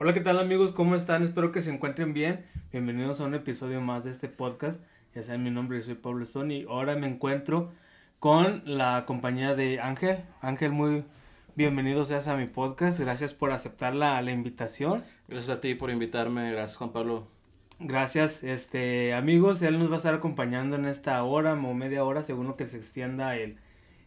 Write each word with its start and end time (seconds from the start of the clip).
Hola, 0.00 0.12
¿qué 0.12 0.20
tal 0.20 0.38
amigos? 0.38 0.70
¿Cómo 0.70 0.94
están? 0.94 1.24
Espero 1.24 1.50
que 1.50 1.60
se 1.60 1.72
encuentren 1.74 2.14
bien. 2.14 2.46
Bienvenidos 2.70 3.20
a 3.20 3.24
un 3.24 3.34
episodio 3.34 3.80
más 3.80 4.04
de 4.04 4.12
este 4.12 4.28
podcast. 4.28 4.80
Ya 5.12 5.24
saben 5.24 5.42
mi 5.42 5.50
nombre, 5.50 5.76
yo 5.78 5.84
soy 5.86 5.96
Pablo 5.96 6.22
Stone 6.22 6.54
y 6.54 6.66
ahora 6.68 6.94
me 6.94 7.08
encuentro 7.08 7.72
con 8.20 8.62
la 8.64 9.04
compañía 9.06 9.56
de 9.56 9.80
Ángel. 9.80 10.18
Ángel, 10.40 10.70
muy 10.70 11.02
bienvenido 11.56 12.04
seas 12.04 12.28
a 12.28 12.36
mi 12.36 12.46
podcast. 12.46 13.00
Gracias 13.00 13.34
por 13.34 13.50
aceptar 13.50 13.92
la, 13.92 14.22
la 14.22 14.30
invitación. 14.30 15.02
Gracias 15.26 15.58
a 15.58 15.60
ti 15.60 15.74
por 15.74 15.90
invitarme. 15.90 16.52
Gracias, 16.52 16.76
Juan 16.76 16.92
Pablo. 16.92 17.26
Gracias, 17.80 18.44
este 18.44 19.14
amigos, 19.14 19.62
él 19.62 19.80
nos 19.80 19.90
va 19.90 19.94
a 19.94 19.96
estar 19.96 20.14
acompañando 20.14 20.76
en 20.76 20.84
esta 20.84 21.20
hora 21.24 21.54
o 21.54 21.74
media 21.74 22.04
hora, 22.04 22.22
según 22.22 22.46
lo 22.46 22.54
que 22.54 22.66
se 22.66 22.76
extienda 22.76 23.34
el, 23.34 23.58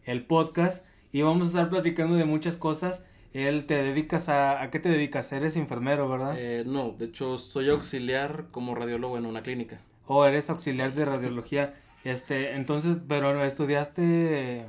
el 0.06 0.24
podcast. 0.24 0.86
Y 1.12 1.20
vamos 1.20 1.48
a 1.48 1.50
estar 1.50 1.68
platicando 1.68 2.14
de 2.14 2.24
muchas 2.24 2.56
cosas. 2.56 3.04
Él 3.32 3.66
te 3.66 3.82
dedicas 3.82 4.28
a... 4.28 4.62
¿A 4.62 4.70
qué 4.70 4.78
te 4.78 4.88
dedicas? 4.88 5.32
Eres 5.32 5.56
enfermero, 5.56 6.08
¿verdad? 6.08 6.34
Eh, 6.38 6.64
no, 6.66 6.92
de 6.92 7.06
hecho 7.06 7.38
soy 7.38 7.70
auxiliar 7.70 8.46
como 8.50 8.74
radiólogo 8.74 9.16
en 9.18 9.26
una 9.26 9.42
clínica. 9.42 9.80
Oh, 10.06 10.24
eres 10.26 10.50
auxiliar 10.50 10.94
de 10.94 11.04
radiología. 11.04 11.74
Este, 12.04 12.54
entonces, 12.54 12.98
pero 13.08 13.44
estudiaste 13.44 14.66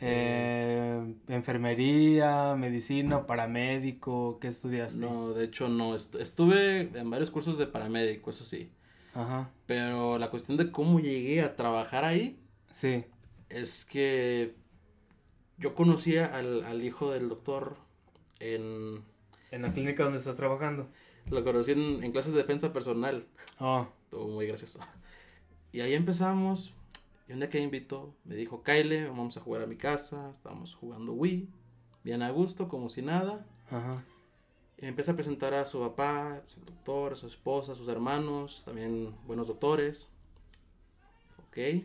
eh, 0.00 1.14
enfermería, 1.28 2.54
medicina, 2.56 3.26
paramédico, 3.26 4.38
¿qué 4.40 4.48
estudiaste? 4.48 4.98
No, 4.98 5.30
de 5.30 5.44
hecho 5.44 5.68
no, 5.68 5.94
estuve 5.94 6.90
en 6.92 7.10
varios 7.10 7.30
cursos 7.30 7.56
de 7.56 7.66
paramédico, 7.66 8.30
eso 8.30 8.44
sí. 8.44 8.70
Ajá. 9.14 9.50
Pero 9.66 10.18
la 10.18 10.30
cuestión 10.30 10.58
de 10.58 10.70
cómo 10.70 11.00
llegué 11.00 11.40
a 11.40 11.56
trabajar 11.56 12.04
ahí. 12.04 12.38
Sí. 12.74 13.04
Es 13.48 13.86
que 13.86 14.54
yo 15.56 15.74
conocía 15.74 16.26
al, 16.26 16.64
al 16.64 16.84
hijo 16.84 17.12
del 17.12 17.30
doctor 17.30 17.76
en... 18.40 19.02
En 19.50 19.62
la 19.62 19.72
clínica 19.72 20.02
donde 20.02 20.18
estás 20.18 20.36
trabajando. 20.36 20.88
Lo 21.30 21.42
conocí 21.42 21.72
en, 21.72 22.12
clases 22.12 22.32
de 22.32 22.38
defensa 22.38 22.72
personal. 22.72 23.26
Oh. 23.58 23.86
Estuvo 24.04 24.28
muy 24.28 24.46
gracioso. 24.46 24.80
Y 25.72 25.80
ahí 25.80 25.94
empezamos. 25.94 26.74
Y 27.28 27.32
un 27.32 27.40
día 27.40 27.48
que 27.48 27.58
invitó, 27.58 28.14
me 28.24 28.36
dijo, 28.36 28.62
Kyle, 28.62 29.08
vamos 29.08 29.36
a 29.36 29.40
jugar 29.40 29.62
a 29.62 29.66
mi 29.66 29.76
casa. 29.76 30.30
Estábamos 30.32 30.74
jugando 30.74 31.12
Wii. 31.12 31.48
Bien 32.04 32.22
a 32.22 32.30
gusto, 32.30 32.68
como 32.68 32.88
si 32.88 33.02
nada. 33.02 33.44
Ajá. 33.70 34.04
Y 34.78 34.82
me 34.82 34.88
empieza 34.88 35.12
a 35.12 35.14
presentar 35.14 35.54
a 35.54 35.64
su 35.64 35.80
papá, 35.80 36.42
el 36.56 36.64
doctor, 36.64 37.14
a 37.14 37.16
su 37.16 37.26
esposa, 37.26 37.72
a 37.72 37.74
sus 37.74 37.88
hermanos, 37.88 38.62
también 38.64 39.14
buenos 39.26 39.48
doctores. 39.48 40.10
Ok. 41.48 41.84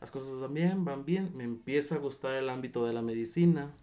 Las 0.00 0.10
cosas 0.10 0.38
van 0.38 0.54
bien, 0.54 0.84
van 0.84 1.04
bien. 1.04 1.36
Me 1.36 1.44
empieza 1.44 1.96
a 1.96 1.98
gustar 1.98 2.34
el 2.34 2.48
ámbito 2.48 2.86
de 2.86 2.92
la 2.92 3.02
medicina. 3.02 3.74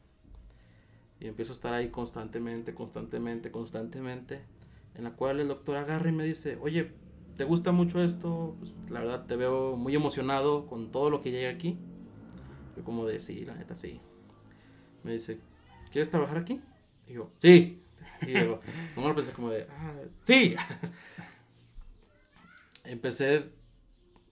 Y 1.23 1.27
empiezo 1.27 1.53
a 1.53 1.55
estar 1.55 1.73
ahí 1.73 1.87
constantemente, 1.87 2.73
constantemente, 2.73 3.49
constantemente. 3.49 4.41
En 4.93 5.05
la 5.05 5.11
cual 5.11 5.39
el 5.39 5.47
doctor 5.47 5.77
agarra 5.77 6.09
y 6.09 6.11
me 6.11 6.25
dice, 6.25 6.57
oye, 6.61 6.91
¿te 7.37 7.45
gusta 7.45 7.71
mucho 7.71 8.03
esto? 8.03 8.57
Pues, 8.59 8.73
la 8.89 8.99
verdad 8.99 9.25
te 9.25 9.37
veo 9.37 9.77
muy 9.77 9.95
emocionado 9.95 10.67
con 10.67 10.91
todo 10.91 11.09
lo 11.09 11.21
que 11.21 11.31
llega 11.31 11.49
aquí. 11.49 11.79
Yo 12.75 12.83
como 12.83 13.05
de, 13.05 13.21
sí, 13.21 13.45
la 13.45 13.55
neta, 13.55 13.77
sí. 13.77 14.01
Me 15.03 15.13
dice, 15.13 15.39
¿quieres 15.93 16.11
trabajar 16.11 16.39
aquí? 16.39 16.59
Y 17.07 17.13
yo, 17.13 17.31
sí. 17.39 17.81
Y 18.27 18.33
yo, 18.33 18.59
no 18.97 19.07
lo 19.07 19.15
pensé 19.15 19.31
como 19.31 19.49
de, 19.49 19.65
ah, 19.69 19.93
sí. 20.23 20.55
Empecé 22.83 23.45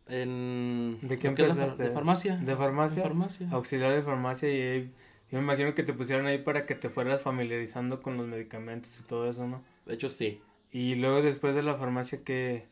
en... 0.10 1.00
¿De 1.04 1.18
qué 1.18 1.28
empezaste? 1.30 1.84
De 1.84 1.92
farmacia. 1.92 2.36
¿De 2.36 2.54
farmacia? 2.58 3.02
De 3.02 3.08
farmacia. 3.08 3.48
Auxiliar 3.50 3.94
de 3.94 4.04
farmacia 4.04 4.50
y 4.50 4.92
yo 5.32 5.38
me 5.38 5.46
imagino 5.46 5.74
que 5.74 5.84
te 5.84 5.94
pusieron 5.94 6.26
ahí 6.26 6.40
para 6.40 6.66
que 6.66 6.76
te 6.76 6.90
fueras 6.90 7.22
familiarizando 7.22 8.02
con 8.02 8.18
los 8.18 8.28
medicamentos 8.28 9.00
y 9.00 9.04
todo 9.04 9.30
eso, 9.30 9.48
¿no? 9.48 9.64
De 9.86 9.94
hecho, 9.94 10.10
sí. 10.10 10.42
Y 10.72 10.96
luego 10.96 11.22
después 11.22 11.56
de 11.56 11.64
la 11.64 11.76
farmacia, 11.76 12.22
que 12.24 12.68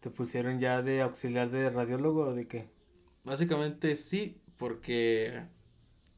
te 0.00 0.10
pusieron 0.10 0.58
ya 0.58 0.82
de 0.82 1.00
auxiliar 1.00 1.50
de 1.50 1.70
radiólogo 1.70 2.22
o 2.22 2.34
de 2.34 2.48
qué? 2.48 2.68
Básicamente 3.22 3.94
sí, 3.94 4.40
porque 4.56 5.44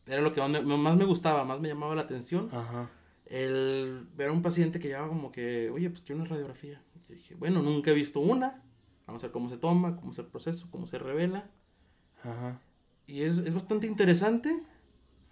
era 0.07 0.23
lo 0.23 0.33
que 0.33 0.41
más 0.41 0.97
me, 0.97 1.05
gustaba, 1.05 1.45
más 1.45 1.61
me 1.61 1.69
llamaba 1.69 1.95
la 1.95 2.03
atención. 2.03 2.49
Ajá. 2.51 2.89
El 3.27 4.07
ver 4.17 4.31
a 4.31 4.33
un 4.33 4.41
paciente 4.41 4.79
que 4.79 4.89
llevaba 4.89 5.09
como 5.09 5.33
que, 5.33 5.69
oye, 5.69 5.91
pues 5.91 6.03
quiero 6.03 6.23
una 6.23 6.31
radiografía. 6.31 6.81
Y 7.11 7.15
dije, 7.15 7.35
bueno, 7.35 7.61
nunca 7.61 7.91
he 7.91 7.95
visto 7.95 8.21
una. 8.21 8.63
Vamos 9.07 9.23
a 9.23 9.27
ver 9.27 9.33
cómo 9.33 9.51
se 9.51 9.59
toma, 9.59 9.97
cómo 9.97 10.13
es 10.13 10.19
el 10.19 10.27
proceso, 10.27 10.67
cómo 10.71 10.87
se 10.87 10.99
revela. 10.99 11.51
Ajá. 12.23 12.59
Y 13.07 13.21
es, 13.21 13.37
es 13.37 13.53
bastante 13.53 13.87
interesante 13.87 14.63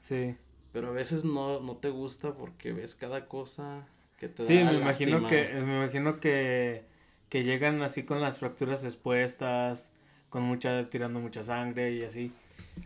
Sí. 0.03 0.37
Pero 0.73 0.89
a 0.89 0.93
veces 0.93 1.25
no, 1.25 1.61
no 1.61 1.77
te 1.77 1.91
gusta 1.91 2.33
porque 2.33 2.73
ves 2.73 2.95
cada 2.95 3.27
cosa 3.27 3.87
que 4.19 4.29
te 4.29 4.45
sí, 4.45 4.55
me 4.55 4.75
imagino 4.75 5.27
que 5.27 5.53
me 5.55 5.77
imagino 5.77 6.19
que, 6.19 6.85
que 7.29 7.45
llegan 7.45 7.83
así 7.83 8.05
con 8.05 8.21
las 8.21 8.39
fracturas 8.39 8.83
expuestas, 8.85 9.91
con 10.31 10.43
mucha 10.43 10.89
tirando 10.89 11.21
mucha 11.21 11.45
sangre 11.45 11.93
y 11.93 12.03
así. 12.03 12.33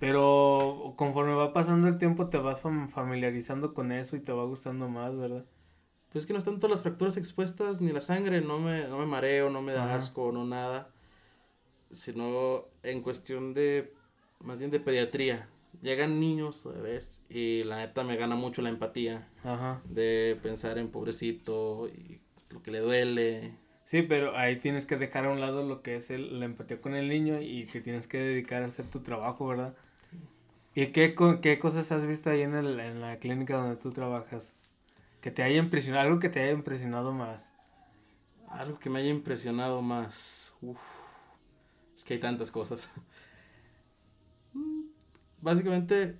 Pero 0.01 0.95
conforme 0.97 1.35
va 1.35 1.53
pasando 1.53 1.87
el 1.87 1.99
tiempo 1.99 2.29
te 2.29 2.39
vas 2.39 2.61
familiarizando 2.61 3.73
con 3.73 3.93
eso 3.93 4.17
y 4.17 4.21
te 4.21 4.33
va 4.33 4.45
gustando 4.45 4.89
más, 4.89 5.17
¿verdad? 5.17 5.45
Pues 6.11 6.25
es 6.25 6.27
que 6.27 6.33
no 6.33 6.39
es 6.39 6.45
tanto 6.45 6.67
las 6.67 6.83
fracturas 6.83 7.17
expuestas 7.17 7.81
ni 7.81 7.93
la 7.93 8.01
sangre, 8.01 8.41
no 8.41 8.59
me, 8.59 8.89
no 8.89 8.99
me 8.99 9.07
mareo, 9.07 9.49
no 9.51 9.63
me 9.63 9.73
da 9.73 9.95
asco, 9.95 10.33
no 10.33 10.45
nada. 10.45 10.91
Sino 11.93 12.65
en 12.83 13.01
cuestión 13.01 13.55
de, 13.55 13.93
más 14.41 14.59
bien 14.59 14.73
de 14.73 14.81
pediatría 14.81 15.49
llegan 15.83 16.21
niños 16.21 16.65
bebés 16.65 17.25
y 17.29 17.65
la 17.65 17.79
neta 17.79 18.05
me 18.05 18.17
gana 18.17 18.37
mucho 18.37 18.63
la 18.63 18.69
empatía. 18.69 19.29
Ajá. 19.45 19.81
De 19.85 20.39
pensar 20.43 20.79
en 20.79 20.89
pobrecito 20.89 21.89
y 21.89 22.21
lo 22.51 22.63
que 22.63 22.71
le 22.71 22.81
duele. 22.81 23.55
Sí, 23.85 24.03
pero 24.03 24.37
ahí 24.37 24.57
tienes 24.57 24.85
que 24.85 24.97
dejar 24.97 25.27
a 25.27 25.31
un 25.31 25.41
lado 25.41 25.63
lo 25.63 25.83
que 25.83 25.95
es 25.97 26.11
el, 26.11 26.41
la 26.41 26.47
empatía 26.47 26.81
con 26.81 26.95
el 26.95 27.09
niño 27.09 27.41
y 27.41 27.67
que 27.67 27.81
tienes 27.81 28.09
que 28.09 28.19
dedicar 28.19 28.63
a 28.63 28.67
hacer 28.67 28.87
tu 28.87 29.01
trabajo, 29.01 29.47
¿verdad? 29.47 29.77
¿Y 30.75 30.89
qué, 30.89 31.15
qué 31.41 31.59
cosas 31.59 31.91
has 31.93 32.05
visto 32.05 32.29
ahí 32.29 32.43
en, 32.43 32.55
el, 32.55 32.79
en 32.81 33.01
la 33.01 33.19
clínica 33.19 33.57
donde 33.57 33.77
tú 33.77 33.93
trabajas? 33.93 34.53
Que 35.21 35.31
te 35.31 35.43
haya 35.43 35.59
impresionado, 35.59 36.07
algo 36.07 36.21
que 36.21 36.29
te 36.29 36.43
haya 36.43 36.53
impresionado 36.53 37.13
más. 37.13 37.53
Algo 38.49 38.79
que 38.79 38.91
me 38.91 38.99
haya 38.99 39.09
impresionado 39.09 39.81
más. 39.83 40.53
Uf, 40.61 40.79
es 41.97 42.05
que 42.05 42.15
hay 42.15 42.21
tantas 42.21 42.51
cosas. 42.51 42.91
Básicamente 45.41 46.17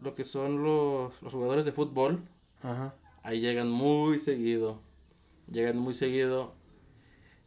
lo 0.00 0.14
que 0.14 0.24
son 0.24 0.62
los, 0.62 1.14
jugadores 1.18 1.64
de 1.64 1.72
fútbol, 1.72 2.22
ahí 3.22 3.40
llegan 3.40 3.70
muy 3.70 4.18
seguido. 4.18 4.80
Llegan 5.50 5.78
muy 5.78 5.94
seguido. 5.94 6.54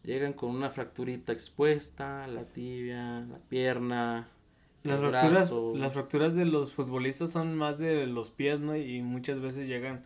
Llegan 0.04 0.34
con 0.34 0.50
una 0.50 0.70
fracturita 0.70 1.32
expuesta, 1.32 2.28
la 2.28 2.44
tibia, 2.44 3.22
la 3.22 3.38
pierna. 3.50 4.28
Las 4.84 5.00
fracturas, 5.00 5.54
las 5.76 5.94
fracturas 5.94 6.36
de 6.36 6.44
los 6.44 6.74
futbolistas 6.74 7.32
son 7.32 7.56
más 7.56 7.78
de 7.78 8.06
los 8.06 8.30
pies, 8.30 8.60
¿no? 8.60 8.76
Y 8.76 9.02
muchas 9.02 9.40
veces 9.40 9.70
llegan 9.70 10.06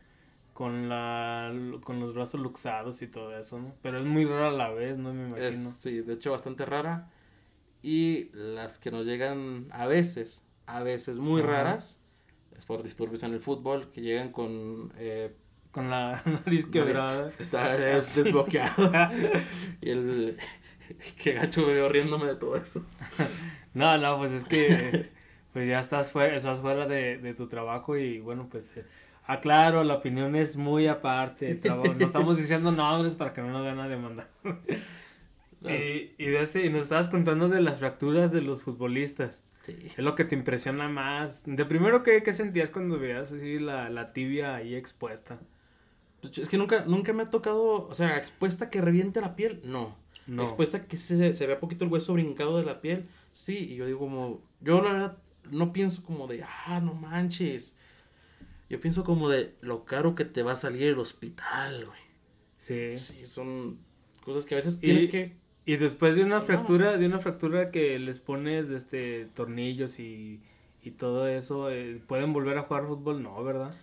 con 0.54 0.88
la 0.88 1.52
con 1.84 2.00
los 2.00 2.14
brazos 2.14 2.42
luxados 2.42 3.02
y 3.02 3.08
todo 3.08 3.36
eso, 3.36 3.60
¿no? 3.60 3.74
Pero 3.82 3.98
es 3.98 4.06
muy 4.06 4.26
rara 4.26 4.50
a 4.50 4.52
la 4.52 4.70
vez, 4.70 4.98
¿no? 4.98 5.14
Me 5.14 5.30
imagino. 5.30 5.52
sí, 5.52 6.02
de 6.02 6.14
hecho 6.14 6.32
bastante 6.32 6.64
rara. 6.66 7.10
Y 7.82 8.30
las 8.34 8.78
que 8.78 8.92
nos 8.92 9.06
llegan 9.06 9.68
a 9.72 9.88
veces 9.88 10.44
a 10.68 10.84
veces 10.84 11.18
muy 11.18 11.42
raras, 11.42 12.00
es 12.56 12.66
por 12.66 12.84
disturbios 12.84 13.24
en 13.24 13.34
el 13.34 13.40
fútbol, 13.40 13.90
que 13.92 14.02
llegan 14.02 14.32
con... 14.32 14.94
Eh, 14.98 15.34
con 15.72 15.90
la 15.90 16.22
nariz 16.46 16.66
quebrada. 16.68 17.32
desbloqueado. 17.52 18.92
y 19.82 19.90
el... 19.90 20.38
Qué 21.22 21.34
gacho 21.34 21.66
veo 21.66 21.90
riéndome 21.90 22.28
de 22.28 22.36
todo 22.36 22.56
eso. 22.56 22.86
no, 23.74 23.98
no, 23.98 24.18
pues 24.18 24.32
es 24.32 24.46
que 24.46 25.10
pues 25.52 25.68
ya 25.68 25.80
estás 25.80 26.12
fuera, 26.12 26.36
estás 26.38 26.62
fuera 26.62 26.88
de, 26.88 27.18
de 27.18 27.34
tu 27.34 27.48
trabajo 27.48 27.98
y 27.98 28.20
bueno, 28.20 28.48
pues 28.50 28.72
eh, 28.78 28.86
aclaro, 29.26 29.84
la 29.84 29.96
opinión 29.96 30.36
es 30.36 30.56
muy 30.56 30.88
aparte. 30.88 31.60
No 31.66 31.84
estamos 31.84 32.38
diciendo 32.38 32.72
nombres 32.72 33.16
para 33.16 33.34
que 33.34 33.42
no 33.42 33.50
nos 33.50 33.66
van 33.66 33.80
a 33.80 33.88
demandar. 33.88 34.30
y, 35.62 36.14
y, 36.18 36.26
de 36.28 36.42
ese, 36.42 36.66
y 36.66 36.70
nos 36.70 36.84
estabas 36.84 37.10
contando 37.10 37.50
de 37.50 37.62
las 37.62 37.80
fracturas 37.80 38.32
de 38.32 38.42
los 38.42 38.64
futbolistas. 38.64 39.42
Es 39.68 39.98
lo 40.00 40.16
que 40.16 40.26
te 40.26 40.36
impresiona 40.36 40.88
más. 40.88 41.44
De 41.46 41.66
primero, 41.66 42.04
¿qué, 42.04 42.24
qué 42.24 42.34
sentías 42.34 42.70
cuando 42.70 43.00
veías 43.00 43.32
así 43.32 43.60
la, 43.60 43.90
la 43.90 44.14
tibia 44.14 44.56
ahí 44.56 44.76
expuesta? 44.76 45.40
Pues, 46.22 46.38
es 46.38 46.50
que 46.50 46.58
nunca, 46.58 46.86
nunca 46.86 47.14
me 47.14 47.24
ha 47.24 47.30
tocado, 47.30 47.88
o 47.88 47.94
sea, 47.94 48.18
expuesta 48.18 48.70
que 48.70 48.82
reviente 48.82 49.22
la 49.22 49.36
piel, 49.36 49.62
no. 49.64 49.96
no. 50.26 50.44
Expuesta 50.44 50.86
que 50.86 50.98
se, 50.98 51.34
se 51.34 51.48
vea 51.48 51.60
poquito 51.60 51.86
el 51.86 51.92
hueso 51.92 52.14
brincado 52.14 52.58
de 52.58 52.64
la 52.64 52.82
piel, 52.82 53.08
sí. 53.34 53.58
Y 53.72 53.76
yo 53.76 53.86
digo 53.86 54.00
como, 54.00 54.42
yo 54.62 54.82
la 54.82 54.94
verdad 54.94 55.18
no 55.52 55.74
pienso 55.74 56.04
como 56.04 56.28
de, 56.28 56.44
ah, 56.44 56.80
no 56.82 56.94
manches. 56.94 57.76
Yo 58.70 58.80
pienso 58.82 59.04
como 59.04 59.30
de 59.30 59.56
lo 59.62 59.86
caro 59.86 60.16
que 60.16 60.26
te 60.26 60.44
va 60.44 60.54
a 60.54 60.58
salir 60.58 60.84
el 60.84 61.00
hospital, 61.00 61.86
güey. 61.86 62.00
Sí. 62.58 62.98
Sí, 62.98 63.26
son 63.26 63.80
cosas 64.22 64.46
que 64.46 64.56
a 64.56 64.58
veces 64.58 64.80
tienes 64.80 65.08
que 65.08 65.38
y 65.68 65.76
después 65.76 66.16
de 66.16 66.24
una 66.24 66.40
fractura, 66.40 66.98
de 66.98 67.06
una 67.06 67.20
fractura 67.20 67.72
que 67.72 68.00
les 68.00 68.20
pones 68.20 68.70
este 68.70 69.26
tornillos 69.36 70.00
y, 70.00 70.42
y 70.82 70.92
todo 70.92 71.28
eso, 71.28 71.70
eh, 71.70 72.02
¿pueden 72.08 72.32
volver 72.32 72.58
a 72.58 72.64
jugar 72.64 72.88
fútbol? 72.88 73.22
No, 73.22 73.44
¿verdad? 73.44 73.76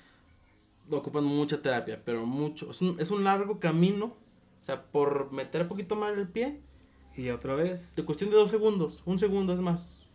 ocupan 0.90 1.24
mucha 1.24 1.60
terapia, 1.60 2.00
pero 2.02 2.24
mucho. 2.24 2.70
Es 2.70 2.80
un, 2.80 2.98
es 2.98 3.10
un 3.10 3.22
largo 3.22 3.60
camino. 3.60 4.16
O 4.62 4.64
sea, 4.64 4.82
por 4.82 5.30
meter 5.30 5.62
un 5.62 5.68
poquito 5.68 5.94
mal 5.94 6.18
el 6.18 6.26
pie. 6.26 6.60
Y 7.16 7.28
otra 7.28 7.54
vez. 7.54 7.94
De 7.94 8.04
cuestión 8.04 8.30
de 8.30 8.36
dos 8.36 8.50
segundos. 8.50 9.02
Un 9.04 9.18
segundo 9.18 9.52
es 9.52 9.60
más. 9.60 10.06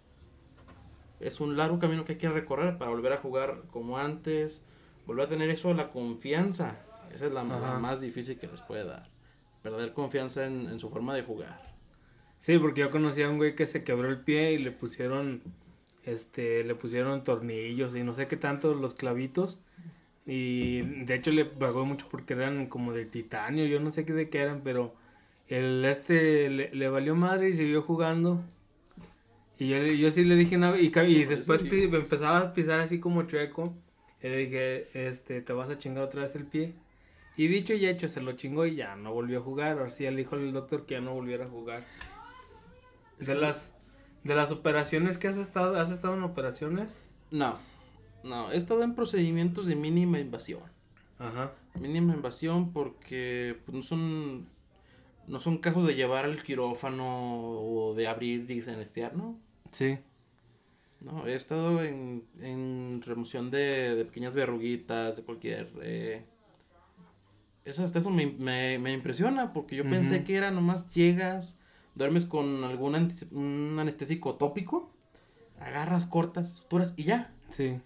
Es 1.19 1.39
un 1.39 1.55
largo 1.55 1.77
camino 1.77 2.03
que 2.03 2.13
hay 2.13 2.17
que 2.17 2.29
recorrer 2.29 2.79
para 2.79 2.89
volver 2.89 3.13
a 3.13 3.17
jugar 3.17 3.61
como 3.71 3.99
antes. 3.99 4.63
Volver 5.05 5.27
a 5.27 5.29
tener 5.29 5.51
eso, 5.51 5.71
la 5.75 5.91
confianza. 5.91 6.79
Esa 7.13 7.27
es 7.27 7.31
la, 7.31 7.43
más 7.43 8.01
difícil 8.01 8.39
que 8.39 8.47
les 8.47 8.61
puede 8.61 8.85
dar. 8.85 9.07
Perder 9.61 9.93
confianza 9.93 10.45
en, 10.45 10.67
en 10.69 10.79
su 10.79 10.89
forma 10.89 11.15
de 11.15 11.23
jugar. 11.23 11.73
Sí, 12.37 12.57
porque 12.57 12.81
yo 12.81 12.91
conocí 12.91 13.21
a 13.21 13.29
un 13.29 13.37
güey 13.37 13.55
que 13.55 13.65
se 13.65 13.83
quebró 13.83 14.09
el 14.09 14.21
pie 14.21 14.53
y 14.53 14.57
le 14.59 14.71
pusieron 14.71 15.41
este, 16.05 16.63
le 16.63 16.75
pusieron 16.75 17.23
tornillos 17.23 17.95
y 17.95 18.03
no 18.03 18.13
sé 18.13 18.27
qué 18.27 18.37
tanto 18.37 18.73
los 18.73 18.93
clavitos. 18.93 19.59
Y 20.25 20.81
de 20.81 21.15
hecho 21.15 21.31
le 21.31 21.45
pagó 21.45 21.85
mucho 21.85 22.07
porque 22.09 22.33
eran 22.33 22.67
como 22.67 22.93
de 22.93 23.05
titanio, 23.05 23.65
yo 23.65 23.79
no 23.79 23.91
sé 23.91 24.05
qué 24.05 24.13
de 24.13 24.29
qué 24.29 24.39
eran, 24.41 24.61
pero 24.63 24.93
el 25.47 25.83
este 25.85 26.49
le, 26.49 26.89
valió 26.89 27.15
madre 27.15 27.49
y 27.49 27.53
siguió 27.53 27.81
jugando. 27.81 28.43
Y 29.57 29.69
yo, 29.69 29.77
yo 29.77 30.11
sí 30.11 30.23
le 30.23 30.35
dije 30.35 30.57
y, 30.79 30.85
y 30.87 31.25
después 31.25 31.61
empezaba 31.61 32.39
a 32.39 32.53
pisar 32.53 32.79
así 32.79 32.99
como 32.99 33.23
chueco. 33.23 33.73
Y 34.21 34.27
le 34.27 34.37
dije, 34.37 35.07
este, 35.07 35.41
te 35.41 35.53
vas 35.53 35.69
a 35.69 35.77
chingar 35.77 36.03
otra 36.03 36.23
vez 36.23 36.35
el 36.35 36.45
pie. 36.45 36.73
Y 37.39 37.47
dicho 37.47 37.73
y 37.73 37.85
hecho, 37.85 38.09
se 38.09 38.19
lo 38.19 38.33
chingó 38.33 38.65
y 38.65 38.75
ya 38.75 38.97
no 38.97 39.13
volvió 39.13 39.39
a 39.39 39.41
jugar. 39.41 39.77
Ahora 39.77 39.91
sí, 39.91 40.03
le 40.03 40.13
dijo 40.13 40.35
al 40.35 40.51
doctor 40.51 40.85
que 40.85 40.95
ya 40.95 40.99
no 40.99 41.13
volviera 41.13 41.45
a 41.45 41.47
jugar. 41.47 41.85
De 43.17 43.33
las, 43.33 43.73
de 44.25 44.35
las 44.35 44.51
operaciones 44.51 45.17
que 45.17 45.29
has 45.29 45.37
estado, 45.37 45.79
¿has 45.79 45.89
estado 45.89 46.15
en 46.15 46.23
operaciones? 46.23 46.99
No, 47.31 47.55
no, 48.25 48.51
he 48.51 48.57
estado 48.57 48.83
en 48.83 48.93
procedimientos 48.93 49.67
de 49.67 49.77
mínima 49.77 50.19
invasión. 50.19 50.63
Ajá. 51.17 51.53
Mínima 51.79 52.13
invasión 52.13 52.73
porque 52.73 53.55
pues, 53.65 53.73
no 53.73 53.83
son 53.83 54.49
no 55.27 55.39
son 55.39 55.59
casos 55.59 55.87
de 55.87 55.95
llevar 55.95 56.25
al 56.25 56.43
quirófano 56.43 57.61
o 57.61 57.95
de 57.95 58.09
abrir 58.09 58.51
y 58.51 58.59
anestear, 58.69 59.15
¿no? 59.15 59.39
Sí. 59.71 59.97
No, 60.99 61.25
he 61.25 61.35
estado 61.35 61.85
en, 61.85 62.25
en 62.41 63.01
remoción 63.01 63.49
de, 63.49 63.95
de 63.95 64.03
pequeñas 64.03 64.35
verruguitas, 64.35 65.15
de 65.15 65.23
cualquier... 65.23 65.71
Eh, 65.81 66.25
eso 67.69 67.83
hasta 67.83 67.99
eso 67.99 68.09
me, 68.09 68.27
me, 68.27 68.79
me 68.79 68.93
impresiona 68.93 69.53
porque 69.53 69.75
yo 69.75 69.83
pensé 69.83 70.23
que 70.23 70.35
era 70.35 70.51
nomás 70.51 70.93
llegas, 70.93 71.57
duermes 71.95 72.25
con 72.25 72.63
algún 72.63 72.95
un 73.31 73.77
anestésico 73.79 74.35
tópico, 74.35 74.91
agarras, 75.59 76.05
cortas, 76.05 76.55
suturas 76.55 76.93
y 76.97 77.03
ya. 77.03 77.33
Sí. 77.49 77.79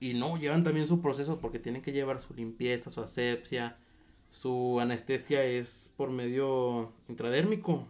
Y 0.00 0.14
no, 0.14 0.36
llevan 0.36 0.64
también 0.64 0.86
su 0.86 1.00
proceso 1.00 1.38
porque 1.40 1.58
tienen 1.58 1.82
que 1.82 1.92
llevar 1.92 2.20
su 2.20 2.34
limpieza, 2.34 2.90
su 2.90 3.00
asepsia. 3.02 3.76
Su 4.30 4.80
anestesia 4.80 5.44
es 5.44 5.92
por 5.96 6.10
medio 6.10 6.92
intradérmico. 7.08 7.86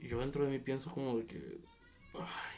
Y 0.00 0.08
yo 0.08 0.20
dentro 0.20 0.44
de 0.44 0.50
mí 0.50 0.58
pienso 0.58 0.92
como 0.92 1.16
de 1.16 1.24
que... 1.24 1.58
Ay, 2.14 2.52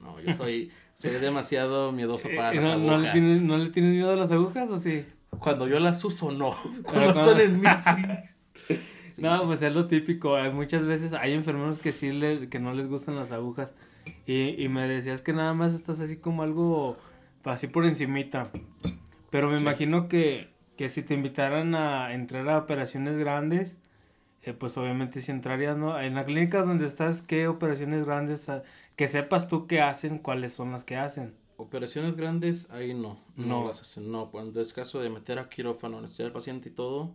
no, 0.00 0.20
yo 0.20 0.32
soy, 0.32 0.70
soy 0.96 1.12
demasiado 1.12 1.92
miedoso 1.92 2.28
para 2.36 2.52
las 2.52 2.64
agujas. 2.64 2.80
¿no 2.80 2.98
le, 2.98 3.10
tienes, 3.12 3.42
¿No 3.42 3.56
le 3.56 3.70
tienes 3.70 3.94
miedo 3.94 4.12
a 4.12 4.16
las 4.16 4.32
agujas 4.32 4.68
o 4.68 4.78
sí? 4.78 5.04
Cuando 5.38 5.68
yo 5.68 5.78
las 5.78 6.04
uso, 6.04 6.30
no. 6.30 6.56
Cuando, 6.82 7.20
son 7.20 7.40
en 7.40 7.60
mí, 7.60 7.68
No, 9.18 9.46
pues 9.46 9.60
es 9.62 9.72
lo 9.72 9.86
típico. 9.88 10.36
Hay 10.36 10.52
muchas 10.52 10.84
veces 10.84 11.12
hay 11.12 11.32
enfermeros 11.32 11.78
que 11.78 11.92
sí 11.92 12.12
le, 12.12 12.48
que 12.48 12.60
no 12.60 12.72
les 12.72 12.88
gustan 12.88 13.16
las 13.16 13.32
agujas. 13.32 13.72
Y, 14.26 14.62
y 14.62 14.68
me 14.68 14.86
decías 14.88 15.22
que 15.22 15.32
nada 15.32 15.54
más 15.54 15.74
estás 15.74 16.00
así 16.00 16.16
como 16.16 16.42
algo 16.42 16.96
así 17.44 17.66
por 17.66 17.84
encimita. 17.84 18.50
Pero 19.30 19.50
me 19.50 19.58
imagino 19.58 20.08
que, 20.08 20.50
que 20.76 20.88
si 20.88 21.02
te 21.02 21.14
invitaran 21.14 21.74
a 21.74 22.14
entrar 22.14 22.48
a 22.48 22.58
operaciones 22.58 23.18
grandes, 23.18 23.76
eh, 24.42 24.52
pues 24.52 24.76
obviamente 24.78 25.20
si 25.20 25.30
entrarías, 25.30 25.76
¿no? 25.76 26.00
En 26.00 26.14
la 26.14 26.24
clínica 26.24 26.62
donde 26.62 26.86
estás, 26.86 27.22
¿qué 27.22 27.48
operaciones 27.48 28.04
grandes? 28.04 28.48
Ah, 28.48 28.62
que 28.96 29.08
sepas 29.08 29.48
tú 29.48 29.66
qué 29.66 29.80
hacen, 29.80 30.18
cuáles 30.18 30.52
son 30.52 30.72
las 30.72 30.84
que 30.84 30.96
hacen. 30.96 31.34
Operaciones 31.60 32.14
grandes, 32.14 32.70
ahí 32.70 32.94
no, 32.94 33.18
no, 33.34 33.66
las 33.66 33.80
hacen, 33.80 34.12
no. 34.12 34.30
Cuando 34.30 34.60
es 34.60 34.72
caso 34.72 35.00
de 35.00 35.10
meter 35.10 35.40
a 35.40 35.48
quirófano, 35.48 36.00
necesidad 36.00 36.28
al 36.28 36.32
paciente 36.32 36.68
y 36.68 36.72
todo, 36.72 37.14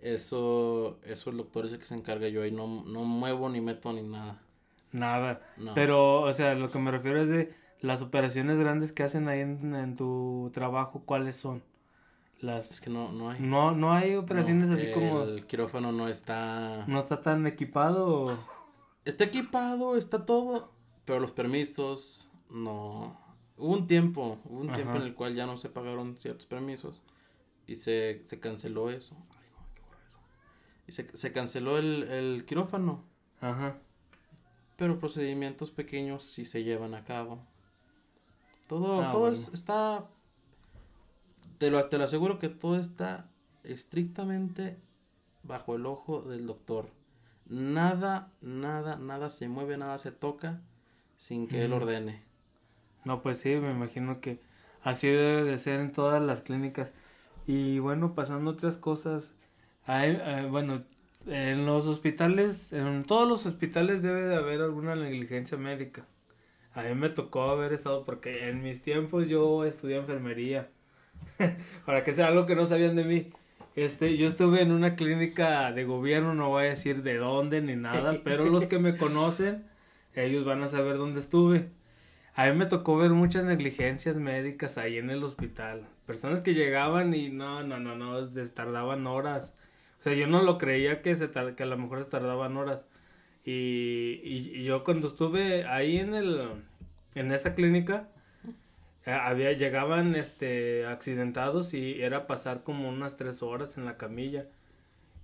eso, 0.00 0.98
eso 1.04 1.30
el 1.30 1.36
doctor 1.36 1.66
es 1.66 1.72
el 1.72 1.78
que 1.78 1.84
se 1.84 1.94
encarga. 1.94 2.26
Yo 2.26 2.42
ahí 2.42 2.50
no, 2.50 2.82
no 2.84 3.04
muevo 3.04 3.48
ni 3.48 3.60
meto 3.60 3.92
ni 3.92 4.02
nada. 4.02 4.42
Nada. 4.90 5.40
Pero, 5.76 6.22
o 6.22 6.32
sea, 6.32 6.56
lo 6.56 6.72
que 6.72 6.80
me 6.80 6.90
refiero 6.90 7.22
es 7.22 7.28
de 7.28 7.54
las 7.80 8.02
operaciones 8.02 8.58
grandes 8.58 8.92
que 8.92 9.04
hacen 9.04 9.28
ahí 9.28 9.40
en, 9.40 9.94
tu 9.94 10.50
trabajo, 10.52 11.02
¿cuáles 11.04 11.36
son? 11.36 11.62
Las... 12.40 12.72
Es 12.72 12.80
que 12.80 12.90
no, 12.90 13.12
no 13.12 13.30
hay. 13.30 13.40
No, 13.40 13.70
no 13.70 13.92
hay 13.92 14.16
operaciones 14.16 14.68
así 14.70 14.90
como... 14.90 15.22
El 15.22 15.46
quirófano 15.46 15.92
no 15.92 16.08
está... 16.08 16.84
¿No 16.88 16.98
está 16.98 17.22
tan 17.22 17.46
equipado? 17.46 18.36
Está 19.04 19.22
equipado, 19.22 19.96
está 19.96 20.26
todo, 20.26 20.72
pero 21.04 21.20
los 21.20 21.30
permisos 21.30 22.30
no... 22.50 23.25
Hubo 23.58 23.72
un 23.72 23.86
tiempo, 23.86 24.38
hubo 24.44 24.60
un 24.60 24.72
tiempo 24.72 24.96
en 24.96 25.02
el 25.02 25.14
cual 25.14 25.34
ya 25.34 25.46
no 25.46 25.56
se 25.56 25.70
pagaron 25.70 26.16
ciertos 26.18 26.46
permisos 26.46 27.02
y 27.66 27.76
se, 27.76 28.22
se 28.24 28.38
canceló 28.38 28.90
eso. 28.90 29.16
Y 30.86 30.92
se, 30.92 31.16
se 31.16 31.32
canceló 31.32 31.78
el, 31.78 32.04
el 32.04 32.44
quirófano. 32.46 33.04
Ajá. 33.40 33.78
Pero 34.76 34.98
procedimientos 34.98 35.70
pequeños 35.70 36.22
sí 36.22 36.44
se 36.44 36.62
llevan 36.62 36.94
a 36.94 37.02
cabo. 37.02 37.40
Todo, 38.68 39.02
ah, 39.02 39.12
todo 39.12 39.28
está. 39.28 40.06
Te 41.58 41.70
lo, 41.70 41.88
te 41.88 41.98
lo 41.98 42.04
aseguro 42.04 42.38
que 42.38 42.48
todo 42.48 42.76
está 42.76 43.30
estrictamente 43.64 44.78
bajo 45.42 45.76
el 45.76 45.86
ojo 45.86 46.22
del 46.22 46.46
doctor. 46.46 46.90
Nada, 47.46 48.32
nada, 48.40 48.96
nada 48.96 49.30
se 49.30 49.48
mueve, 49.48 49.76
nada 49.76 49.98
se 49.98 50.12
toca 50.12 50.60
sin 51.16 51.46
que 51.48 51.64
él 51.64 51.72
ordene. 51.72 52.25
No, 53.06 53.22
pues 53.22 53.38
sí, 53.38 53.50
me 53.56 53.70
imagino 53.70 54.20
que 54.20 54.40
así 54.82 55.06
debe 55.06 55.44
de 55.44 55.58
ser 55.58 55.78
en 55.78 55.92
todas 55.92 56.20
las 56.20 56.42
clínicas. 56.42 56.92
Y 57.46 57.78
bueno, 57.78 58.16
pasando 58.16 58.50
otras 58.50 58.78
cosas, 58.78 59.32
hay, 59.84 60.18
eh, 60.20 60.48
bueno, 60.50 60.82
en 61.26 61.66
los 61.66 61.86
hospitales, 61.86 62.72
en 62.72 63.04
todos 63.04 63.28
los 63.28 63.46
hospitales 63.46 64.02
debe 64.02 64.22
de 64.22 64.34
haber 64.34 64.60
alguna 64.60 64.96
negligencia 64.96 65.56
médica. 65.56 66.04
A 66.74 66.82
mí 66.82 66.96
me 66.96 67.08
tocó 67.08 67.50
haber 67.50 67.72
estado 67.72 68.04
porque 68.04 68.48
en 68.48 68.62
mis 68.62 68.82
tiempos 68.82 69.28
yo 69.28 69.64
estudié 69.64 69.98
enfermería. 69.98 70.68
Para 71.86 72.02
que 72.02 72.12
sea 72.12 72.26
algo 72.26 72.44
que 72.46 72.56
no 72.56 72.66
sabían 72.66 72.96
de 72.96 73.04
mí. 73.04 73.30
Este, 73.76 74.16
yo 74.16 74.26
estuve 74.26 74.62
en 74.62 74.72
una 74.72 74.96
clínica 74.96 75.70
de 75.70 75.84
gobierno, 75.84 76.34
no 76.34 76.48
voy 76.48 76.64
a 76.64 76.70
decir 76.70 77.04
de 77.04 77.18
dónde 77.18 77.60
ni 77.62 77.76
nada, 77.76 78.14
pero 78.24 78.46
los 78.46 78.66
que 78.66 78.80
me 78.80 78.96
conocen, 78.96 79.64
ellos 80.14 80.44
van 80.44 80.62
a 80.64 80.68
saber 80.68 80.96
dónde 80.96 81.20
estuve. 81.20 81.70
A 82.36 82.46
mí 82.46 82.52
me 82.52 82.66
tocó 82.66 82.98
ver 82.98 83.12
muchas 83.12 83.44
negligencias 83.44 84.16
médicas 84.16 84.76
ahí 84.76 84.98
en 84.98 85.08
el 85.08 85.24
hospital. 85.24 85.88
Personas 86.04 86.42
que 86.42 86.52
llegaban 86.52 87.14
y 87.14 87.30
no, 87.30 87.62
no, 87.62 87.80
no, 87.80 87.96
no, 87.96 88.28
tardaban 88.52 89.06
horas. 89.06 89.54
O 90.00 90.02
sea, 90.02 90.12
yo 90.12 90.26
no 90.26 90.42
lo 90.42 90.58
creía 90.58 91.00
que, 91.00 91.14
se 91.16 91.30
que 91.30 91.62
a 91.62 91.66
lo 91.66 91.78
mejor 91.78 92.00
se 92.00 92.10
tardaban 92.10 92.58
horas. 92.58 92.84
Y, 93.42 94.20
y, 94.22 94.64
yo 94.64 94.84
cuando 94.84 95.08
estuve 95.08 95.64
ahí 95.66 95.96
en 95.96 96.14
el 96.14 96.40
en 97.14 97.32
esa 97.32 97.54
clínica 97.54 98.08
eh, 99.06 99.12
había 99.12 99.52
llegaban 99.52 100.16
este 100.16 100.84
accidentados 100.86 101.72
y 101.72 102.02
era 102.02 102.26
pasar 102.26 102.64
como 102.64 102.88
unas 102.88 103.16
tres 103.16 103.42
horas 103.42 103.78
en 103.78 103.84
la 103.84 103.96
camilla 103.96 104.46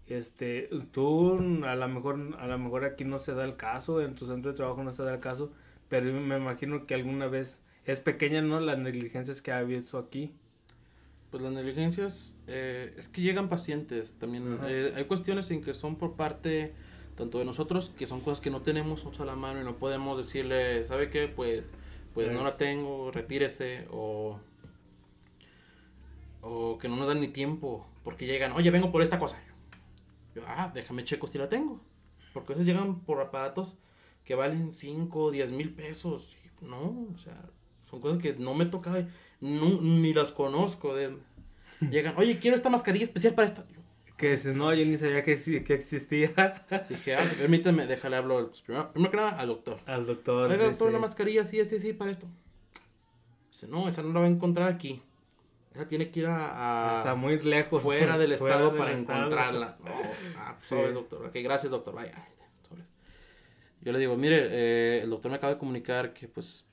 este 0.07 0.71
tú 0.93 1.37
a 1.67 1.75
lo 1.75 1.89
mejor 1.89 2.37
a 2.39 2.47
lo 2.47 2.59
mejor 2.59 2.85
aquí 2.85 3.05
no 3.05 3.19
se 3.19 3.35
da 3.35 3.45
el 3.45 3.57
caso 3.57 4.01
en 4.01 4.15
tu 4.15 4.27
centro 4.27 4.53
de 4.53 4.57
trabajo 4.57 4.85
no 4.85 4.93
se 4.93 5.03
da 5.03 5.15
el 5.15 5.21
caso 5.21 5.53
pero 5.93 6.11
me 6.11 6.39
imagino 6.39 6.87
que 6.87 6.95
alguna 6.95 7.27
vez 7.27 7.61
es 7.85 8.01
pequeña, 8.01 8.41
¿no? 8.41 8.61
Las 8.61 8.79
negligencias 8.79 9.43
que 9.43 9.53
ha 9.53 9.59
habido 9.59 9.99
aquí. 9.99 10.33
Pues 11.31 11.43
las 11.43 11.53
negligencias, 11.53 12.39
eh, 12.47 12.95
es 12.97 13.11
que 13.11 13.21
llegan 13.21 13.51
pacientes 13.51 14.15
también. 14.19 14.59
Eh, 14.65 14.95
hay 14.97 15.05
cuestiones 15.05 15.51
en 15.51 15.61
que 15.61 15.75
son 15.75 15.97
por 15.97 16.17
parte 16.17 16.73
tanto 17.15 17.41
de 17.41 17.45
nosotros, 17.45 17.91
que 17.91 18.07
son 18.07 18.23
cosas 18.23 18.41
que 18.41 18.49
no 18.49 18.63
tenemos 18.63 19.07
a 19.21 19.25
la 19.27 19.37
mano 19.37 19.61
y 19.61 19.65
no 19.65 19.77
podemos 19.77 20.17
decirle, 20.17 20.83
¿sabe 20.87 21.11
qué? 21.11 21.29
Pues, 21.29 21.75
pues 22.15 22.33
no 22.33 22.43
la 22.43 22.57
tengo, 22.57 23.11
retírese, 23.11 23.87
o, 23.91 24.41
o 26.41 26.79
que 26.79 26.89
no 26.89 26.97
nos 26.97 27.07
dan 27.07 27.21
ni 27.21 27.29
tiempo, 27.29 27.87
porque 28.03 28.25
llegan, 28.25 28.53
oye, 28.53 28.71
vengo 28.71 28.91
por 28.91 29.03
esta 29.03 29.19
cosa. 29.19 29.39
Yo, 30.35 30.41
ah, 30.47 30.73
déjame 30.73 31.05
checo 31.05 31.27
si 31.27 31.37
la 31.37 31.51
tengo. 31.51 31.83
Porque 32.33 32.55
a 32.55 32.55
veces 32.55 32.67
llegan 32.67 33.01
por 33.01 33.21
aparatos 33.21 33.77
que 34.25 34.35
valen 34.35 34.73
5 34.73 35.19
o 35.19 35.31
10 35.31 35.53
mil 35.53 35.75
pesos. 35.75 36.37
No, 36.61 37.09
o 37.13 37.19
sea, 37.19 37.51
son 37.83 38.01
cosas 38.01 38.23
que 38.23 38.35
no 38.35 38.55
me 38.55 38.67
toca, 38.67 39.07
ni 39.41 40.15
las 40.15 40.31
conozco. 40.31 40.95
De, 40.95 41.17
llegan, 41.91 42.15
oye, 42.17 42.39
quiero 42.39 42.57
esta 42.57 42.71
mascarilla 42.71 43.05
especial 43.05 43.35
para 43.35 43.49
esta. 43.49 43.67
Que 44.17 44.39
no, 44.55 44.73
yo 44.73 44.85
ni 44.87 44.97
sabía 44.99 45.25
que, 45.25 45.65
que 45.65 45.75
existía. 45.75 46.29
Dije, 46.89 47.17
ah, 47.17 47.29
permíteme, 47.37 47.89
déjale 47.89 48.17
hablo. 48.17 48.47
Pues, 48.47 48.63
primero, 48.63 48.93
primero 48.93 49.11
que 49.11 49.17
nada, 49.17 49.31
al 49.31 49.49
doctor. 49.49 49.81
Al 49.85 50.07
doctor. 50.07 50.49
Oiga, 50.49 50.65
doctor, 50.65 50.91
una 50.91 51.01
mascarilla, 51.01 51.45
sí, 51.45 51.65
sí, 51.65 51.81
sí, 51.81 51.93
para 51.93 52.13
esto. 52.13 52.29
Dice, 53.51 53.67
no, 53.67 53.89
esa 53.89 54.03
no 54.03 54.13
la 54.13 54.21
va 54.21 54.27
a 54.27 54.29
encontrar 54.29 54.69
aquí. 54.69 55.03
ella 55.75 55.89
tiene 55.89 56.13
que 56.13 56.21
ir 56.21 56.27
a, 56.27 56.99
Está 56.99 57.17
muy 57.17 57.37
lejos. 57.41 57.83
Fuera 57.83 58.17
del 58.19 58.33
estado 58.33 58.77
para 58.77 58.93
encontrarla. 58.97 59.77
No, 59.85 59.91
ah, 60.37 60.57
pues, 60.69 60.95
doctor. 60.95 61.27
Ok, 61.27 61.35
gracias, 61.43 61.73
doctor. 61.73 61.93
Vaya. 61.93 62.29
Yo 63.83 63.93
le 63.93 63.99
digo, 63.99 64.17
mire, 64.17 64.49
eh, 64.51 65.03
el 65.03 65.11
doctor 65.11 65.31
me 65.31 65.37
acaba 65.37 65.55
de 65.55 65.59
comunicar 65.59 66.13
que 66.13 66.29
pues 66.29 66.69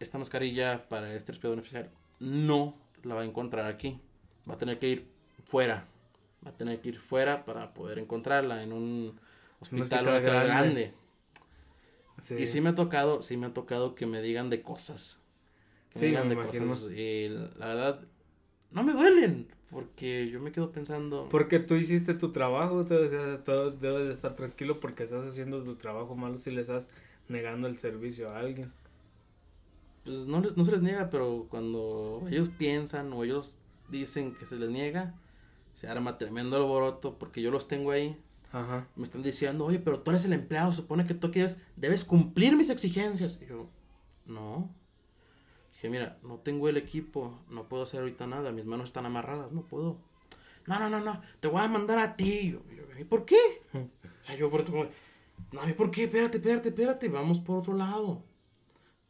esta 0.00 0.18
mascarilla 0.18 0.88
para 0.88 1.14
este 1.14 1.32
respirador 1.32 1.58
especial 1.58 1.90
no 2.18 2.74
la 3.02 3.14
va 3.14 3.22
a 3.22 3.24
encontrar 3.24 3.66
aquí. 3.66 4.00
Va 4.48 4.54
a 4.54 4.58
tener 4.58 4.78
que 4.78 4.88
ir 4.88 5.06
fuera. 5.46 5.86
Va 6.44 6.50
a 6.50 6.54
tener 6.54 6.80
que 6.80 6.90
ir 6.90 6.98
fuera 6.98 7.44
para 7.44 7.74
poder 7.74 7.98
encontrarla 7.98 8.62
en 8.62 8.72
un 8.72 9.20
hospital, 9.60 10.04
grande. 10.22 10.92
Y 12.38 12.46
sí 12.46 12.60
me 12.60 12.70
ha 12.70 12.74
tocado, 12.74 13.20
sí 13.22 13.36
me 13.36 13.46
ha 13.46 13.52
tocado 13.52 13.94
que 13.94 14.06
me 14.06 14.22
digan 14.22 14.48
de 14.48 14.62
cosas. 14.62 15.20
Que 15.90 15.98
me 15.98 16.06
digan 16.06 16.28
de 16.28 16.36
cosas. 16.36 16.90
Y 16.90 17.28
la 17.28 17.66
verdad, 17.66 18.00
no 18.70 18.82
me 18.82 18.92
duelen. 18.92 19.48
Porque 19.70 20.28
yo 20.30 20.40
me 20.40 20.52
quedo 20.52 20.70
pensando. 20.70 21.28
Porque 21.28 21.58
tú 21.58 21.74
hiciste 21.74 22.14
tu 22.14 22.30
trabajo, 22.32 22.84
debes 22.84 23.10
de 23.10 24.12
estar 24.12 24.36
tranquilo 24.36 24.78
porque 24.80 25.02
estás 25.02 25.26
haciendo 25.26 25.62
tu 25.64 25.74
trabajo 25.74 26.14
malo 26.14 26.38
si 26.38 26.50
le 26.50 26.60
estás 26.60 26.86
negando 27.28 27.66
el 27.66 27.78
servicio 27.78 28.30
a 28.30 28.38
alguien. 28.38 28.72
Pues 30.04 30.26
no, 30.26 30.40
les, 30.40 30.56
no 30.56 30.64
se 30.64 30.70
les 30.70 30.82
niega, 30.82 31.10
pero 31.10 31.46
cuando 31.48 32.24
ellos 32.30 32.48
piensan 32.48 33.12
o 33.12 33.24
ellos 33.24 33.58
dicen 33.88 34.34
que 34.34 34.46
se 34.46 34.56
les 34.56 34.70
niega, 34.70 35.14
se 35.72 35.88
arma 35.88 36.16
tremendo 36.16 36.56
alboroto 36.56 37.18
porque 37.18 37.42
yo 37.42 37.50
los 37.50 37.66
tengo 37.66 37.90
ahí. 37.90 38.16
Ajá. 38.52 38.86
Me 38.94 39.02
están 39.02 39.22
diciendo, 39.22 39.64
oye, 39.64 39.80
pero 39.80 40.00
tú 40.00 40.12
eres 40.12 40.24
el 40.24 40.32
empleado, 40.32 40.70
supone 40.70 41.06
que 41.06 41.14
tú 41.14 41.32
quieres, 41.32 41.58
debes 41.74 42.04
cumplir 42.04 42.56
mis 42.56 42.70
exigencias. 42.70 43.40
Y 43.42 43.46
yo, 43.46 43.68
no. 44.26 44.70
Dije, 45.76 45.90
mira, 45.90 46.16
no 46.22 46.38
tengo 46.38 46.70
el 46.70 46.78
equipo, 46.78 47.38
no 47.50 47.68
puedo 47.68 47.82
hacer 47.82 48.00
ahorita 48.00 48.26
nada, 48.26 48.50
mis 48.50 48.64
manos 48.64 48.86
están 48.86 49.04
amarradas, 49.04 49.52
no 49.52 49.60
puedo. 49.60 49.98
No, 50.66 50.78
no, 50.78 50.88
no, 50.88 51.00
no, 51.00 51.20
te 51.38 51.48
voy 51.48 51.60
a 51.60 51.68
mandar 51.68 51.98
a 51.98 52.16
ti. 52.16 52.52
Yo, 52.52 52.62
¿y 52.98 53.04
por 53.04 53.26
qué? 53.26 53.36
yo, 54.38 54.50
por 54.50 54.64
no, 54.70 55.76
¿por 55.76 55.90
qué? 55.90 56.04
Espérate, 56.04 56.38
espérate, 56.38 56.70
espérate, 56.70 57.08
vamos 57.10 57.40
por 57.40 57.58
otro 57.58 57.74
lado. 57.74 58.22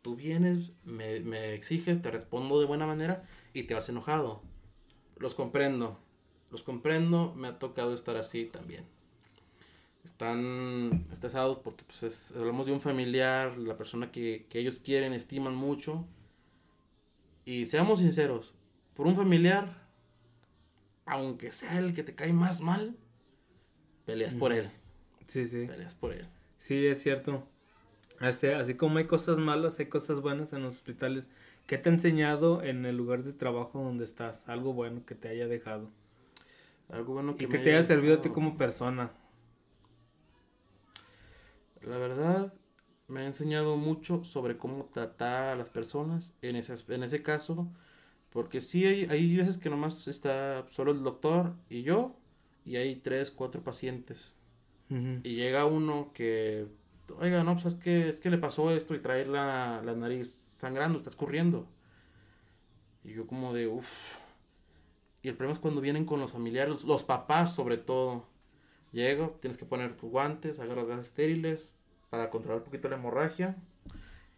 Tú 0.02 0.16
vienes, 0.16 0.72
me, 0.84 1.20
me 1.20 1.54
exiges, 1.54 2.02
te 2.02 2.10
respondo 2.10 2.58
de 2.58 2.66
buena 2.66 2.84
manera 2.84 3.22
y 3.54 3.62
te 3.62 3.74
vas 3.74 3.88
enojado. 3.88 4.42
Los 5.18 5.36
comprendo, 5.36 6.00
los 6.50 6.64
comprendo, 6.64 7.32
me 7.36 7.46
ha 7.46 7.60
tocado 7.60 7.94
estar 7.94 8.16
así 8.16 8.44
también. 8.44 8.84
Están 10.04 11.06
estresados 11.12 11.60
porque 11.60 11.84
pues 11.84 12.32
hablamos 12.36 12.66
de 12.66 12.72
un 12.72 12.80
familiar, 12.80 13.56
la 13.56 13.76
persona 13.76 14.10
que, 14.10 14.46
que 14.50 14.58
ellos 14.58 14.80
quieren, 14.80 15.12
estiman 15.12 15.54
mucho 15.54 16.08
y 17.46 17.64
seamos 17.64 18.00
sinceros, 18.00 18.52
por 18.94 19.06
un 19.06 19.16
familiar, 19.16 19.88
aunque 21.06 21.52
sea 21.52 21.78
el 21.78 21.94
que 21.94 22.02
te 22.02 22.14
cae 22.14 22.32
más 22.32 22.60
mal, 22.60 22.96
peleas 24.04 24.34
por 24.34 24.52
él. 24.52 24.70
Sí, 25.28 25.46
sí. 25.46 25.66
Peleas 25.66 25.94
por 25.94 26.12
él. 26.12 26.26
Sí, 26.58 26.86
es 26.86 27.02
cierto. 27.02 27.46
Este, 28.20 28.54
así 28.54 28.74
como 28.74 28.98
hay 28.98 29.06
cosas 29.06 29.38
malas, 29.38 29.78
hay 29.78 29.86
cosas 29.86 30.20
buenas 30.20 30.52
en 30.52 30.62
los 30.62 30.74
hospitales. 30.74 31.24
¿Qué 31.66 31.78
te 31.78 31.88
ha 31.88 31.92
enseñado 31.92 32.62
en 32.62 32.84
el 32.84 32.96
lugar 32.96 33.22
de 33.22 33.32
trabajo 33.32 33.80
donde 33.80 34.04
estás? 34.04 34.48
Algo 34.48 34.72
bueno 34.72 35.06
que 35.06 35.14
te 35.14 35.28
haya 35.28 35.46
dejado. 35.46 35.88
Algo 36.88 37.14
bueno 37.14 37.36
que 37.36 37.44
Y 37.44 37.48
que 37.48 37.58
te 37.58 37.76
haya 37.76 37.86
servido 37.86 38.16
a 38.16 38.22
ti 38.22 38.28
como 38.28 38.56
persona. 38.56 39.12
La 41.82 41.98
verdad, 41.98 42.52
me 43.08 43.20
ha 43.20 43.26
enseñado 43.26 43.76
mucho 43.76 44.24
sobre 44.24 44.58
cómo 44.58 44.86
tratar 44.92 45.48
a 45.50 45.56
las 45.56 45.70
personas 45.70 46.36
en 46.42 46.56
ese, 46.56 46.74
en 46.94 47.02
ese 47.02 47.22
caso. 47.22 47.68
Porque 48.30 48.60
sí 48.60 48.84
hay, 48.86 49.04
hay 49.06 49.36
veces 49.36 49.58
que 49.58 49.70
nomás 49.70 50.08
está 50.08 50.66
solo 50.68 50.92
el 50.92 51.02
doctor 51.02 51.54
y 51.70 51.82
yo 51.82 52.16
y 52.64 52.76
hay 52.76 52.96
tres, 52.96 53.30
cuatro 53.30 53.62
pacientes. 53.62 54.36
Y 54.88 55.34
llega 55.34 55.66
uno 55.66 56.12
que, 56.14 56.66
oiga, 57.18 57.42
no, 57.42 57.54
pues 57.54 57.66
es 57.66 57.74
que, 57.74 58.08
es 58.08 58.20
que 58.20 58.30
le 58.30 58.38
pasó 58.38 58.70
esto 58.70 58.94
y 58.94 59.00
trae 59.00 59.26
la, 59.26 59.82
la 59.84 59.94
nariz 59.94 60.30
sangrando, 60.30 60.98
está 60.98 61.10
escurriendo. 61.10 61.66
Y 63.04 63.12
yo 63.14 63.26
como 63.26 63.52
de, 63.54 63.68
uff. 63.68 63.88
Y 65.22 65.28
el 65.28 65.34
problema 65.36 65.54
es 65.54 65.58
cuando 65.60 65.80
vienen 65.80 66.04
con 66.04 66.20
los 66.20 66.32
familiares, 66.32 66.84
los 66.84 67.04
papás 67.04 67.54
sobre 67.54 67.78
todo. 67.78 68.26
Llego, 68.92 69.38
tienes 69.40 69.58
que 69.58 69.64
poner 69.64 69.96
tus 69.96 70.10
guantes, 70.10 70.58
agarras 70.60 70.86
gas 70.86 71.06
estériles, 71.06 71.75
para 72.16 72.30
controlar 72.30 72.60
un 72.60 72.64
poquito 72.64 72.88
la 72.88 72.96
hemorragia. 72.96 73.56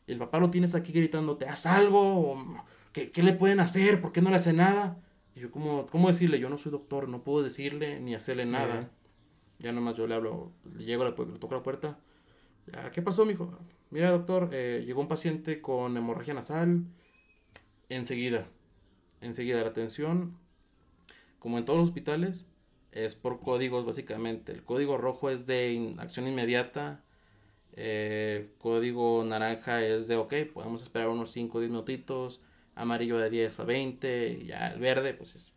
Y 0.07 0.13
el 0.13 0.19
papá 0.19 0.41
lo 0.41 0.51
tienes 0.51 0.75
aquí 0.75 0.93
gritándote, 0.93 1.47
haz 1.47 1.67
algo, 1.67 2.65
¿qué, 2.93 3.13
¿qué, 3.13 3.23
le 3.23 3.35
pueden 3.35 3.61
hacer? 3.61 4.01
¿Por 4.01 4.11
qué 4.11 4.21
no 4.21 4.31
le 4.31 4.37
hace 4.37 4.53
nada? 4.53 5.01
Y 5.37 5.41
yo, 5.41 5.51
¿cómo, 5.51 5.87
¿cómo 5.87 6.09
decirle? 6.09 6.41
Yo 6.41 6.49
no 6.49 6.59
soy 6.59 6.73
doctor, 6.73 7.09
no 7.09 7.23
puedo 7.23 7.45
decirle 7.45 8.01
ni 8.01 8.15
hacerle 8.15 8.47
nada. 8.47 8.91
Ya 9.61 9.73
nomás 9.73 9.97
yo 9.97 10.07
le 10.07 10.15
hablo, 10.15 10.53
le 10.77 10.85
llego, 10.85 11.05
le, 11.05 11.11
le 11.11 11.39
toco 11.39 11.55
la 11.55 11.63
puerta. 11.63 11.99
¿Qué 12.93 13.01
pasó, 13.01 13.25
mijo? 13.25 13.57
Mira, 13.91 14.11
doctor, 14.11 14.51
eh, 14.53 14.83
llegó 14.85 15.01
un 15.01 15.09
paciente 15.09 15.61
con 15.61 15.97
hemorragia 15.97 16.35
nasal. 16.35 16.85
Enseguida, 17.89 18.49
enseguida 19.21 19.63
la 19.63 19.69
atención, 19.69 20.37
como 21.39 21.59
en 21.59 21.65
todos 21.65 21.79
los 21.79 21.89
hospitales, 21.89 22.47
es 22.93 23.15
por 23.15 23.41
códigos 23.41 23.87
básicamente. 23.87 24.53
El 24.53 24.65
código 24.65 24.97
rojo 24.97 25.31
es 25.31 25.47
de 25.47 25.95
acción 25.99 26.27
inmediata 26.27 27.05
eh, 27.81 28.49
código 28.59 29.25
naranja 29.25 29.83
es 29.83 30.09
de, 30.09 30.17
ok, 30.17 30.35
podemos 30.53 30.83
esperar 30.83 31.09
unos 31.09 31.31
5 31.31 31.59
o 31.59 31.61
10 31.61 31.71
minutitos. 31.71 32.43
Amarillo 32.75 33.19
de 33.19 33.31
10 33.31 33.61
a 33.61 33.65
20. 33.65 34.45
ya 34.45 34.69
el 34.69 34.81
verde, 34.81 35.15
pues 35.15 35.37
es, 35.37 35.53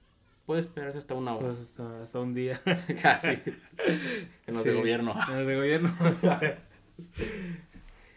puede 0.46 0.62
esperarse 0.62 1.00
hasta 1.00 1.16
una 1.16 1.36
hora. 1.36 1.54
Pues 1.54 1.80
hasta, 1.80 2.20
un 2.20 2.34
día. 2.36 2.62
Casi. 3.02 3.30
en 4.48 4.54
los 4.54 4.64
de 4.64 4.74
gobierno. 4.74 5.16
En 5.30 5.38
los 5.38 5.48
de 5.48 5.56
gobierno. 5.56 5.96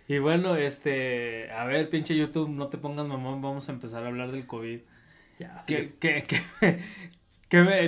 y 0.06 0.18
bueno, 0.18 0.56
este, 0.56 1.50
a 1.50 1.64
ver, 1.64 1.88
pinche 1.88 2.14
YouTube, 2.14 2.50
no 2.50 2.68
te 2.68 2.76
pongas 2.76 3.06
mamón, 3.06 3.40
vamos 3.40 3.68
a 3.70 3.73
empezar 3.73 4.04
a 4.04 4.08
hablar 4.08 4.32
del 4.32 4.46
COVID. 4.46 4.80
Ya. 5.38 5.64
¿Qué, 5.66 5.94
qué, 5.99 6.25
qué, 6.28 6.80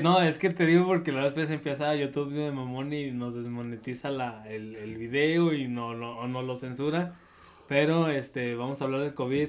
no, 0.02 0.20
es 0.22 0.38
que 0.38 0.50
te 0.50 0.66
digo 0.66 0.86
porque 0.86 1.12
la 1.12 1.28
vez 1.30 1.50
empieza 1.50 1.94
YouTube 1.94 2.32
de 2.32 2.52
mamón 2.52 2.92
y 2.92 3.10
nos 3.10 3.34
desmonetiza 3.34 4.10
la, 4.10 4.44
el, 4.48 4.76
el 4.76 4.96
video 4.96 5.52
y 5.52 5.68
no, 5.68 5.94
no, 5.94 6.26
no 6.28 6.42
lo 6.42 6.56
censura. 6.56 7.14
Pero 7.68 8.08
este, 8.08 8.54
vamos 8.54 8.80
a 8.80 8.84
hablar 8.84 9.00
del 9.00 9.14
COVID. 9.14 9.48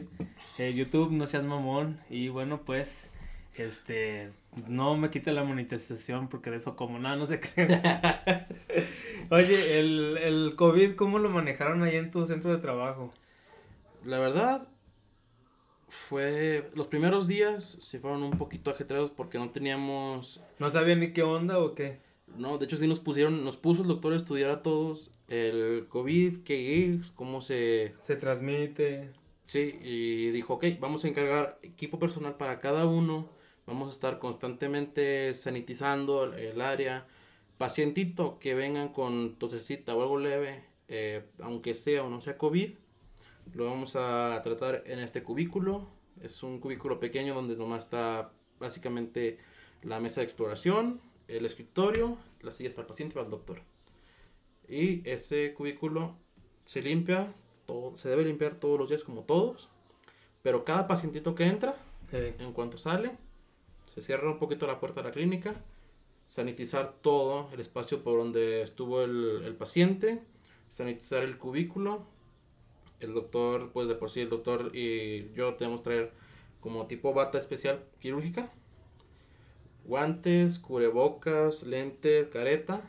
Eh, 0.57 0.73
YouTube, 0.73 1.11
no 1.11 1.27
seas 1.27 1.43
mamón. 1.43 1.99
Y 2.09 2.29
bueno, 2.29 2.61
pues, 2.65 3.11
este, 3.55 4.31
no 4.67 4.97
me 4.97 5.09
quite 5.09 5.31
la 5.31 5.43
monetización 5.43 6.27
porque 6.27 6.49
de 6.49 6.57
eso 6.57 6.75
como 6.75 6.97
nada, 6.99 7.15
no 7.15 7.27
se 7.27 7.39
cree. 7.39 7.79
Oye, 9.29 9.79
el, 9.79 10.17
el 10.17 10.55
COVID, 10.55 10.95
¿cómo 10.95 11.19
lo 11.19 11.29
manejaron 11.29 11.83
ahí 11.83 11.95
en 11.95 12.11
tu 12.11 12.25
centro 12.25 12.51
de 12.51 12.57
trabajo? 12.57 13.13
La 14.03 14.19
verdad, 14.19 14.67
fue 15.89 16.69
los 16.75 16.87
primeros 16.87 17.27
días 17.27 17.63
se 17.63 17.99
fueron 17.99 18.23
un 18.23 18.31
poquito 18.31 18.71
ajetreados 18.71 19.09
porque 19.09 19.37
no 19.37 19.51
teníamos 19.51 20.41
no 20.59 20.69
sabían 20.69 20.99
ni 20.99 21.13
qué 21.13 21.23
onda 21.23 21.59
o 21.59 21.73
qué. 21.73 21.99
No 22.37 22.57
de 22.57 22.65
hecho 22.65 22.77
sí 22.77 22.87
nos 22.87 22.99
pusieron 22.99 23.43
nos 23.45 23.57
puso 23.57 23.83
el 23.83 23.87
doctor 23.87 24.13
a 24.13 24.17
estudiar 24.17 24.49
a 24.51 24.61
todos 24.61 25.11
el 25.29 25.87
covid 25.87 26.39
qué 26.43 26.93
es 26.93 27.11
cómo 27.11 27.41
se 27.41 27.93
se 28.01 28.15
transmite. 28.17 29.11
Sí 29.45 29.79
y 29.81 30.31
dijo 30.31 30.55
ok 30.55 30.65
vamos 30.79 31.05
a 31.05 31.07
encargar 31.07 31.57
equipo 31.61 31.99
personal 31.99 32.35
para 32.35 32.59
cada 32.59 32.85
uno. 32.85 33.29
Vamos 33.65 33.89
a 33.89 33.91
estar 33.93 34.19
constantemente 34.19 35.33
sanitizando 35.33 36.33
el 36.33 36.61
área. 36.61 37.05
Pacientito 37.57 38.39
que 38.39 38.53
vengan 38.55 38.89
con 38.89 39.35
tosecita 39.35 39.95
o 39.95 40.01
algo 40.01 40.19
leve 40.19 40.63
eh, 40.89 41.25
aunque 41.39 41.73
sea 41.75 42.03
o 42.03 42.09
no 42.09 42.21
sea 42.21 42.37
covid 42.37 42.71
lo 43.53 43.65
vamos 43.65 43.95
a 43.95 44.39
tratar 44.43 44.83
en 44.85 44.99
este 44.99 45.23
cubículo. 45.23 45.87
Es 46.21 46.43
un 46.43 46.59
cubículo 46.59 46.99
pequeño 46.99 47.35
donde 47.35 47.55
nomás 47.55 47.85
está 47.85 48.31
básicamente 48.59 49.37
la 49.83 49.99
mesa 49.99 50.21
de 50.21 50.25
exploración, 50.25 50.99
el 51.27 51.45
escritorio, 51.45 52.17
las 52.41 52.55
sillas 52.55 52.73
para 52.73 52.83
el 52.83 52.87
paciente 52.87 53.13
y 53.13 53.15
para 53.15 53.25
el 53.25 53.31
doctor. 53.31 53.61
Y 54.67 55.07
ese 55.09 55.53
cubículo 55.53 56.15
se 56.65 56.81
limpia, 56.81 57.33
todo, 57.65 57.95
se 57.95 58.09
debe 58.09 58.25
limpiar 58.25 58.55
todos 58.55 58.79
los 58.79 58.89
días 58.89 59.03
como 59.03 59.23
todos. 59.23 59.69
Pero 60.41 60.65
cada 60.65 60.87
pacientito 60.87 61.35
que 61.35 61.45
entra, 61.45 61.75
en 62.11 62.53
cuanto 62.53 62.77
sale, 62.77 63.17
se 63.85 64.01
cierra 64.01 64.29
un 64.29 64.39
poquito 64.39 64.67
la 64.67 64.79
puerta 64.79 65.01
de 65.01 65.07
la 65.07 65.13
clínica, 65.13 65.55
sanitizar 66.27 66.93
todo 67.01 67.49
el 67.53 67.59
espacio 67.59 68.03
por 68.03 68.17
donde 68.17 68.61
estuvo 68.61 69.01
el, 69.01 69.41
el 69.43 69.55
paciente, 69.55 70.21
sanitizar 70.69 71.23
el 71.23 71.37
cubículo, 71.37 72.05
el 72.99 73.13
doctor, 73.13 73.71
pues 73.71 73.87
de 73.87 73.95
por 73.95 74.09
sí 74.09 74.21
el 74.21 74.29
doctor 74.29 74.71
y 74.75 75.31
yo 75.33 75.55
tenemos 75.55 75.81
que 75.81 75.85
traer 75.85 76.11
como 76.59 76.87
tipo 76.87 77.13
bata 77.13 77.37
especial 77.37 77.79
quirúrgica, 77.99 78.51
guantes, 79.85 80.59
cubrebocas, 80.59 81.63
lentes, 81.63 82.27
careta 82.27 82.81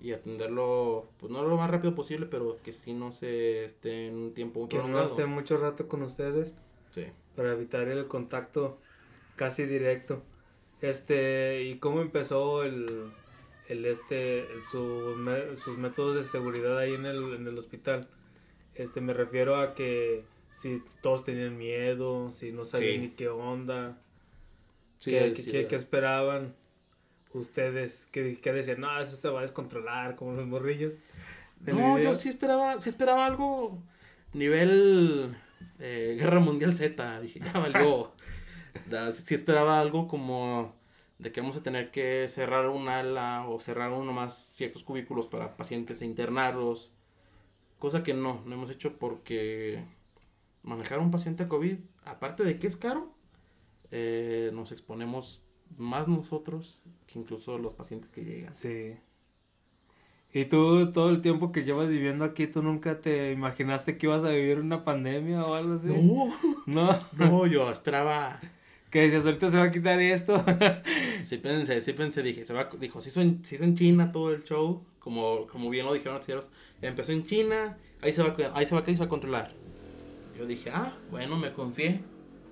y 0.00 0.12
atenderlo, 0.12 1.08
pues 1.18 1.32
no 1.32 1.42
lo 1.44 1.56
más 1.56 1.70
rápido 1.70 1.94
posible, 1.94 2.26
pero 2.26 2.58
que 2.62 2.72
si 2.72 2.92
no 2.92 3.10
se 3.12 3.64
esté 3.64 4.08
en 4.08 4.16
un 4.16 4.34
tiempo 4.34 4.68
Que 4.68 4.76
no 4.78 5.02
esté 5.02 5.26
mucho 5.26 5.56
rato 5.56 5.88
con 5.88 6.02
ustedes. 6.02 6.52
Sí. 6.90 7.06
Para 7.34 7.52
evitar 7.52 7.88
el 7.88 8.06
contacto 8.06 8.78
casi 9.34 9.64
directo. 9.64 10.22
Este, 10.80 11.62
¿y 11.64 11.78
cómo 11.78 12.02
empezó 12.02 12.62
el, 12.64 13.10
el 13.68 13.86
este, 13.86 14.46
sus 14.70 15.16
métodos 15.78 16.16
de 16.16 16.24
seguridad 16.24 16.78
ahí 16.78 16.92
en 16.92 17.06
el, 17.06 17.34
en 17.34 17.46
el 17.46 17.58
hospital? 17.58 18.08
Este, 18.74 19.00
me 19.00 19.12
refiero 19.12 19.56
a 19.56 19.74
que 19.74 20.24
si 20.56 20.82
todos 21.00 21.24
tenían 21.24 21.56
miedo, 21.56 22.32
si 22.34 22.52
no 22.52 22.64
sabían 22.64 23.02
ni 23.02 23.10
qué 23.10 23.28
onda, 23.28 23.98
qué, 25.00 25.66
esperaban 25.70 26.54
ustedes, 27.32 28.06
¿Qué, 28.10 28.38
decían, 28.52 28.80
no, 28.80 29.00
eso 29.00 29.16
se 29.16 29.28
va 29.28 29.40
a 29.40 29.42
descontrolar, 29.42 30.16
como 30.16 30.32
los 30.32 30.46
morrillos. 30.46 30.92
No, 31.60 31.98
yo 31.98 32.14
sí 32.14 32.28
esperaba, 32.28 32.80
sí 32.80 32.88
esperaba 32.88 33.24
algo 33.24 33.82
nivel 34.32 35.36
eh, 35.78 36.16
Guerra 36.18 36.40
Mundial 36.40 36.74
Z, 36.74 37.20
dije, 37.20 37.40
ya 37.40 37.52
valió. 37.52 38.12
sí 39.12 39.34
esperaba 39.34 39.80
algo 39.80 40.08
como 40.08 40.74
de 41.18 41.32
que 41.32 41.40
vamos 41.40 41.56
a 41.56 41.62
tener 41.62 41.90
que 41.90 42.26
cerrar 42.28 42.68
un 42.68 42.88
ala 42.88 43.46
o 43.48 43.60
cerrar 43.60 43.92
uno 43.92 44.12
más 44.12 44.36
ciertos 44.36 44.84
cubículos 44.84 45.26
para 45.26 45.56
pacientes 45.56 46.02
e 46.02 46.06
internarlos. 46.06 46.92
Cosa 47.84 48.02
que 48.02 48.14
no, 48.14 48.40
no 48.46 48.54
hemos 48.54 48.70
hecho 48.70 48.96
porque 48.96 49.84
manejar 50.62 51.00
un 51.00 51.10
paciente 51.10 51.46
COVID, 51.46 51.76
aparte 52.06 52.42
de 52.42 52.58
que 52.58 52.66
es 52.66 52.78
caro, 52.78 53.12
eh, 53.90 54.50
nos 54.54 54.72
exponemos 54.72 55.44
más 55.76 56.08
nosotros 56.08 56.82
que 57.06 57.18
incluso 57.18 57.58
los 57.58 57.74
pacientes 57.74 58.10
que 58.10 58.24
llegan. 58.24 58.54
Sí. 58.54 58.94
Y 60.32 60.46
tú, 60.46 60.92
todo 60.92 61.10
el 61.10 61.20
tiempo 61.20 61.52
que 61.52 61.64
llevas 61.64 61.90
viviendo 61.90 62.24
aquí, 62.24 62.46
¿tú 62.46 62.62
nunca 62.62 63.02
te 63.02 63.32
imaginaste 63.32 63.98
que 63.98 64.06
ibas 64.06 64.24
a 64.24 64.30
vivir 64.30 64.60
una 64.60 64.82
pandemia 64.82 65.44
o 65.44 65.52
algo 65.52 65.74
así? 65.74 65.88
No. 65.88 66.32
No. 66.64 66.98
No, 67.18 67.46
yo 67.46 67.70
esperaba. 67.70 68.40
Que 68.88 69.02
decías, 69.02 69.26
ahorita 69.26 69.50
se 69.50 69.58
va 69.58 69.64
a 69.64 69.70
quitar 69.70 70.00
esto. 70.00 70.42
sí 71.22 71.36
pensé, 71.36 71.82
sí 71.82 71.92
pensé, 71.92 72.22
dije, 72.22 72.46
se 72.46 72.54
va, 72.54 72.70
dijo, 72.80 73.02
se 73.02 73.10
hizo 73.10 73.20
en, 73.20 73.42
en 73.60 73.76
China 73.76 74.10
todo 74.10 74.32
el 74.32 74.42
show, 74.42 74.86
como, 75.04 75.46
como 75.46 75.68
bien 75.68 75.84
lo 75.84 75.92
dijeron 75.92 76.18
los. 76.26 76.48
Empezó 76.80 77.12
en 77.12 77.26
China, 77.26 77.76
ahí 78.00 78.14
se 78.14 78.22
va, 78.22 78.34
ahí 78.54 78.66
se 78.66 78.74
va, 78.74 78.82
ahí 78.84 78.94
se 78.94 79.00
va 79.00 79.04
a 79.04 79.08
controlar. 79.08 79.52
Yo 80.36 80.46
dije, 80.46 80.70
ah, 80.70 80.96
bueno, 81.10 81.36
me 81.36 81.52
confié. 81.52 82.00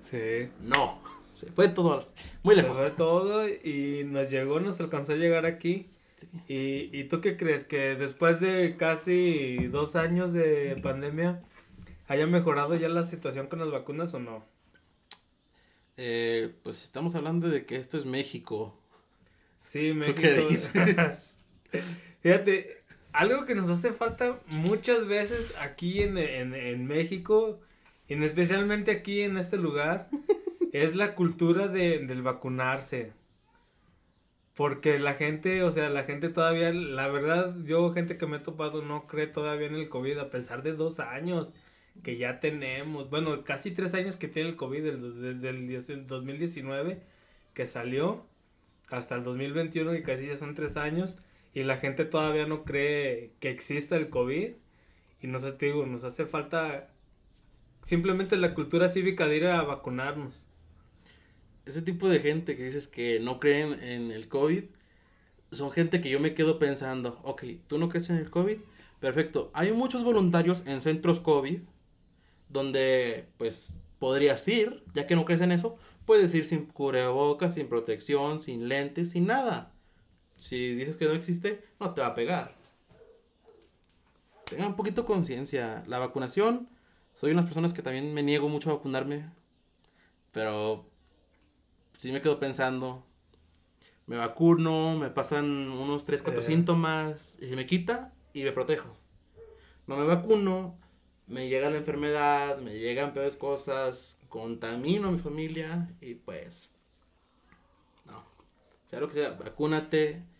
Sí. 0.03 0.49
No, 0.61 1.01
se 1.33 1.51
fue 1.51 1.67
todo 1.67 2.07
muy 2.43 2.55
lejos. 2.55 2.77
Se 2.77 2.83
fue 2.83 2.91
todo 2.91 3.47
y 3.49 4.03
nos 4.05 4.29
llegó, 4.29 4.59
nos 4.59 4.79
alcanzó 4.79 5.13
a 5.13 5.15
llegar 5.15 5.47
aquí. 5.47 5.89
¿Y, 6.47 6.97
¿Y 6.97 7.05
tú 7.05 7.19
qué 7.19 7.35
crees? 7.35 7.65
¿Que 7.65 7.95
después 7.95 8.39
de 8.39 8.77
casi 8.77 9.67
dos 9.67 9.97
años 9.97 10.31
de 10.31 10.79
pandemia 10.81 11.41
haya 12.07 12.27
mejorado 12.27 12.75
ya 12.75 12.87
la 12.87 13.03
situación 13.03 13.47
con 13.47 13.59
las 13.59 13.71
vacunas 13.71 14.13
o 14.13 14.19
no? 14.19 14.45
Eh, 15.97 16.53
pues 16.63 16.83
estamos 16.83 17.15
hablando 17.15 17.49
de 17.49 17.65
que 17.65 17.77
esto 17.77 17.97
es 17.97 18.05
México. 18.05 18.77
Sí, 19.63 19.93
México. 19.93 20.21
Fíjate, 22.23 22.83
algo 23.11 23.45
que 23.45 23.53
nos 23.53 23.69
hace 23.69 23.91
falta 23.91 24.39
muchas 24.47 25.05
veces 25.05 25.53
aquí 25.59 26.01
en, 26.01 26.17
en, 26.17 26.55
en 26.55 26.87
México 26.87 27.59
y 28.07 28.23
especialmente 28.23 28.91
aquí 28.91 29.21
en 29.21 29.37
este 29.37 29.57
lugar, 29.57 30.09
es 30.73 30.95
la 30.95 31.15
cultura 31.15 31.67
de, 31.67 31.99
del 31.99 32.21
vacunarse. 32.21 33.13
Porque 34.55 34.99
la 34.99 35.15
gente, 35.15 35.63
o 35.63 35.71
sea, 35.71 35.89
la 35.89 36.03
gente 36.03 36.29
todavía, 36.29 36.71
la 36.71 37.07
verdad, 37.07 37.55
yo 37.65 37.91
gente 37.91 38.17
que 38.17 38.27
me 38.27 38.37
he 38.37 38.39
topado 38.39 38.83
no 38.83 39.07
cree 39.07 39.27
todavía 39.27 39.67
en 39.67 39.75
el 39.75 39.89
COVID, 39.89 40.19
a 40.19 40.29
pesar 40.29 40.61
de 40.61 40.73
dos 40.73 40.99
años 40.99 41.51
que 42.03 42.17
ya 42.17 42.39
tenemos, 42.39 43.09
bueno, 43.09 43.43
casi 43.43 43.71
tres 43.71 43.93
años 43.93 44.15
que 44.15 44.27
tiene 44.27 44.49
el 44.49 44.55
COVID, 44.55 44.83
desde 44.83 45.49
el 45.49 46.07
2019 46.07 47.01
que 47.53 47.67
salió 47.67 48.25
hasta 48.89 49.15
el 49.15 49.23
2021 49.23 49.95
y 49.95 50.03
casi 50.03 50.27
ya 50.27 50.37
son 50.37 50.55
tres 50.55 50.77
años, 50.77 51.17
y 51.53 51.63
la 51.63 51.77
gente 51.77 52.05
todavía 52.05 52.45
no 52.45 52.63
cree 52.63 53.33
que 53.39 53.49
exista 53.49 53.95
el 53.95 54.09
COVID, 54.09 54.51
y 55.21 55.27
no 55.27 55.39
sé, 55.39 55.51
te 55.53 55.67
digo, 55.67 55.85
nos 55.85 56.03
hace 56.03 56.25
falta 56.25 56.89
simplemente 57.85 58.37
la 58.37 58.53
cultura 58.53 58.89
cívica 58.89 59.27
de 59.27 59.37
ir 59.37 59.45
a 59.45 59.61
vacunarnos. 59.61 60.43
Ese 61.65 61.81
tipo 61.81 62.09
de 62.09 62.19
gente 62.19 62.57
que 62.57 62.65
dices 62.65 62.87
que 62.87 63.19
no 63.19 63.39
creen 63.39 63.81
en 63.83 64.11
el 64.11 64.27
COVID, 64.27 64.65
son 65.51 65.71
gente 65.71 66.01
que 66.01 66.09
yo 66.09 66.19
me 66.19 66.33
quedo 66.33 66.59
pensando, 66.59 67.19
ok, 67.23 67.43
tú 67.67 67.77
no 67.77 67.89
crees 67.89 68.09
en 68.09 68.17
el 68.17 68.29
COVID, 68.29 68.57
perfecto. 68.99 69.51
Hay 69.53 69.71
muchos 69.71 70.03
voluntarios 70.03 70.65
en 70.65 70.81
centros 70.81 71.19
COVID 71.19 71.59
donde 72.49 73.27
pues 73.37 73.77
podrías 73.99 74.47
ir, 74.47 74.83
ya 74.93 75.07
que 75.07 75.15
no 75.15 75.25
crees 75.25 75.41
en 75.41 75.51
eso, 75.51 75.77
puedes 76.05 76.33
ir 76.33 76.45
sin 76.45 76.65
cubrebocas, 76.65 77.53
sin 77.53 77.67
protección, 77.67 78.41
sin 78.41 78.67
lentes, 78.67 79.11
sin 79.11 79.27
nada. 79.27 79.72
Si 80.43 80.75
dices 80.75 80.97
que 80.97 81.05
no 81.05 81.13
existe, 81.13 81.63
no 81.79 81.93
te 81.93 82.01
va 82.01 82.07
a 82.07 82.15
pegar. 82.15 82.53
Tengan 84.43 84.67
un 84.67 84.75
poquito 84.75 85.05
conciencia. 85.05 85.85
La 85.87 85.99
vacunación 85.99 86.67
soy 87.15 87.31
unas 87.31 87.45
personas 87.45 87.71
que 87.71 87.81
también 87.81 88.13
me 88.13 88.23
niego 88.23 88.49
mucho 88.49 88.69
a 88.69 88.73
vacunarme. 88.73 89.25
Pero 90.33 90.85
sí 91.97 92.11
me 92.11 92.19
quedo 92.19 92.41
pensando. 92.41 93.05
Me 94.05 94.17
vacuno, 94.17 94.97
me 94.97 95.09
pasan 95.09 95.69
unos 95.69 96.03
3, 96.03 96.21
4 96.21 96.41
eh. 96.41 96.43
síntomas 96.43 97.37
y 97.41 97.47
se 97.47 97.55
me 97.55 97.65
quita 97.65 98.13
y 98.33 98.43
me 98.43 98.51
protejo. 98.51 98.97
No 99.87 99.95
me 99.95 100.05
vacuno, 100.05 100.77
me 101.25 101.47
llega 101.47 101.69
la 101.69 101.77
enfermedad, 101.77 102.57
me 102.57 102.77
llegan 102.77 103.13
peores 103.13 103.37
cosas, 103.37 104.19
contamino 104.27 105.07
a 105.07 105.11
mi 105.11 105.19
familia 105.19 105.87
y 106.01 106.15
pues. 106.15 106.69
No. 108.05 108.25
Sea 108.87 108.99
lo 108.99 109.07
que 109.07 109.13
sea, 109.13 109.31
vacúnate. 109.31 110.32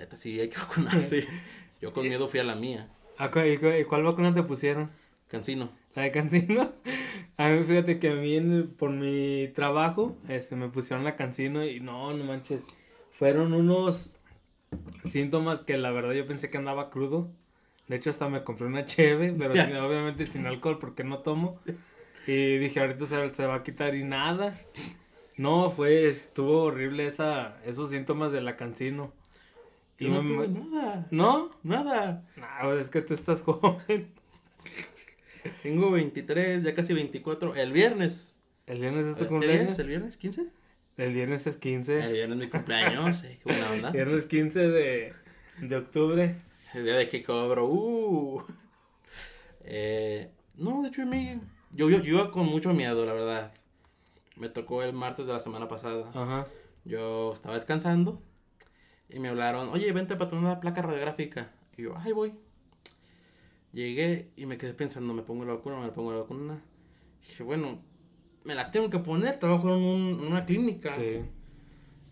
Neta, 0.00 0.16
sí, 0.16 0.40
hay 0.40 0.48
que 0.48 0.56
vacunarse. 0.68 1.28
Yo 1.80 1.92
con 1.92 2.08
miedo 2.08 2.26
fui 2.28 2.40
a 2.40 2.44
la 2.44 2.54
mía. 2.54 2.88
¿Y 3.18 3.84
cuál 3.84 4.02
vacuna 4.02 4.32
te 4.32 4.42
pusieron? 4.42 4.90
Cancino. 5.28 5.70
La 5.94 6.04
de 6.04 6.10
Cancino. 6.10 6.72
A 7.36 7.48
mí, 7.48 7.64
fíjate 7.64 7.98
que 7.98 8.10
a 8.10 8.14
mí, 8.14 8.62
por 8.76 8.90
mi 8.90 9.48
trabajo, 9.54 10.18
este, 10.28 10.56
me 10.56 10.68
pusieron 10.68 11.04
la 11.04 11.16
Cancino 11.16 11.64
y 11.64 11.80
no, 11.80 12.12
no 12.12 12.22
manches. 12.24 12.60
Fueron 13.18 13.54
unos 13.54 14.12
síntomas 15.08 15.60
que 15.60 15.78
la 15.78 15.90
verdad 15.90 16.12
yo 16.12 16.26
pensé 16.26 16.50
que 16.50 16.58
andaba 16.58 16.90
crudo. 16.90 17.30
De 17.88 17.96
hecho, 17.96 18.10
hasta 18.10 18.28
me 18.28 18.44
compré 18.44 18.66
una 18.66 18.84
cheve, 18.84 19.34
pero 19.38 19.54
obviamente 19.54 20.26
sin 20.26 20.46
alcohol 20.46 20.78
porque 20.78 21.02
no 21.02 21.20
tomo. 21.20 21.60
Y 22.26 22.58
dije, 22.58 22.80
ahorita 22.80 23.06
se, 23.06 23.34
se, 23.34 23.46
va 23.46 23.54
a 23.54 23.62
quitar 23.62 23.94
y 23.94 24.04
nada. 24.04 24.54
No, 25.38 25.70
fue, 25.70 26.08
estuvo 26.08 26.64
horrible 26.64 27.06
esa, 27.06 27.58
esos 27.64 27.88
síntomas 27.88 28.32
de 28.32 28.42
la 28.42 28.56
cancino. 28.56 29.14
Y 30.00 30.08
no 30.08 30.24
tuve 30.24 30.48
nada. 30.48 31.06
¿No? 31.10 31.50
Nada. 31.62 32.24
No, 32.34 32.72
es 32.72 32.88
que 32.88 33.02
tú 33.02 33.12
estás 33.12 33.42
joven. 33.42 34.10
Tengo 35.62 35.90
23, 35.90 36.62
ya 36.62 36.74
casi 36.74 36.94
24. 36.94 37.54
El 37.54 37.70
viernes. 37.70 38.34
¿El 38.66 38.80
viernes 38.80 39.06
es 39.06 39.16
tu 39.16 39.26
cumpleaños? 39.26 39.78
¿El 39.78 39.88
viernes 39.88 40.16
15? 40.16 40.46
El 40.96 41.12
viernes 41.12 41.46
es 41.46 41.58
15. 41.58 42.02
El 42.02 42.12
viernes 42.12 42.38
es 42.38 42.44
mi 42.44 42.50
cumpleaños. 42.50 43.16
sí, 43.16 43.38
qué 43.44 43.52
buena 43.52 43.70
onda. 43.70 43.90
Viernes 43.92 44.24
15 44.24 44.68
de, 44.68 45.12
de 45.60 45.76
octubre. 45.76 46.36
El 46.72 46.84
día 46.84 46.96
de 46.96 47.08
que 47.10 47.22
cobro. 47.22 47.66
Uh. 47.66 48.42
Eh, 49.64 50.30
no, 50.54 50.80
de 50.82 50.88
hecho, 50.88 51.04
mí, 51.04 51.40
yo, 51.72 51.90
yo, 51.90 51.98
yo 51.98 52.14
iba 52.14 52.30
con 52.30 52.46
mucho 52.46 52.72
miedo, 52.72 53.04
la 53.04 53.12
verdad. 53.12 53.52
Me 54.36 54.48
tocó 54.48 54.82
el 54.82 54.94
martes 54.94 55.26
de 55.26 55.34
la 55.34 55.40
semana 55.40 55.68
pasada. 55.68 56.10
Ajá. 56.14 56.46
Yo 56.84 57.34
estaba 57.34 57.54
descansando 57.54 58.22
y 59.12 59.18
me 59.18 59.28
hablaron, 59.28 59.68
oye, 59.70 59.90
vente 59.92 60.16
para 60.16 60.30
tomar 60.30 60.44
una 60.44 60.60
placa 60.60 60.82
radiográfica. 60.82 61.50
Y 61.76 61.82
yo, 61.82 61.94
ay, 61.96 62.12
voy. 62.12 62.34
Llegué 63.72 64.30
y 64.36 64.46
me 64.46 64.58
quedé 64.58 64.74
pensando, 64.74 65.14
¿me 65.14 65.22
pongo 65.22 65.44
la 65.44 65.54
vacuna 65.54 65.78
o 65.78 65.82
me 65.82 65.90
pongo 65.90 66.12
la 66.12 66.20
vacuna? 66.20 66.60
dije, 67.26 67.42
bueno, 67.42 67.80
me 68.44 68.54
la 68.54 68.70
tengo 68.70 68.90
que 68.90 68.98
poner, 68.98 69.38
trabajo 69.38 69.74
en, 69.74 70.20
una 70.20 70.44
clínica. 70.44 70.92
Sí. 70.92 71.20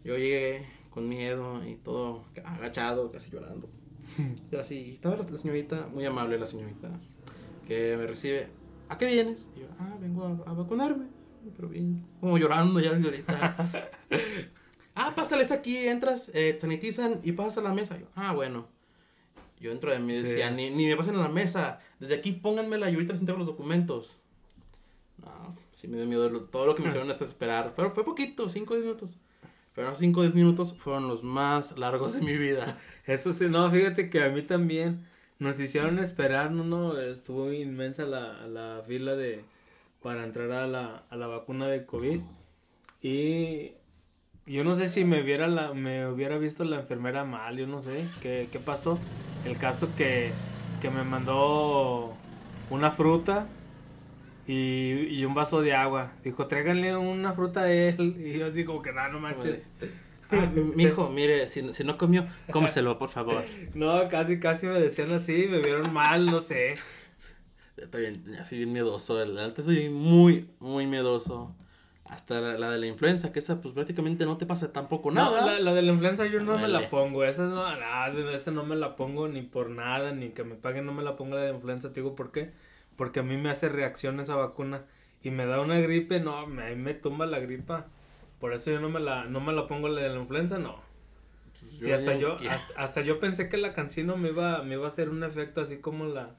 Yo 0.04 0.16
llegué 0.16 0.66
con 0.90 1.08
miedo 1.08 1.64
y 1.66 1.76
todo 1.76 2.24
agachado, 2.44 3.10
casi 3.10 3.30
llorando. 3.30 3.68
y 4.52 4.56
así, 4.56 4.92
estaba 4.92 5.16
la, 5.16 5.38
señorita, 5.38 5.88
muy 5.92 6.04
amable 6.04 6.38
la 6.38 6.46
señorita, 6.46 6.90
que 7.66 7.96
me 7.96 8.06
recibe, 8.06 8.48
¿a 8.88 8.96
qué 8.96 9.06
vienes? 9.06 9.50
Y 9.56 9.60
yo, 9.60 9.66
ah, 9.78 9.96
vengo 10.00 10.24
a, 10.24 10.52
vacunarme, 10.52 11.06
pero 11.56 11.68
bien, 11.68 12.04
como 12.20 12.38
llorando 12.38 12.80
ya 12.80 12.90
ahorita. 12.90 13.90
ah, 14.98 15.14
pásales 15.14 15.52
aquí, 15.52 15.76
entras, 15.86 16.30
eh, 16.34 16.58
sanitizan 16.60 17.20
y 17.22 17.32
pasas 17.32 17.58
a 17.58 17.60
la 17.62 17.72
mesa. 17.72 17.98
yo, 17.98 18.06
ah, 18.14 18.32
bueno. 18.34 18.66
Yo 19.60 19.70
dentro 19.70 19.90
de 19.90 19.98
mí 19.98 20.14
decía, 20.14 20.50
ni, 20.50 20.70
ni, 20.70 20.86
me 20.86 20.96
pasen 20.96 21.16
a 21.16 21.22
la 21.22 21.28
mesa. 21.28 21.80
Desde 21.98 22.14
aquí 22.14 22.32
pónganmela 22.32 22.90
y 22.90 22.94
ahorita 22.94 23.12
les 23.12 23.20
entrego 23.20 23.38
los 23.38 23.48
documentos. 23.48 24.16
No, 25.18 25.54
sí 25.72 25.88
me 25.88 25.96
dio 25.96 26.06
miedo 26.06 26.30
todo 26.42 26.66
lo 26.66 26.74
que 26.74 26.82
me 26.82 26.88
hicieron 26.88 27.10
hasta 27.10 27.24
esperar. 27.24 27.72
Pero 27.74 27.90
fue 27.90 28.04
poquito, 28.04 28.48
5 28.48 28.72
o 28.72 28.76
10 28.76 28.86
minutos. 28.86 29.16
Pero 29.74 29.90
los 29.90 29.98
5 29.98 30.20
o 30.20 30.22
10 30.22 30.34
minutos 30.34 30.74
fueron 30.74 31.08
los 31.08 31.24
más 31.24 31.76
largos 31.76 32.14
de 32.14 32.20
mi 32.20 32.36
vida. 32.36 32.78
Eso 33.06 33.32
sí, 33.32 33.46
no, 33.48 33.68
fíjate 33.70 34.10
que 34.10 34.22
a 34.22 34.28
mí 34.28 34.42
también 34.42 35.04
nos 35.40 35.58
hicieron 35.58 35.98
esperar, 35.98 36.52
no, 36.52 36.64
no, 36.64 36.98
estuvo 37.00 37.52
inmensa 37.52 38.04
la, 38.04 38.46
la 38.46 38.82
fila 38.86 39.16
de 39.16 39.44
para 40.02 40.24
entrar 40.24 40.50
a 40.52 40.66
la, 40.66 41.04
a 41.10 41.16
la 41.16 41.26
vacuna 41.26 41.66
de 41.66 41.84
COVID. 41.84 42.20
Y 43.02 43.72
yo 44.48 44.64
no 44.64 44.76
sé 44.76 44.88
si 44.88 45.04
me 45.04 45.22
hubiera, 45.22 45.46
la, 45.46 45.74
me 45.74 46.06
hubiera 46.06 46.38
visto 46.38 46.64
la 46.64 46.80
enfermera 46.80 47.24
mal, 47.24 47.56
yo 47.56 47.66
no 47.66 47.82
sé 47.82 48.06
qué, 48.22 48.48
qué 48.50 48.58
pasó. 48.58 48.98
El 49.44 49.56
caso 49.56 49.88
que, 49.96 50.30
que 50.80 50.90
me 50.90 51.04
mandó 51.04 52.14
una 52.70 52.90
fruta 52.90 53.46
y, 54.46 55.06
y, 55.10 55.24
un 55.24 55.34
vaso 55.34 55.60
de 55.60 55.74
agua. 55.74 56.12
Dijo, 56.24 56.46
tráiganle 56.46 56.96
una 56.96 57.34
fruta 57.34 57.62
a 57.62 57.72
él. 57.72 58.16
Y 58.24 58.38
yo 58.38 58.46
así 58.46 58.64
como 58.64 58.82
que, 58.82 58.92
nada, 58.92 59.08
no 59.08 59.20
manches. 59.20 59.60
Ah, 60.30 60.46
mijo, 60.74 61.08
mire, 61.10 61.48
si, 61.48 61.72
si 61.72 61.84
no 61.84 61.98
comió, 61.98 62.26
cómeselo, 62.50 62.98
por 62.98 63.10
favor. 63.10 63.44
no, 63.74 64.08
casi, 64.08 64.40
casi 64.40 64.66
me 64.66 64.80
decían 64.80 65.12
así, 65.12 65.46
me 65.48 65.58
vieron 65.58 65.92
mal, 65.92 66.26
no 66.26 66.40
sé. 66.40 66.76
Está 67.76 67.98
bien, 67.98 68.36
así 68.40 68.56
bien 68.56 68.72
miedoso. 68.72 69.20
Antes 69.20 69.66
soy 69.66 69.88
muy, 69.88 70.50
muy 70.58 70.86
miedoso. 70.86 71.54
Hasta 72.08 72.40
la, 72.40 72.70
de 72.70 72.78
la 72.78 72.86
influenza, 72.86 73.32
que 73.32 73.38
esa 73.38 73.60
pues 73.60 73.74
prácticamente 73.74 74.24
no 74.24 74.38
te 74.38 74.46
pasa 74.46 74.72
tampoco 74.72 75.10
nada. 75.10 75.40
No, 75.42 75.58
la, 75.58 75.74
de 75.74 75.82
la 75.82 75.92
influenza 75.92 76.26
yo 76.26 76.40
no 76.40 76.58
me 76.58 76.68
la 76.68 76.88
pongo. 76.88 77.22
Esa 77.24 77.44
no, 77.44 77.56
nada, 77.56 78.08
esa 78.32 78.50
no 78.50 78.64
me 78.64 78.76
la 78.76 78.96
pongo 78.96 79.28
ni 79.28 79.42
por 79.42 79.68
nada, 79.68 80.12
ni 80.12 80.30
que 80.30 80.42
me 80.42 80.54
paguen 80.54 80.86
no 80.86 80.94
me 80.94 81.02
la 81.02 81.16
pongo 81.16 81.36
la 81.36 81.42
de 81.42 81.52
influenza. 81.52 81.92
Te 81.92 82.00
digo, 82.00 82.14
¿por 82.14 82.32
qué? 82.32 82.52
Porque 82.96 83.20
a 83.20 83.22
mí 83.22 83.36
me 83.36 83.50
hace 83.50 83.68
reacción 83.68 84.20
esa 84.20 84.36
vacuna 84.36 84.86
y 85.22 85.30
me 85.30 85.44
da 85.44 85.60
una 85.60 85.78
gripe, 85.80 86.20
no, 86.20 86.46
me, 86.46 86.74
me 86.76 86.94
tumba 86.94 87.26
la 87.26 87.40
gripa. 87.40 87.86
Por 88.40 88.54
eso 88.54 88.70
yo 88.70 88.80
no 88.80 88.88
me 88.88 89.00
la, 89.00 89.24
no 89.24 89.40
me 89.40 89.52
la 89.52 89.66
pongo 89.66 89.88
la 89.88 90.00
de 90.00 90.08
la 90.08 90.18
influenza, 90.18 90.58
no. 90.58 90.80
Pues 91.60 91.84
sí, 91.84 91.92
hasta 91.92 92.16
yo, 92.16 92.38
hasta, 92.76 93.02
yo 93.02 93.18
pensé 93.18 93.48
que 93.48 93.56
la 93.56 93.74
cancino 93.74 94.16
me 94.16 94.28
iba, 94.28 94.62
me 94.62 94.74
iba 94.74 94.84
a 94.86 94.88
hacer 94.88 95.10
un 95.10 95.24
efecto 95.24 95.60
así 95.60 95.78
como 95.78 96.06
la, 96.06 96.36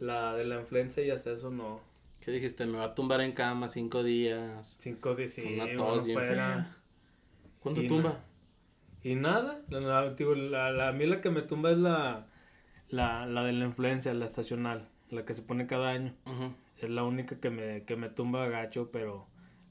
la 0.00 0.34
de 0.34 0.44
la 0.44 0.60
influenza 0.60 1.00
y 1.00 1.10
hasta 1.10 1.30
eso 1.30 1.50
no. 1.50 1.80
¿Qué 2.28 2.34
dijiste? 2.34 2.66
Me 2.66 2.76
va 2.76 2.84
a 2.84 2.94
tumbar 2.94 3.22
en 3.22 3.32
cama 3.32 3.68
cinco 3.68 4.02
días. 4.02 4.76
Cinco 4.78 5.14
días, 5.14 5.32
sí. 5.32 5.54
Una 5.54 5.74
tos 5.74 6.04
bien 6.04 6.18
¿Cuánto 7.58 7.86
tumba? 7.86 8.22
y 9.02 9.14
nada, 9.14 9.62
la, 9.70 10.12
digo, 10.12 10.34
la, 10.34 10.70
la, 10.70 10.88
a 10.88 10.92
mí 10.92 11.06
la 11.06 11.22
que 11.22 11.30
me 11.30 11.40
tumba 11.40 11.70
es 11.70 11.78
la, 11.78 12.26
la, 12.90 13.24
la 13.24 13.44
de 13.44 13.54
la 13.54 13.64
influencia, 13.64 14.12
la 14.12 14.26
estacional, 14.26 14.90
la 15.08 15.22
que 15.22 15.32
se 15.32 15.40
pone 15.40 15.66
cada 15.66 15.88
año. 15.88 16.14
Es 16.76 16.90
la 16.90 17.02
única 17.02 17.40
que 17.40 17.48
me, 17.48 17.84
que 17.84 17.96
me 17.96 18.10
tumba 18.10 18.46
gacho, 18.48 18.90
pero 18.92 19.26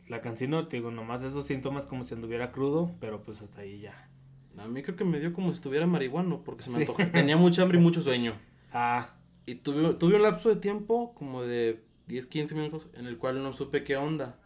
la 0.07 0.21
cancino, 0.21 0.63
digo, 0.63 0.89
nomás 0.89 1.21
esos 1.21 1.45
síntomas 1.45 1.85
como 1.85 2.05
si 2.05 2.15
anduviera 2.15 2.51
crudo, 2.51 2.95
pero 2.99 3.21
pues 3.21 3.39
hasta 3.43 3.61
ahí 3.61 3.81
ya. 3.81 4.09
A 4.57 4.67
mí 4.67 4.81
creo 4.81 4.95
que 4.95 5.05
me 5.05 5.19
dio 5.19 5.31
como 5.31 5.49
si 5.51 5.57
estuviera 5.57 5.85
marihuano, 5.85 6.43
porque 6.43 6.63
se 6.63 6.71
me 6.71 6.77
antojó. 6.77 7.05
Tenía 7.05 7.37
mucha 7.37 7.61
hambre 7.61 7.77
y 7.77 7.83
mucho 7.83 8.01
sueño. 8.01 8.33
Ah. 8.73 9.13
Y 9.45 9.55
tuve, 9.55 9.93
tuve 9.93 10.17
un 10.17 10.23
lapso 10.23 10.49
de 10.49 10.57
tiempo 10.57 11.13
como 11.15 11.41
de 11.41 11.86
10, 12.07 12.27
15 12.27 12.55
minutos 12.55 12.87
en 12.93 13.05
el 13.05 13.17
cual 13.17 13.43
no 13.43 13.53
supe 13.53 13.83
qué 13.83 13.97
onda. 13.97 14.39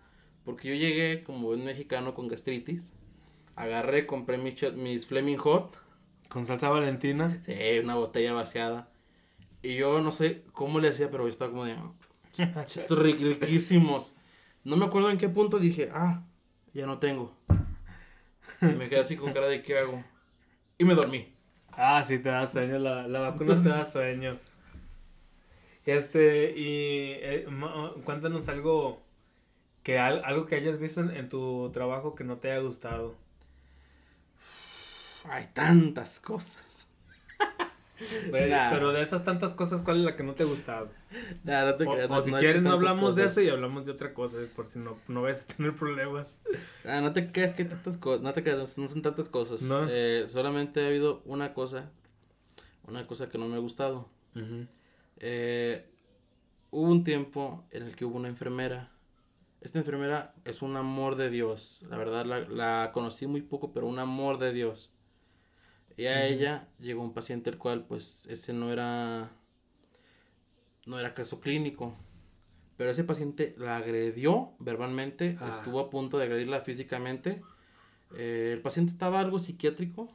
Porque 0.43 0.69
yo 0.69 0.75
llegué 0.75 1.23
como 1.23 1.47
buen 1.47 1.63
mexicano 1.63 2.13
con 2.13 2.27
gastritis. 2.27 2.93
Agarré, 3.55 4.05
compré 4.07 4.37
mis, 4.37 4.73
mis 4.73 5.05
Fleming 5.05 5.37
Hot. 5.37 5.77
¿Con 6.29 6.47
salsa 6.47 6.69
valentina? 6.69 7.41
Sí, 7.45 7.79
una 7.83 7.95
botella 7.95 8.33
vaciada. 8.33 8.89
Y 9.61 9.75
yo 9.75 10.01
no 10.01 10.11
sé 10.11 10.43
cómo 10.53 10.79
le 10.79 10.89
hacía, 10.89 11.11
pero 11.11 11.25
yo 11.25 11.29
estaba 11.29 11.51
como 11.51 11.65
de... 11.65 11.77
Estos 12.37 12.97
riquísimos. 12.97 14.15
No 14.63 14.77
me 14.77 14.85
acuerdo 14.85 15.11
en 15.11 15.17
qué 15.17 15.29
punto 15.29 15.59
dije, 15.59 15.89
ah, 15.91 16.23
ya 16.73 16.85
no 16.85 16.99
tengo. 16.99 17.35
Y 18.61 18.65
me 18.65 18.89
quedé 18.89 19.01
así 19.01 19.15
con 19.15 19.33
cara 19.33 19.47
de 19.47 19.61
qué 19.61 19.77
hago. 19.77 20.03
Y 20.77 20.85
me 20.85 20.95
dormí. 20.95 21.35
Ah, 21.73 22.03
sí, 22.05 22.19
te 22.19 22.29
da 22.29 22.49
sueño, 22.49 22.79
la, 22.79 23.07
la 23.07 23.19
vacuna 23.19 23.61
te 23.61 23.69
da 23.69 23.85
sueño. 23.85 24.39
Este, 25.85 26.53
y 26.55 27.13
eh, 27.21 27.47
cuéntanos 28.05 28.47
algo 28.47 29.01
que 29.83 29.97
algo 29.97 30.45
que 30.45 30.55
hayas 30.55 30.79
visto 30.79 31.01
en, 31.01 31.29
tu 31.29 31.71
trabajo 31.73 32.13
que 32.13 32.23
no 32.23 32.37
te 32.37 32.51
haya 32.51 32.61
gustado. 32.61 33.15
Hay 35.23 35.47
tantas 35.53 36.19
cosas. 36.19 36.89
pero 38.31 38.93
de 38.93 39.01
esas 39.01 39.23
tantas 39.23 39.53
cosas, 39.53 39.81
¿cuál 39.81 39.99
es 39.99 40.03
la 40.03 40.15
que 40.15 40.23
no 40.23 40.33
te 40.33 40.43
ha 40.43 40.45
gustado? 40.45 40.89
o, 42.09 42.21
si 42.21 42.31
quieren, 42.33 42.63
no 42.63 42.73
hablamos 42.73 43.15
de 43.15 43.25
eso 43.25 43.41
y 43.41 43.49
hablamos 43.49 43.85
de 43.85 43.91
otra 43.91 44.13
cosa, 44.13 44.37
por 44.55 44.67
si 44.67 44.79
no, 44.79 44.97
no 45.07 45.23
vas 45.23 45.41
a 45.41 45.47
tener 45.55 45.73
problemas. 45.73 46.35
Ah, 46.85 47.01
no 47.01 47.13
te 47.13 47.31
creas 47.31 47.53
que 47.53 47.65
tantas 47.65 47.97
cosas, 47.97 48.21
no 48.21 48.33
te 48.33 48.43
creas, 48.43 48.77
no 48.77 48.87
son 48.87 49.01
tantas 49.01 49.29
cosas. 49.29 49.61
Eh, 49.89 50.25
solamente 50.27 50.83
ha 50.83 50.87
habido 50.87 51.21
una 51.25 51.53
cosa, 51.53 51.89
una 52.87 53.07
cosa 53.07 53.29
que 53.29 53.37
no 53.37 53.47
me 53.47 53.55
ha 53.55 53.59
gustado. 53.59 54.09
Eh, 55.23 55.85
hubo 56.71 56.89
un 56.89 57.03
tiempo 57.03 57.63
en 57.69 57.83
el 57.83 57.95
que 57.95 58.05
hubo 58.05 58.17
una 58.17 58.27
enfermera. 58.27 58.91
Esta 59.61 59.77
enfermera 59.77 60.33
es 60.45 60.63
un 60.63 60.75
amor 60.75 61.15
de 61.15 61.29
Dios. 61.29 61.85
La 61.89 61.95
verdad 61.95 62.25
la, 62.25 62.39
la 62.39 62.91
conocí 62.91 63.27
muy 63.27 63.43
poco, 63.43 63.71
pero 63.71 63.85
un 63.85 63.99
amor 63.99 64.39
de 64.39 64.51
Dios. 64.51 64.91
Y 65.95 66.07
a 66.07 66.25
ella 66.25 66.67
llegó 66.79 67.03
un 67.03 67.13
paciente 67.13 67.51
el 67.51 67.59
cual 67.59 67.85
pues 67.85 68.25
ese 68.27 68.51
no 68.53 68.71
era 68.71 69.29
no 70.87 70.97
era 70.99 71.13
caso 71.13 71.39
clínico. 71.39 71.95
Pero 72.77 72.89
ese 72.89 73.03
paciente 73.03 73.53
la 73.59 73.77
agredió 73.77 74.53
verbalmente, 74.57 75.37
ah. 75.39 75.51
estuvo 75.53 75.79
a 75.79 75.91
punto 75.91 76.17
de 76.17 76.23
agredirla 76.23 76.61
físicamente. 76.61 77.43
Eh, 78.15 78.49
el 78.53 78.61
paciente 78.63 78.91
estaba 78.91 79.19
algo 79.19 79.37
psiquiátrico 79.37 80.11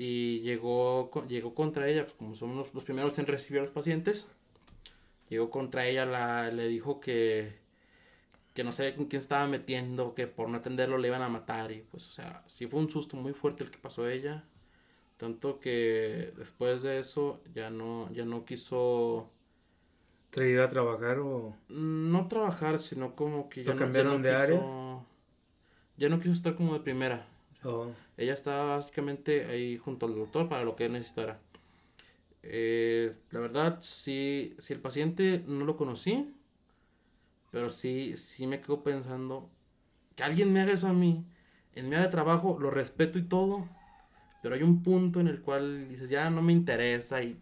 y 0.00 0.42
llegó, 0.42 1.10
llegó 1.26 1.54
contra 1.54 1.88
ella, 1.88 2.04
pues 2.04 2.14
como 2.14 2.36
somos 2.36 2.72
los, 2.72 2.84
primeros 2.84 3.18
en 3.18 3.26
recibir 3.26 3.58
a 3.58 3.62
los 3.62 3.72
pacientes, 3.72 4.28
llegó 5.28 5.50
contra 5.50 5.88
ella, 5.88 6.06
la, 6.06 6.52
le 6.52 6.68
dijo 6.68 7.00
que, 7.00 7.58
que 8.54 8.62
no 8.62 8.70
sabía 8.70 8.94
con 8.94 9.06
quién 9.06 9.20
estaba 9.20 9.48
metiendo, 9.48 10.14
que 10.14 10.28
por 10.28 10.50
no 10.50 10.58
atenderlo 10.58 10.98
le 10.98 11.08
iban 11.08 11.22
a 11.22 11.28
matar 11.28 11.72
y 11.72 11.80
pues 11.90 12.08
o 12.08 12.12
sea, 12.12 12.44
sí 12.46 12.68
fue 12.68 12.78
un 12.78 12.88
susto 12.88 13.16
muy 13.16 13.32
fuerte 13.32 13.64
el 13.64 13.72
que 13.72 13.78
pasó 13.78 14.04
a 14.04 14.12
ella. 14.12 14.44
Tanto 15.16 15.58
que 15.58 16.32
después 16.36 16.82
de 16.82 17.00
eso 17.00 17.42
ya 17.52 17.68
no, 17.68 18.08
ya 18.12 18.24
no 18.24 18.44
quiso... 18.44 19.28
¿Te 20.30 20.48
ir 20.48 20.60
a 20.60 20.70
trabajar 20.70 21.18
o...? 21.18 21.56
No 21.68 22.28
trabajar, 22.28 22.78
sino 22.78 23.16
como 23.16 23.48
que 23.48 23.64
ya, 23.64 23.72
no, 23.72 23.76
cambiaron 23.76 24.22
de 24.22 24.30
área? 24.30 24.60
Ya 25.96 26.08
no 26.08 26.20
quiso 26.20 26.34
estar 26.34 26.54
como 26.54 26.74
de 26.74 26.80
primera. 26.80 27.26
Oh. 27.64 27.88
Ella 28.16 28.34
estaba 28.34 28.76
básicamente 28.76 29.46
ahí 29.46 29.76
junto 29.78 30.06
al 30.06 30.14
doctor 30.14 30.48
para 30.48 30.64
lo 30.64 30.76
que 30.76 30.86
él 30.86 30.92
necesitara. 30.92 31.40
Eh, 32.42 33.14
la 33.30 33.40
verdad, 33.40 33.78
sí, 33.80 34.54
si 34.58 34.72
el 34.72 34.80
paciente 34.80 35.42
no 35.46 35.64
lo 35.64 35.76
conocí, 35.76 36.34
pero 37.50 37.70
sí, 37.70 38.16
sí 38.16 38.46
me 38.46 38.60
quedo 38.60 38.82
pensando 38.82 39.50
que 40.14 40.22
alguien 40.22 40.52
me 40.52 40.60
haga 40.60 40.72
eso 40.72 40.88
a 40.88 40.92
mí, 40.92 41.24
en 41.74 41.88
mi 41.88 41.94
área 41.94 42.06
de 42.06 42.12
trabajo, 42.12 42.58
lo 42.60 42.70
respeto 42.70 43.18
y 43.18 43.22
todo, 43.22 43.68
pero 44.42 44.54
hay 44.54 44.62
un 44.62 44.82
punto 44.82 45.20
en 45.20 45.28
el 45.28 45.40
cual 45.40 45.88
dices, 45.88 46.10
ya 46.10 46.30
no 46.30 46.42
me 46.42 46.52
interesa 46.52 47.22
y 47.22 47.38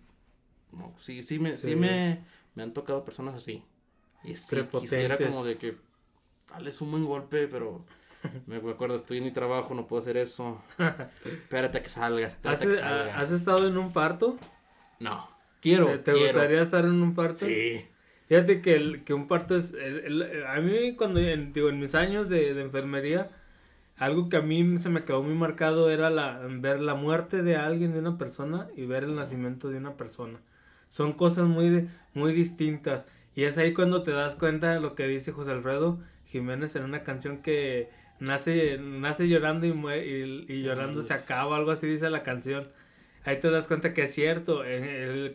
no, 0.73 0.95
sí, 0.99 1.23
sí 1.23 1.39
me, 1.39 1.55
sí. 1.55 1.77
me, 1.77 2.25
me 2.55 2.63
han 2.63 2.73
tocado 2.73 3.05
personas 3.05 3.35
así. 3.35 3.63
Y 4.25 4.37
sí, 4.37 4.57
quisiera 4.81 5.17
como 5.17 5.45
de 5.45 5.57
que 5.57 5.77
dale 6.51 6.71
un 6.81 6.91
buen 6.91 7.05
golpe, 7.05 7.49
pero 7.49 7.85
me 8.47 8.57
acuerdo, 8.57 8.97
estoy 8.97 9.19
en 9.19 9.25
mi 9.25 9.31
trabajo, 9.31 9.75
no 9.75 9.87
puedo 9.87 10.01
hacer 10.01 10.17
eso. 10.17 10.63
espérate 11.25 11.83
que 11.83 11.89
salga, 11.89 12.27
espérate 12.27 12.65
¿Has, 12.65 12.71
que 12.71 12.77
salga. 12.77 13.19
¿Has 13.19 13.33
estado 13.33 13.69
en 13.69 13.77
un 13.77 13.93
parto? 13.93 14.39
No. 15.01 15.29
Quiero. 15.61 16.01
¿Te, 16.01 16.13
gustaría 16.13 16.63
estar 16.63 16.85
en 16.85 17.03
un 17.03 17.15
parto? 17.15 17.47
Sí. 17.47 17.85
Fíjate 18.29 18.61
que, 18.61 18.75
el, 18.75 19.05
que 19.05 19.15
un 19.15 19.29
parto 19.29 19.57
es... 19.57 19.73
a 20.49 20.61
mí 20.61 20.97
cuando, 20.97 21.21
digo, 21.21 21.69
en 21.69 21.79
mis 21.79 21.95
años 21.95 22.29
de, 22.29 22.55
de 22.55 22.63
enfermería 22.63 23.31
algo 23.97 24.29
que 24.29 24.37
a 24.37 24.43
mí 24.43 24.79
se 24.79 24.91
me 24.91 25.05
quedó 25.05 25.23
muy 25.23 25.35
marcado 25.35 25.91
era 25.91 26.11
la, 26.11 26.39
ver 26.61 26.81
la 26.81 26.95
muerte 26.95 27.43
de 27.43 27.57
alguien, 27.57 27.93
de 27.93 28.01
una 28.01 28.19
persona, 28.19 28.69
y 28.77 28.85
ver 28.85 29.05
el 29.05 29.15
nacimiento 29.17 29.71
de 29.71 29.79
una 29.79 29.97
persona. 29.97 30.41
Son 30.89 31.15
cosas 31.15 31.47
muy, 31.47 31.89
muy 32.15 32.33
distintas. 32.33 33.07
Y 33.35 33.45
es 33.45 33.59
ahí 33.59 33.73
cuando 33.73 34.03
te 34.03 34.13
das 34.13 34.37
cuenta 34.37 34.73
de 34.73 34.81
lo 34.81 34.95
que 34.95 35.07
dice 35.07 35.33
José 35.33 35.53
Alfredo 35.53 35.99
Jiménez 36.27 36.77
en 36.77 36.85
una 36.85 37.03
canción 37.03 37.39
que 37.39 37.91
nace, 38.21 38.79
nace 38.79 39.29
llorando 39.29 39.67
y, 39.67 39.73
muere, 39.73 40.07
y, 40.07 40.63
llorando 40.63 41.03
se 41.03 41.15
acaba, 41.15 41.57
algo 41.57 41.71
así 41.71 41.87
dice 41.87 42.11
la 42.11 42.23
canción. 42.23 42.69
Ahí 43.25 43.41
te 43.41 43.51
das 43.51 43.67
cuenta 43.67 43.93
que 43.93 44.05
es 44.05 44.15
cierto. 44.15 44.63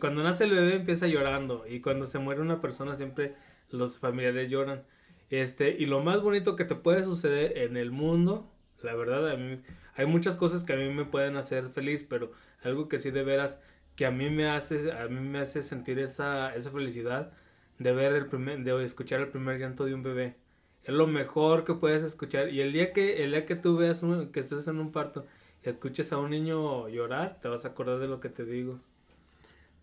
cuando 0.00 0.22
nace 0.22 0.44
el 0.44 0.52
bebé 0.52 0.76
empieza 0.76 1.06
llorando 1.06 1.64
y 1.68 1.80
cuando 1.80 2.06
se 2.06 2.18
muere 2.18 2.40
una 2.40 2.60
persona 2.60 2.94
siempre 2.94 3.34
los 3.70 3.98
familiares 3.98 4.50
lloran. 4.50 4.82
Este, 5.30 5.76
y 5.78 5.86
lo 5.86 6.00
más 6.02 6.20
bonito 6.22 6.56
que 6.56 6.64
te 6.64 6.74
puede 6.74 7.04
suceder 7.04 7.58
en 7.58 7.76
el 7.76 7.90
mundo, 7.90 8.50
la 8.82 8.94
verdad, 8.94 9.30
a 9.30 9.36
mí, 9.36 9.60
hay 9.94 10.06
muchas 10.06 10.36
cosas 10.36 10.62
que 10.62 10.72
a 10.72 10.76
mí 10.76 10.88
me 10.90 11.04
pueden 11.04 11.36
hacer 11.36 11.68
feliz, 11.70 12.04
pero 12.08 12.32
algo 12.62 12.88
que 12.88 12.98
sí 12.98 13.10
de 13.10 13.22
veras, 13.22 13.58
que 13.96 14.06
a 14.06 14.10
mí 14.10 14.30
me 14.30 14.48
hace, 14.48 14.92
a 14.92 15.08
mí 15.08 15.20
me 15.20 15.38
hace 15.40 15.62
sentir 15.62 15.98
esa, 15.98 16.54
esa 16.54 16.70
felicidad 16.70 17.32
de 17.78 17.92
ver 17.92 18.14
el 18.14 18.26
primer, 18.26 18.62
de 18.62 18.84
escuchar 18.84 19.20
el 19.20 19.28
primer 19.28 19.58
llanto 19.58 19.84
de 19.84 19.94
un 19.94 20.02
bebé. 20.02 20.36
Es 20.84 20.94
lo 20.94 21.06
mejor 21.06 21.64
que 21.64 21.74
puedes 21.74 22.02
escuchar. 22.02 22.50
Y 22.50 22.60
el 22.60 22.72
día 22.72 22.92
que, 22.92 23.24
el 23.24 23.32
día 23.32 23.46
que 23.46 23.54
tú 23.54 23.76
veas 23.76 24.02
que 24.32 24.40
estés 24.40 24.66
en 24.66 24.78
un 24.78 24.90
parto 24.90 25.26
y 25.64 25.68
escuches 25.68 26.12
a 26.12 26.18
un 26.18 26.30
niño 26.30 26.88
llorar, 26.88 27.38
te 27.40 27.48
vas 27.48 27.64
a 27.64 27.68
acordar 27.68 27.98
de 27.98 28.08
lo 28.08 28.20
que 28.20 28.28
te 28.28 28.44
digo. 28.44 28.80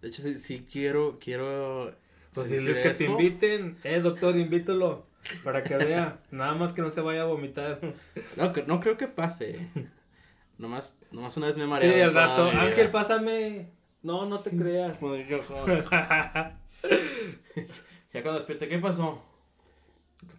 De 0.02 0.10
hecho, 0.10 0.22
sí, 0.22 0.66
quiero, 0.70 1.18
quiero 1.20 1.94
pues 2.34 2.48
que 2.48 2.94
te 2.98 3.06
inviten, 3.06 3.78
eh, 3.84 4.02
doctor, 4.02 4.38
invítalo. 4.38 5.08
Para 5.44 5.64
que 5.64 5.76
vea, 5.76 6.22
nada 6.32 6.56
más 6.56 6.72
que 6.72 6.82
no 6.82 6.90
se 6.90 7.02
vaya 7.02 7.24
a 7.24 7.26
vomitar. 7.26 7.80
No, 8.38 8.54
no 8.68 8.80
creo 8.80 8.98
que 8.98 9.08
pase. 9.08 9.68
Nomás, 10.58 10.98
nomás 11.12 11.36
una 11.38 11.48
vez 11.48 11.58
me 11.58 11.68
mareé. 11.68 11.94
Sí, 11.94 12.00
el 12.00 12.14
rato. 12.14 12.46
Ángel, 12.46 12.90
pásame. 12.90 13.74
No, 14.02 14.26
no 14.26 14.42
te 14.42 14.52
creas. 14.58 14.98
ya 15.02 16.58
cuando 18.22 18.36
despierte, 18.36 18.70
¿qué 18.70 18.80
pasó? 18.80 19.29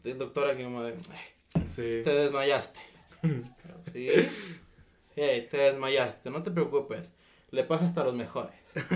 El 0.04 0.18
doctor 0.18 0.48
aquí 0.48 0.62
como 0.62 0.82
de, 0.82 0.94
sí. 1.68 2.02
te 2.04 2.10
desmayaste. 2.10 2.80
sí. 3.92 4.08
Hey, 5.16 5.48
te 5.50 5.56
desmayaste, 5.56 6.30
no 6.30 6.42
te 6.42 6.50
preocupes. 6.50 7.12
Le 7.50 7.64
pasa 7.64 7.86
hasta 7.86 8.04
los 8.04 8.14
mejores. 8.14 8.54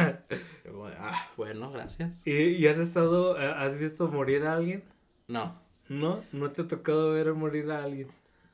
ah, 0.99 1.29
bueno, 1.37 1.71
gracias. 1.73 2.27
¿Y, 2.27 2.33
¿Y 2.33 2.67
has 2.69 2.79
estado, 2.79 3.39
eh, 3.39 3.53
has 3.57 3.79
visto 3.79 4.09
morir 4.09 4.45
a 4.45 4.55
alguien? 4.55 4.85
No. 5.29 5.59
¿No? 5.89 6.23
¿No 6.33 6.51
te 6.53 6.63
ha 6.63 6.69
tocado 6.69 7.13
ver 7.13 7.35
morir 7.35 7.71
a 7.71 7.85
alguien? 7.85 8.09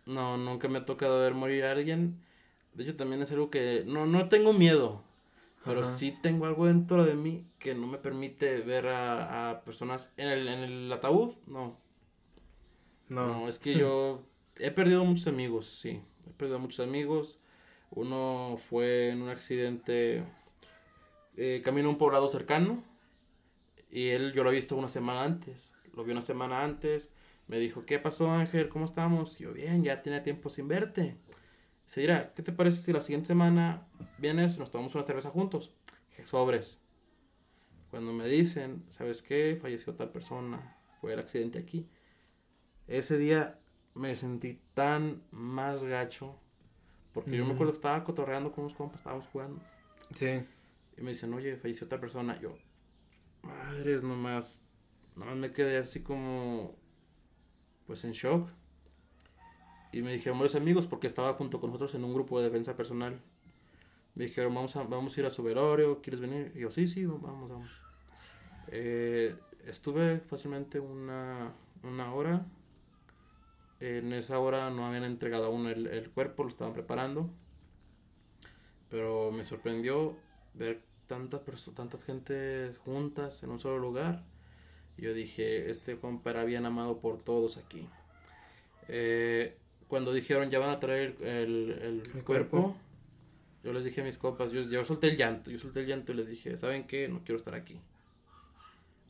No, 0.06 0.36
nunca 0.36 0.68
me 0.68 0.78
ha 0.78 0.84
tocado 0.84 1.20
ver 1.20 1.34
morir 1.34 1.64
a 1.64 1.72
alguien. 1.72 2.18
De 2.74 2.84
hecho, 2.84 2.96
también 2.96 3.22
es 3.22 3.30
algo 3.30 3.50
que 3.50 3.84
no, 3.86 4.06
no 4.06 4.28
tengo 4.28 4.52
miedo. 4.52 5.02
Pero 5.64 5.84
sí 5.84 6.16
tengo 6.22 6.46
algo 6.46 6.66
dentro 6.66 7.04
de 7.04 7.14
mí 7.14 7.44
que 7.58 7.74
no 7.74 7.86
me 7.86 7.98
permite 7.98 8.60
ver 8.60 8.86
a, 8.88 9.50
a 9.50 9.60
personas 9.60 10.10
en 10.16 10.28
el, 10.28 10.48
en 10.48 10.60
el 10.60 10.92
ataúd. 10.92 11.34
No. 11.46 11.76
No. 13.10 13.46
Es 13.48 13.58
que 13.58 13.74
yo 13.74 14.24
he 14.56 14.70
perdido 14.70 15.04
muchos 15.04 15.26
amigos, 15.26 15.66
sí. 15.66 16.00
He 16.26 16.30
perdido 16.30 16.58
muchos 16.58 16.80
amigos. 16.80 17.38
Uno 17.90 18.56
fue 18.56 19.10
en 19.10 19.20
un 19.20 19.28
accidente 19.28 20.24
eh, 21.36 21.60
camino 21.62 21.88
a 21.88 21.92
un 21.92 21.98
poblado 21.98 22.28
cercano. 22.28 22.82
Y 23.90 24.08
él, 24.08 24.32
yo 24.32 24.44
lo 24.44 24.50
he 24.50 24.54
visto 24.54 24.76
una 24.76 24.88
semana 24.88 25.24
antes. 25.24 25.74
Lo 25.94 26.04
vi 26.04 26.12
una 26.12 26.22
semana 26.22 26.62
antes. 26.62 27.12
Me 27.48 27.58
dijo, 27.58 27.84
¿qué 27.84 27.98
pasó 27.98 28.30
Ángel? 28.30 28.68
¿Cómo 28.68 28.84
estamos? 28.84 29.40
Y 29.40 29.44
yo, 29.44 29.52
bien, 29.52 29.82
ya 29.82 30.02
tenía 30.02 30.22
tiempo 30.22 30.48
sin 30.48 30.68
verte. 30.68 31.16
Se 31.86 32.00
dirá, 32.00 32.32
¿qué 32.32 32.42
te 32.44 32.52
parece 32.52 32.80
si 32.80 32.92
la 32.92 33.00
siguiente 33.00 33.26
semana 33.26 33.88
vienes 34.18 34.54
y 34.54 34.60
nos 34.60 34.70
tomamos 34.70 34.94
una 34.94 35.02
cerveza 35.02 35.30
juntos? 35.30 35.72
Sobres. 36.24 36.80
Cuando 37.90 38.12
me 38.12 38.28
dicen, 38.28 38.84
¿sabes 38.88 39.20
qué? 39.20 39.58
Falleció 39.60 39.94
tal 39.94 40.12
persona, 40.12 40.76
fue 41.00 41.14
el 41.14 41.18
accidente 41.18 41.58
aquí. 41.58 41.88
Ese 42.90 43.18
día 43.18 43.56
me 43.94 44.16
sentí 44.16 44.60
tan 44.74 45.22
más 45.30 45.84
gacho. 45.84 46.36
Porque 47.14 47.36
yo 47.36 47.44
me 47.44 47.52
acuerdo 47.54 47.72
que 47.72 47.76
estaba 47.76 48.04
cotorreando 48.04 48.52
con 48.52 48.64
unos 48.64 48.76
compas, 48.76 49.00
estábamos 49.00 49.26
jugando. 49.28 49.60
Sí. 50.14 50.44
Y 50.96 51.00
me 51.00 51.08
dicen, 51.10 51.32
oye, 51.32 51.56
falleció 51.56 51.88
tal 51.88 52.00
persona. 52.00 52.38
Yo, 52.40 52.56
madres, 53.42 54.02
nomás. 54.02 54.66
Nomás 55.14 55.36
me 55.36 55.52
quedé 55.52 55.78
así 55.78 56.02
como. 56.02 56.76
Pues 57.86 58.04
en 58.04 58.12
shock. 58.12 58.50
Y 59.92 60.02
me 60.02 60.12
dijeron 60.12 60.38
varios 60.38 60.56
amigos, 60.56 60.86
porque 60.86 61.06
estaba 61.06 61.34
junto 61.34 61.60
con 61.60 61.70
nosotros 61.70 61.94
en 61.94 62.04
un 62.04 62.12
grupo 62.12 62.38
de 62.38 62.46
defensa 62.46 62.76
personal. 62.76 63.20
Me 64.16 64.24
dijeron, 64.24 64.52
vamos 64.52 64.74
a, 64.74 64.82
vamos 64.82 65.16
a 65.16 65.20
ir 65.20 65.26
a 65.26 65.30
su 65.30 65.42
velorio, 65.44 66.00
¿quieres 66.02 66.20
venir? 66.20 66.52
Y 66.56 66.60
yo, 66.60 66.70
sí, 66.70 66.88
sí, 66.88 67.06
vamos, 67.06 67.48
vamos. 67.48 67.70
Eh, 68.68 69.36
estuve 69.64 70.20
fácilmente 70.20 70.80
una, 70.80 71.52
una 71.82 72.14
hora. 72.14 72.46
En 73.80 74.12
esa 74.12 74.38
hora 74.38 74.70
no 74.70 74.86
habían 74.86 75.04
entregado 75.04 75.46
aún 75.46 75.66
el, 75.66 75.86
el 75.86 76.10
cuerpo, 76.10 76.44
lo 76.44 76.50
estaban 76.50 76.74
preparando. 76.74 77.30
Pero 78.90 79.32
me 79.32 79.44
sorprendió 79.44 80.16
ver 80.54 80.82
tantas 81.06 81.40
personas, 81.40 81.76
tantas 81.76 82.04
gente 82.04 82.72
juntas 82.84 83.42
en 83.42 83.50
un 83.50 83.58
solo 83.58 83.78
lugar. 83.78 84.22
Y 84.96 85.02
yo 85.02 85.14
dije, 85.14 85.70
este 85.70 85.96
compa 85.96 86.30
era 86.30 86.44
bien 86.44 86.66
amado 86.66 86.98
por 87.00 87.22
todos 87.22 87.56
aquí. 87.56 87.88
Eh, 88.88 89.56
cuando 89.88 90.12
dijeron 90.12 90.50
ya 90.50 90.58
van 90.58 90.70
a 90.70 90.80
traer 90.80 91.16
el, 91.20 92.02
el, 92.14 92.24
cuerpo, 92.24 92.76
yo 93.64 93.72
les 93.72 93.84
dije 93.84 94.00
a 94.00 94.04
mis 94.04 94.18
compas, 94.18 94.52
yo, 94.52 94.62
yo 94.62 94.84
solté 94.84 95.08
el 95.08 95.16
llanto, 95.16 95.50
yo 95.50 95.58
solté 95.58 95.80
el 95.80 95.86
llanto 95.86 96.12
y 96.12 96.16
les 96.16 96.28
dije, 96.28 96.56
¿saben 96.56 96.86
qué? 96.86 97.08
No 97.08 97.20
quiero 97.24 97.38
estar 97.38 97.54
aquí. 97.54 97.80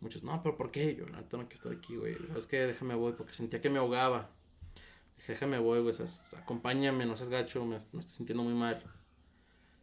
Muchos, 0.01 0.23
no, 0.23 0.43
pero 0.43 0.57
¿por 0.57 0.71
qué? 0.71 0.95
Yo, 0.95 1.05
no, 1.07 1.19
no 1.19 1.27
quiero 1.29 1.49
estar 1.51 1.73
aquí, 1.73 1.97
güey. 1.97 2.15
¿Sabes 2.29 2.47
qué? 2.47 2.61
Déjame 2.61 2.95
voy, 2.95 3.13
porque 3.13 3.35
sentía 3.35 3.61
que 3.61 3.69
me 3.69 3.79
ahogaba. 3.79 4.31
Dije, 5.21 5.33
déjame 5.33 5.59
voy, 5.59 5.81
güey, 5.81 5.95
acompáñame, 6.39 7.05
no 7.05 7.15
seas 7.15 7.29
gacho, 7.29 7.63
me, 7.67 7.77
me, 7.93 8.01
estoy 8.01 8.17
sintiendo 8.17 8.43
muy 8.43 8.55
mal. 8.55 8.83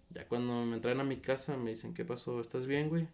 Ya 0.09 0.27
cuando 0.27 0.65
me 0.65 0.79
traen 0.79 0.99
a 0.99 1.03
mi 1.03 1.17
casa, 1.17 1.55
me 1.57 1.69
dicen, 1.69 1.93
¿qué 1.93 2.03
pasó? 2.03 2.41
¿Estás 2.41 2.65
bien, 2.65 2.89
güey? 2.89 3.07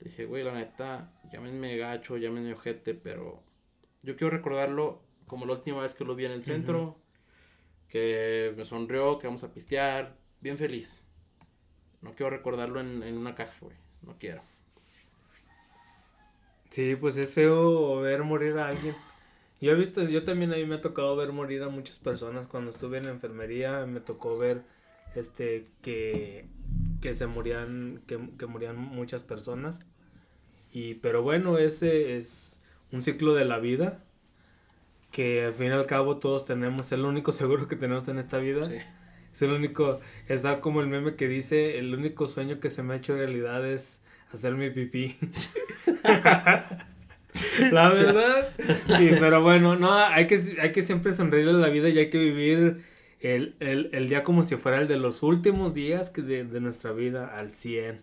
Le 0.00 0.10
dije, 0.10 0.24
güey, 0.24 0.42
la 0.42 0.52
neta, 0.52 1.12
llámenme 1.32 1.76
gacho, 1.76 2.16
llámenme 2.16 2.54
ojete, 2.54 2.94
pero 2.94 3.44
yo 4.02 4.16
quiero 4.16 4.36
recordarlo 4.36 5.00
como 5.28 5.46
la 5.46 5.52
última 5.52 5.82
vez 5.82 5.94
que 5.94 6.04
lo 6.04 6.16
vi 6.16 6.24
en 6.24 6.32
el 6.32 6.44
centro 6.44 6.96
que 7.88 8.52
me 8.56 8.64
sonrió, 8.64 9.20
que 9.20 9.28
vamos 9.28 9.44
a 9.44 9.54
pistear, 9.54 10.16
bien 10.40 10.58
feliz. 10.58 11.00
No 12.02 12.16
quiero 12.16 12.30
recordarlo 12.30 12.80
en, 12.80 13.04
en 13.04 13.16
una 13.16 13.36
caja, 13.36 13.54
güey, 13.60 13.76
no 14.02 14.16
quiero. 14.18 14.42
Sí, 16.70 16.96
pues 16.96 17.16
es 17.16 17.32
feo 17.32 18.00
ver 18.00 18.24
morir 18.24 18.58
a 18.58 18.68
alguien. 18.68 18.96
Yo 19.60 19.72
he 19.72 19.74
visto, 19.74 20.02
yo 20.08 20.24
también 20.24 20.52
a 20.52 20.56
mí 20.56 20.64
me 20.64 20.76
ha 20.76 20.80
tocado 20.80 21.14
ver 21.16 21.32
morir 21.32 21.62
a 21.62 21.68
muchas 21.68 21.96
personas. 21.98 22.48
Cuando 22.48 22.70
estuve 22.70 22.98
en 22.98 23.04
la 23.04 23.10
enfermería 23.10 23.84
me 23.86 24.00
tocó 24.00 24.38
ver 24.38 24.62
este 25.14 25.66
que, 25.82 26.46
que 27.00 27.14
se 27.14 27.26
morían, 27.26 28.02
que, 28.06 28.18
que 28.38 28.46
morían 28.46 28.76
muchas 28.76 29.22
personas. 29.22 29.80
Y 30.72 30.94
pero 30.96 31.22
bueno, 31.22 31.58
ese 31.58 32.16
es 32.16 32.58
un 32.92 33.02
ciclo 33.02 33.34
de 33.34 33.44
la 33.44 33.58
vida 33.58 34.02
que 35.10 35.44
al 35.44 35.54
fin 35.54 35.66
y 35.68 35.70
al 35.70 35.86
cabo 35.86 36.18
todos 36.18 36.44
tenemos, 36.44 36.86
es 36.86 36.92
el 36.92 37.04
único 37.04 37.32
seguro 37.40 37.68
que 37.68 37.76
tenemos 37.76 38.08
en 38.08 38.18
esta 38.18 38.38
vida. 38.38 38.64
Sí. 38.64 38.76
Es 39.32 39.42
el 39.42 39.52
único, 39.52 40.00
está 40.28 40.60
como 40.60 40.80
el 40.80 40.88
meme 40.88 41.14
que 41.14 41.28
dice, 41.28 41.78
el 41.78 41.94
único 41.94 42.28
sueño 42.28 42.60
que 42.60 42.70
se 42.70 42.82
me 42.82 42.94
ha 42.94 42.96
hecho 42.96 43.14
realidad 43.14 43.66
es 43.66 44.00
hacer 44.32 44.54
mi 44.56 44.70
pipí. 44.70 45.16
la 47.72 47.90
verdad. 47.90 48.48
Sí, 48.98 49.10
pero 49.18 49.42
bueno, 49.42 49.76
no, 49.76 49.92
hay 49.92 50.26
que, 50.26 50.56
hay 50.60 50.72
que 50.72 50.82
siempre 50.82 51.12
sonreírle 51.12 51.52
a 51.52 51.54
la 51.54 51.68
vida 51.68 51.88
y 51.88 51.98
hay 51.98 52.10
que 52.10 52.18
vivir 52.18 52.84
el, 53.20 53.56
el, 53.60 53.90
el, 53.92 54.08
día 54.08 54.24
como 54.24 54.42
si 54.42 54.56
fuera 54.56 54.80
el 54.80 54.88
de 54.88 54.96
los 54.96 55.22
últimos 55.22 55.74
días 55.74 56.12
de, 56.12 56.44
de 56.44 56.60
nuestra 56.60 56.92
vida 56.92 57.26
al 57.38 57.52
100. 57.54 58.00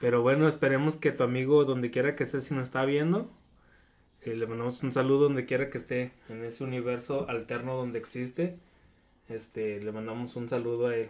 Pero 0.00 0.22
bueno, 0.22 0.46
esperemos 0.46 0.96
que 0.96 1.12
tu 1.12 1.22
amigo, 1.24 1.64
donde 1.64 1.90
quiera 1.90 2.16
que 2.16 2.24
esté, 2.24 2.40
si 2.40 2.54
nos 2.54 2.64
está 2.64 2.84
viendo, 2.84 3.30
le 4.34 4.46
mandamos 4.46 4.82
un 4.82 4.92
saludo 4.92 5.24
donde 5.24 5.46
quiera 5.46 5.70
que 5.70 5.78
esté, 5.78 6.12
en 6.28 6.44
ese 6.44 6.64
universo 6.64 7.28
alterno 7.28 7.76
donde 7.76 7.98
existe. 7.98 8.58
Este, 9.28 9.80
le 9.80 9.92
mandamos 9.92 10.36
un 10.36 10.48
saludo 10.48 10.88
a 10.88 10.96
él. 10.96 11.08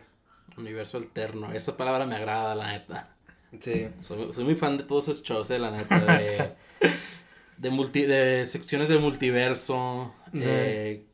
Universo 0.57 0.99
alterno, 0.99 1.53
esa 1.53 1.77
palabra 1.77 2.07
me 2.07 2.15
agrada, 2.15 2.55
la 2.55 2.73
neta. 2.73 3.17
Sí. 3.59 3.89
Soy, 4.03 4.33
soy 4.33 4.45
muy 4.45 4.55
fan 4.55 4.77
de 4.77 4.85
todos 4.85 5.09
esos 5.09 5.23
shows, 5.25 5.51
eh, 5.51 5.59
la 5.59 5.71
neta, 5.71 5.99
de, 6.19 6.53
de, 7.59 7.71
multi, 7.71 8.03
de 8.03 8.47
secciones 8.47 8.89
del 8.89 9.01
multiverso. 9.01 10.15
Eh, 10.33 11.05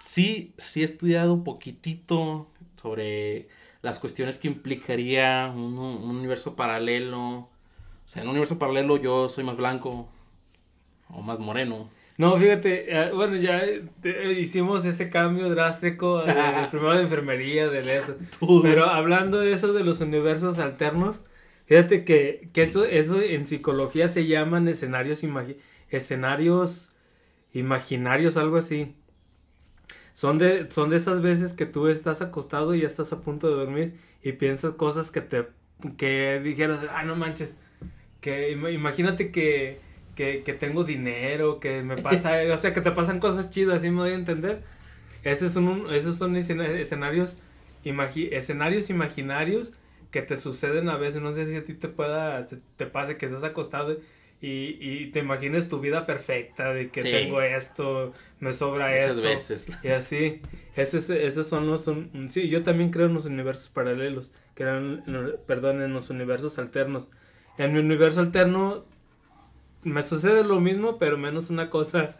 sí, 0.00 0.54
sí 0.58 0.82
he 0.82 0.84
estudiado 0.84 1.32
un 1.34 1.44
poquitito 1.44 2.50
sobre 2.80 3.48
las 3.82 3.98
cuestiones 3.98 4.38
que 4.38 4.48
implicaría 4.48 5.52
un, 5.54 5.78
un 5.78 6.16
universo 6.16 6.56
paralelo. 6.56 7.20
O 7.20 7.50
sea, 8.06 8.22
en 8.22 8.28
un 8.28 8.32
universo 8.32 8.58
paralelo 8.58 8.96
yo 8.96 9.28
soy 9.28 9.44
más 9.44 9.56
blanco, 9.56 10.08
o 11.10 11.22
más 11.22 11.38
moreno. 11.38 11.90
No, 12.16 12.36
fíjate, 12.36 12.92
eh, 12.92 13.12
bueno, 13.12 13.36
ya 13.36 13.62
eh, 13.62 14.36
hicimos 14.40 14.84
ese 14.84 15.08
cambio 15.08 15.48
drástico, 15.50 16.24
de, 16.24 16.34
primero 16.70 16.94
de 16.96 17.02
enfermería, 17.02 17.68
de 17.68 17.96
eso. 17.96 18.16
Pero 18.62 18.86
hablando 18.86 19.38
de 19.38 19.52
eso 19.52 19.72
de 19.72 19.84
los 19.84 20.00
universos 20.00 20.58
alternos, 20.58 21.22
fíjate 21.68 22.04
que, 22.04 22.50
que 22.52 22.62
eso, 22.64 22.84
eso 22.84 23.20
en 23.20 23.46
psicología 23.46 24.08
se 24.08 24.26
llaman 24.26 24.66
escenarios, 24.66 25.22
escenarios 25.90 26.90
imaginarios, 27.52 28.36
algo 28.36 28.56
así. 28.56 28.96
Son 30.14 30.38
de, 30.38 30.70
son 30.72 30.90
de 30.90 30.96
esas 30.96 31.22
veces 31.22 31.52
que 31.52 31.66
tú 31.66 31.86
estás 31.86 32.20
acostado 32.22 32.74
y 32.74 32.80
ya 32.80 32.88
estás 32.88 33.12
a 33.12 33.20
punto 33.20 33.48
de 33.48 33.54
dormir 33.54 34.00
y 34.22 34.32
piensas 34.32 34.72
cosas 34.72 35.12
que 35.12 35.20
te, 35.20 35.46
que 35.96 36.40
dijeras, 36.42 36.80
ah, 36.90 37.04
no 37.04 37.14
manches, 37.14 37.54
que 38.20 38.50
imagínate 38.50 39.30
que 39.30 39.80
que, 40.18 40.56
tengo 40.58 40.82
dinero, 40.82 41.60
que 41.60 41.82
me 41.82 41.96
pasa, 41.96 42.40
o 42.52 42.56
sea, 42.56 42.72
que 42.72 42.80
te 42.80 42.90
pasan 42.90 43.20
cosas 43.20 43.50
chidas, 43.50 43.82
¿sí 43.82 43.90
me 43.90 43.98
voy 43.98 44.10
a 44.10 44.14
entender? 44.14 44.62
Esos 45.22 45.52
son, 45.52 45.84
esos 45.94 46.16
son 46.16 46.36
escenarios, 46.36 47.38
escenarios 47.84 48.90
imaginarios 48.90 49.72
que 50.10 50.22
te 50.22 50.36
suceden 50.36 50.88
a 50.88 50.96
veces, 50.96 51.20
no 51.20 51.32
sé 51.32 51.46
si 51.46 51.56
a 51.56 51.64
ti 51.64 51.74
te 51.74 51.88
pueda, 51.88 52.46
te, 52.46 52.86
pase 52.86 53.16
que 53.16 53.26
estás 53.26 53.44
acostado 53.44 53.98
y, 54.40 54.78
y 54.80 55.10
te 55.10 55.18
imagines 55.18 55.68
tu 55.68 55.80
vida 55.80 56.06
perfecta, 56.06 56.72
de 56.72 56.90
que 56.90 57.02
tengo 57.02 57.42
esto, 57.42 58.12
me 58.40 58.52
sobra 58.52 58.88
Muchas 58.88 59.10
esto. 59.10 59.22
veces. 59.22 59.68
Y 59.82 59.88
así, 59.88 60.40
esos, 60.76 61.10
esos 61.10 61.46
son 61.48 61.66
los, 61.66 61.90
sí, 62.28 62.48
yo 62.48 62.62
también 62.62 62.90
creo 62.90 63.06
en 63.06 63.14
los 63.14 63.26
universos 63.26 63.68
paralelos, 63.68 64.30
creo 64.54 65.02
perdón, 65.46 65.82
en 65.82 65.92
los 65.92 66.10
universos 66.10 66.58
alternos. 66.58 67.08
En 67.58 67.72
mi 67.72 67.80
universo 67.80 68.20
alterno 68.20 68.84
me 69.82 70.02
sucede 70.02 70.44
lo 70.44 70.60
mismo, 70.60 70.98
pero 70.98 71.18
menos 71.18 71.50
una 71.50 71.68
cosa. 71.68 72.16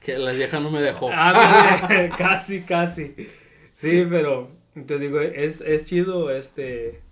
Que 0.00 0.18
la 0.18 0.32
vieja 0.32 0.60
no 0.60 0.70
me 0.70 0.80
dejó. 0.80 1.10
Ah, 1.12 2.10
casi, 2.18 2.62
casi. 2.62 3.14
Sí, 3.74 4.06
pero 4.08 4.50
te 4.86 4.98
digo, 4.98 5.20
es, 5.20 5.60
es 5.60 5.84
chido 5.84 6.30
este 6.30 7.03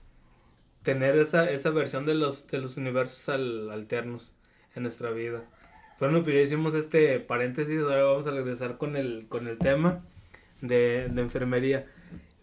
tener 0.82 1.16
esa, 1.16 1.48
esa 1.50 1.70
versión 1.70 2.04
de 2.04 2.14
los, 2.14 2.46
de 2.48 2.58
los 2.58 2.76
universos 2.76 3.28
alternos 3.28 4.32
en 4.74 4.82
nuestra 4.82 5.10
vida. 5.10 5.44
Bueno, 6.00 6.22
pues 6.22 6.34
ya 6.34 6.42
hicimos 6.42 6.74
este 6.74 7.20
paréntesis, 7.20 7.78
ahora 7.80 8.02
vamos 8.04 8.26
a 8.26 8.32
regresar 8.32 8.78
con 8.78 8.96
el, 8.96 9.26
con 9.28 9.46
el 9.46 9.58
tema 9.58 10.04
de, 10.60 11.08
de 11.08 11.20
enfermería. 11.20 11.86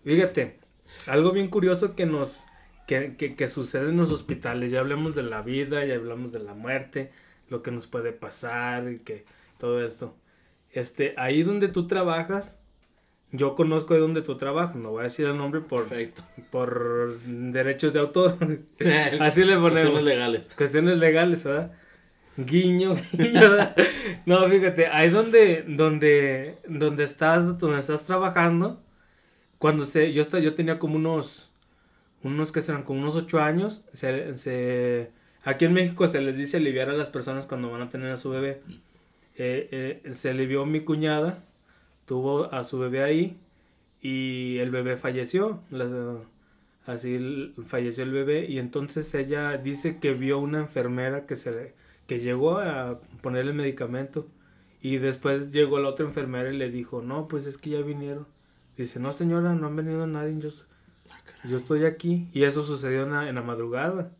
Fíjate, 0.04 0.60
algo 1.08 1.32
bien 1.32 1.50
curioso 1.50 1.96
que 1.96 2.06
nos 2.06 2.44
que, 2.88 3.16
que, 3.18 3.36
que, 3.36 3.50
sucede 3.50 3.90
en 3.90 3.98
los 3.98 4.12
hospitales, 4.12 4.72
ya 4.72 4.80
hablamos 4.80 5.16
de 5.16 5.24
la 5.24 5.42
vida, 5.42 5.86
ya 5.86 5.96
hablamos 5.96 6.32
de 6.32 6.40
la 6.40 6.56
muerte, 6.56 7.12
lo 7.50 7.62
que 7.62 7.70
nos 7.70 7.86
puede 7.86 8.14
pasar 8.14 8.90
y 8.92 9.00
que 9.00 9.26
todo 9.60 9.86
esto. 9.86 10.16
Este, 10.72 11.14
ahí 11.18 11.44
donde 11.44 11.68
tú 11.68 11.88
trabajas, 11.88 12.58
yo 13.32 13.56
conozco 13.56 13.94
de 13.94 14.00
donde 14.00 14.22
tú 14.22 14.38
trabajas, 14.38 14.76
no 14.76 14.92
voy 14.92 15.02
a 15.02 15.04
decir 15.04 15.28
el 15.28 15.38
nombre 15.38 15.62
por, 15.62 15.88
por 16.50 17.20
derechos 17.22 17.94
de 17.94 18.00
autor. 18.00 18.38
Así 19.20 19.44
le 19.44 19.56
ponemos. 19.58 19.92
Cuestiones 19.92 20.04
legales. 20.04 20.50
Cuestiones 20.56 20.98
legales, 20.98 21.44
¿verdad? 21.44 21.72
Guiño, 22.38 22.96
guiño. 23.12 23.42
no, 24.26 24.48
fíjate, 24.50 24.88
ahí 24.88 25.10
donde, 25.10 25.64
donde, 25.68 26.58
donde 26.68 27.04
estás, 27.04 27.58
donde 27.60 27.80
estás 27.82 28.06
trabajando, 28.06 28.82
cuando 29.58 29.86
se, 29.86 30.14
yo, 30.14 30.24
yo 30.40 30.56
tenía 30.56 30.80
como 30.80 30.96
unos, 30.96 31.52
unos 32.24 32.52
que 32.52 32.62
serán 32.62 32.84
como 32.84 33.02
unos 33.02 33.16
ocho 33.16 33.42
años, 33.42 33.84
se, 33.94 34.38
se, 34.38 35.12
aquí 35.44 35.66
en 35.66 35.74
México 35.74 36.08
se 36.08 36.22
les 36.22 36.38
dice 36.38 36.58
aliviar 36.58 36.90
a 36.90 36.94
las 36.94 37.10
personas 37.10 37.46
cuando 37.46 37.70
van 37.70 37.82
a 37.82 37.90
tener 37.90 38.12
a 38.12 38.18
su 38.18 38.30
bebé. 38.30 38.62
Eh, 39.36 40.02
eh, 40.04 40.14
se 40.14 40.30
alivió 40.30 40.66
mi 40.66 40.82
cuñada, 40.82 41.44
tuvo 42.10 42.52
a 42.52 42.64
su 42.64 42.80
bebé 42.80 43.04
ahí 43.04 43.40
y 44.02 44.58
el 44.58 44.72
bebé 44.72 44.98
falleció. 44.98 45.62
así 46.88 47.54
falleció 47.68 48.04
el 48.04 48.12
bebé 48.12 48.48
y 48.50 48.58
entonces 48.58 49.14
ella 49.14 49.58
dice 49.58 50.00
que 50.00 50.16
vio 50.16 50.40
una 50.40 50.60
enfermera 50.60 51.28
que 51.28 51.36
se 51.36 51.76
que 52.08 52.20
llegó 52.20 52.58
a 52.58 53.00
ponerle 53.22 53.54
medicamento 53.54 54.28
y 54.82 54.98
después 54.98 55.52
llegó 55.52 55.80
la 55.80 55.90
otra 55.90 56.08
enfermera 56.08 56.52
y 56.52 56.58
le 56.58 56.72
dijo, 56.72 57.04
no, 57.04 57.28
pues 57.28 57.46
es 57.46 57.60
que 57.60 57.70
ya 57.70 57.82
vinieron. 57.82 58.26
Dice, 58.76 59.00
no 59.00 59.12
señora, 59.12 59.54
no 59.54 59.68
han 59.68 59.76
venido 59.76 60.08
nadie, 60.08 60.40
yo, 60.40 60.50
yo 61.44 61.58
estoy 61.58 61.86
aquí. 61.86 62.28
Y 62.34 62.44
eso 62.44 62.64
sucedió 62.64 63.04
en 63.04 63.36
la, 63.36 63.42
madrugada. 63.44 64.16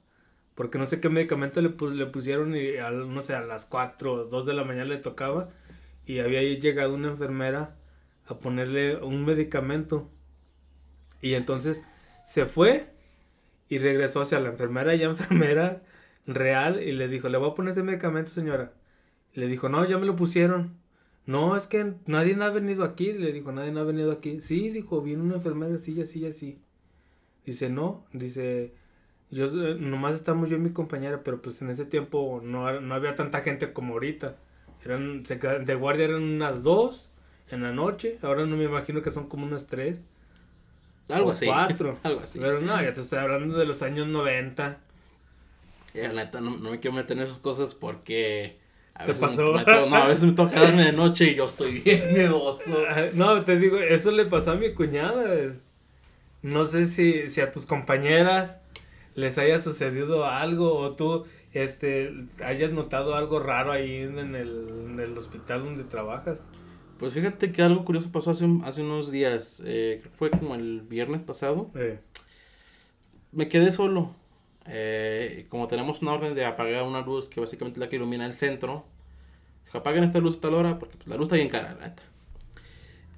Porque 0.54 0.78
no 0.78 0.86
sé 0.86 1.00
qué 1.00 1.10
medicamento 1.10 1.62
le, 1.62 1.74
le 1.96 2.06
pusieron 2.06 2.56
y 2.56 2.74
no 3.08 3.22
sé, 3.24 3.34
a 3.34 3.42
las 3.42 3.66
4 3.66 4.14
o 4.14 4.24
2 4.26 4.46
de 4.46 4.54
la 4.54 4.66
mañana 4.66 4.86
le 4.86 4.98
tocaba. 4.98 5.50
Y 6.06 6.20
había 6.20 6.42
llegado 6.42 6.94
una 6.94 7.08
enfermera 7.08 7.79
a 8.30 8.40
ponerle 8.40 8.98
un 8.98 9.26
medicamento. 9.26 10.10
Y 11.22 11.34
entonces 11.34 11.82
se 12.26 12.46
fue 12.46 12.94
y 13.68 13.80
regresó 13.80 14.22
hacia 14.22 14.40
la 14.40 14.50
enfermera 14.50 14.96
y 14.96 15.04
enfermera 15.04 15.84
real 16.26 16.82
y 16.82 16.92
le 16.92 17.08
dijo, 17.08 17.28
le 17.30 17.38
voy 17.38 17.52
a 17.52 17.56
poner 17.56 17.74
ese 17.74 17.84
medicamento, 17.84 18.32
señora. 18.32 18.74
Le 19.34 19.48
dijo, 19.48 19.68
no, 19.70 19.86
ya 19.88 19.98
me 19.98 20.06
lo 20.06 20.16
pusieron. 20.16 20.78
No, 21.26 21.56
es 21.56 21.68
que 21.68 21.94
nadie 22.06 22.36
ha 22.42 22.50
venido 22.50 22.84
aquí. 22.84 23.14
Le 23.14 23.32
dijo, 23.34 23.52
nadie 23.52 23.78
ha 23.78 23.84
venido 23.84 24.12
aquí. 24.12 24.42
Sí, 24.42 24.70
dijo, 24.70 25.02
viene 25.02 25.24
una 25.24 25.36
enfermera 25.36 25.76
así, 25.76 26.00
así, 26.02 26.26
así. 26.26 26.60
Dice, 27.46 27.70
no, 27.70 28.06
dice, 28.14 28.74
yo 29.32 29.48
nomás 29.48 30.16
estamos 30.16 30.50
yo 30.50 30.58
y 30.58 30.60
mi 30.60 30.72
compañera, 30.72 31.24
pero 31.24 31.42
pues 31.42 31.62
en 31.62 31.70
ese 31.70 31.86
tiempo 31.86 32.42
no, 32.44 32.80
no 32.82 32.96
había 32.96 33.16
tanta 33.16 33.42
gente 33.42 33.74
como 33.74 33.94
ahorita. 33.94 34.38
Eran, 34.84 35.24
de 35.24 35.76
guardia 35.76 36.06
eran 36.06 36.24
unas 36.24 36.64
dos 36.64 37.09
en 37.52 37.64
la 37.64 37.72
noche. 37.72 38.18
Ahora 38.22 38.46
no 38.46 38.56
me 38.56 38.66
imagino 38.66 39.02
que 39.02 39.12
son 39.12 39.28
como 39.28 39.46
unas 39.46 39.68
tres. 39.68 40.02
Algo 41.10 41.32
así. 41.32 41.46
Cuatro. 41.46 41.98
Algo 42.04 42.22
así. 42.22 42.40
Pero 42.40 42.62
no, 42.62 42.82
ya 42.82 42.94
te 42.94 43.02
estoy 43.02 43.20
hablando 43.20 43.58
de 43.58 43.66
los 43.66 43.82
años 43.82 44.08
90. 44.08 44.80
Y 45.94 46.02
la 46.02 46.14
neta, 46.14 46.40
no, 46.40 46.52
me 46.52 46.80
quiero 46.80 46.96
meter 46.96 47.18
en 47.18 47.24
esas 47.24 47.40
cosas 47.40 47.74
porque. 47.74 48.58
A 48.94 49.06
¿Te 49.06 49.14
pasó? 49.14 49.54
Me, 49.54 49.64
no, 49.64 49.96
a 49.96 50.08
veces 50.08 50.26
me 50.26 50.34
toca 50.34 50.54
quedarme 50.54 50.86
de 50.86 50.92
noche 50.92 51.32
y 51.32 51.36
yo 51.36 51.48
soy 51.48 51.80
bien 51.86 52.14
miedoso. 52.14 52.78
No, 53.14 53.44
te 53.44 53.58
digo, 53.58 53.78
eso 53.78 54.12
le 54.12 54.26
pasó 54.26 54.52
a 54.52 54.56
mi 54.56 54.74
cuñada. 54.74 55.54
No 56.42 56.66
sé 56.66 56.86
si, 56.86 57.30
si 57.30 57.42
a 57.42 57.52
tus 57.52 57.66
compañeras 57.66 58.60
les 59.16 59.38
haya 59.38 59.62
sucedido 59.62 60.26
algo 60.26 60.78
o 60.78 60.96
tú 60.96 61.26
este 61.54 62.14
hayas 62.44 62.72
notado 62.72 63.16
algo 63.16 63.40
raro 63.40 63.72
ahí 63.72 64.02
en 64.02 64.36
el, 64.36 64.68
en 64.92 65.00
el 65.00 65.18
hospital 65.18 65.64
donde 65.64 65.84
trabajas. 65.84 66.42
Pues 67.00 67.14
fíjate 67.14 67.54
que 67.54 67.62
algo 67.62 67.86
curioso 67.86 68.12
pasó 68.12 68.32
hace, 68.32 68.46
hace 68.66 68.82
unos 68.84 69.10
días. 69.10 69.64
Eh, 69.66 70.04
fue 70.14 70.30
como 70.30 70.54
el 70.54 70.82
viernes 70.82 71.24
pasado. 71.24 71.72
Eh. 71.76 72.00
Me 73.32 73.48
quedé 73.48 73.72
solo. 73.72 74.14
Eh, 74.66 75.48
como 75.50 75.68
tenemos 75.68 76.02
una 76.02 76.12
orden 76.12 76.36
de 76.36 76.46
apagar 76.46 76.84
una 76.84 77.02
luz 77.02 77.30
que 77.30 77.40
básicamente 77.40 77.80
la 77.80 77.88
que 77.88 77.96
ilumina 77.96 78.26
el 78.26 78.34
centro, 78.34 78.86
apaguen 79.72 80.04
esta 80.04 80.20
luz 80.20 80.38
a 80.38 80.42
tal 80.42 80.54
hora 80.56 80.78
porque 80.78 80.98
pues, 80.98 81.08
la 81.08 81.16
luz 81.16 81.24
está 81.24 81.38
bien 81.38 81.50
cara, 81.50 81.76
la 81.80 81.96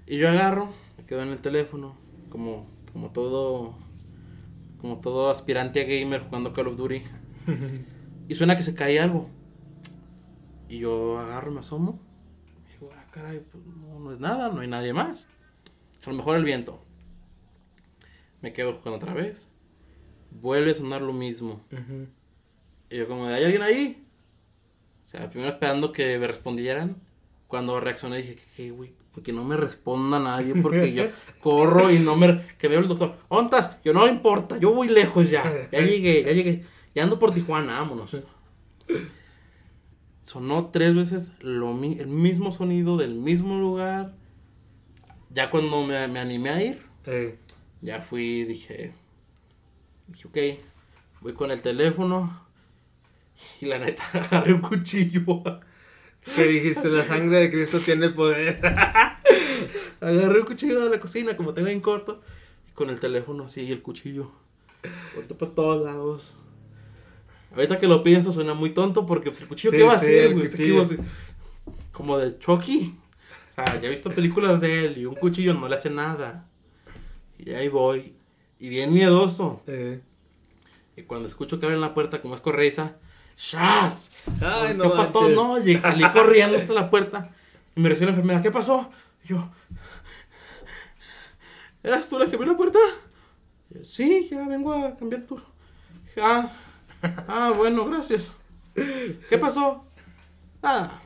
Y 0.06 0.18
yo 0.18 0.30
agarro, 0.30 0.72
me 0.98 1.04
quedo 1.04 1.24
en 1.24 1.30
el 1.30 1.40
teléfono, 1.40 1.98
como, 2.30 2.68
como 2.94 3.10
todo 3.10 3.76
como 4.80 5.00
todo 5.00 5.30
aspirante 5.30 5.82
a 5.82 5.84
gamer 5.84 6.22
jugando 6.22 6.54
Call 6.54 6.68
of 6.68 6.78
Duty. 6.78 7.04
y 8.30 8.36
suena 8.36 8.56
que 8.56 8.64
se 8.64 8.76
cae 8.76 9.00
algo. 9.00 9.30
Y 10.70 10.80
yo 10.80 11.20
agarro, 11.20 11.52
me 11.52 11.60
asomo. 11.60 12.00
Caray, 13.12 13.40
pues 13.40 13.64
no, 13.66 14.00
no 14.00 14.14
es 14.14 14.20
nada, 14.20 14.50
no 14.50 14.62
hay 14.62 14.68
nadie 14.68 14.94
más. 14.94 15.28
A 16.06 16.10
lo 16.10 16.16
mejor 16.18 16.38
el 16.38 16.44
viento. 16.44 16.84
Me 18.42 18.54
quedo 18.54 18.74
jugando 18.74 18.98
otra 18.98 19.14
vez 19.14 19.52
vuelve 20.32 20.72
a 20.72 20.76
sonar 20.76 21.02
lo 21.02 21.14
mismo. 21.14 21.62
Y 22.90 22.98
yo 22.98 23.08
como, 23.08 23.26
¿hay 23.26 23.44
alguien 23.44 23.62
ahí? 23.62 24.04
O 25.06 25.10
sea, 25.10 25.30
primero 25.30 25.50
esperando 25.52 25.92
que 25.92 26.18
me 26.18 26.28
respondieran. 26.28 26.98
Cuando 27.48 27.80
reaccioné 27.82 28.18
dije, 28.18 28.38
¿qué, 28.56 28.72
güey? 28.72 28.94
Porque 29.12 29.34
no 29.34 29.44
me 29.44 29.58
responda 29.58 30.20
nadie, 30.20 30.56
porque 30.56 30.94
yo 30.94 31.06
corro 31.42 31.92
y 31.92 32.00
no 32.00 32.16
me... 32.16 32.46
Que 32.58 32.70
veo 32.70 32.80
el 32.80 32.88
doctor, 32.88 33.18
¿ontas? 33.28 33.82
Yo 33.84 33.94
no 33.94 34.08
importa, 34.08 34.58
yo 34.58 34.74
voy 34.74 34.88
lejos 34.88 35.30
ya. 35.30 35.44
Ya 35.70 35.80
llegué, 35.82 36.24
ya 36.24 36.32
llegué. 36.32 36.66
Ya 36.96 37.04
ando 37.04 37.20
por 37.20 37.34
Tijuana, 37.34 37.80
vámonos. 37.80 38.12
Sonó 40.24 40.68
tres 40.68 40.96
veces 40.96 41.32
lo 41.40 41.72
el 41.72 42.08
mismo 42.08 42.52
sonido 42.52 42.98
del 42.98 43.16
mismo 43.16 43.58
lugar. 43.60 44.14
Ya 45.30 45.50
cuando 45.50 45.86
me, 45.86 46.08
me 46.08 46.20
animé 46.20 46.50
a 46.50 46.64
ir, 46.64 46.82
ya 47.82 48.02
fui, 48.02 48.44
dije, 48.44 48.94
Dije, 50.12 50.28
ok, 50.28 50.64
voy 51.22 51.34
con 51.34 51.52
el 51.52 51.62
teléfono. 51.62 52.46
Y 53.60 53.66
la 53.66 53.80
neta, 53.80 54.04
agarré 54.14 54.54
un 54.54 54.62
cuchillo. 54.62 55.44
¿Qué 56.36 56.44
dijiste? 56.44 56.90
La 56.90 57.04
sangre 57.04 57.40
de 57.40 57.52
Cristo 57.52 57.80
tiene 57.80 58.10
poder. 58.10 58.60
agarré 60.02 60.40
un 60.40 60.46
cuchillo 60.46 60.84
de 60.84 60.90
la 60.90 61.00
cocina, 61.00 61.36
como 61.38 61.54
tengo 61.54 61.70
en 61.70 61.82
corto. 61.82 62.22
Y 62.70 62.72
con 62.74 62.90
el 62.90 63.00
teléfono 63.00 63.46
así, 63.46 63.62
y 63.62 63.72
el 63.72 63.82
cuchillo. 63.82 64.32
Corto 65.16 65.38
por 65.38 65.56
todos 65.56 65.84
lados. 65.84 66.36
Ahorita 67.54 67.78
que 67.78 67.88
lo 67.88 68.04
pienso 68.04 68.32
suena 68.32 68.54
muy 68.54 68.70
tonto 68.70 69.06
porque 69.06 69.30
pues, 69.30 69.42
el 69.42 69.48
cuchillo, 69.48 69.72
¿qué 69.72 69.84
va 69.84 69.94
a 69.94 69.98
hacer, 69.98 70.34
güey? 70.34 70.48
Como 71.92 72.18
de 72.18 72.38
Chucky. 72.40 72.98
O 73.52 73.54
sea, 73.56 73.82
ya 73.82 73.88
he 73.88 73.92
visto 73.92 74.10
películas 74.10 74.62
de 74.62 74.86
él 74.86 74.98
y 74.98 75.06
un 75.06 75.16
cuchillo 75.16 75.54
no 75.54 75.68
le 75.68 75.76
hace 75.76 75.90
nada. 75.90 76.48
Y 77.38 77.52
ahí 77.52 77.68
voy. 77.68 78.14
Y 78.60 78.70
bien 78.70 78.94
miedoso. 78.94 79.62
Eh. 79.68 80.00
Y 80.96 81.04
cuando 81.04 81.28
escucho 81.28 81.60
que 81.60 81.66
abren 81.66 81.82
la 81.82 81.94
puerta, 81.94 82.22
como 82.22 82.36
es 82.36 82.42
correiza, 82.42 82.96
¡Shas! 83.42 84.12
Ay, 84.40 84.76
no? 84.76 84.94
No, 85.30 85.58
llegué, 85.58 85.82
salí 85.82 86.04
corriendo 86.12 86.58
hasta 86.58 86.74
la 86.74 86.90
puerta. 86.90 87.32
Y 87.76 87.82
me 87.82 87.90
recibió 87.90 88.08
la 88.08 88.12
enfermera, 88.12 88.42
¿qué 88.42 88.52
pasó? 88.52 88.92
Y 89.24 89.30
yo, 89.30 89.50
¿eras 91.82 92.08
tú 92.08 92.20
la 92.20 92.28
que 92.28 92.36
abrió 92.36 92.52
la 92.52 92.58
puerta? 92.58 92.80
sí, 93.84 94.28
ya 94.30 94.48
vengo 94.48 94.74
a 94.74 94.96
cambiar 94.96 95.24
tu. 95.24 95.42
Ah, 96.22 96.52
ah, 97.28 97.54
bueno, 97.56 97.86
gracias. 97.86 98.32
¿Qué 98.74 99.38
pasó? 99.40 99.86
Ah, 100.64 101.02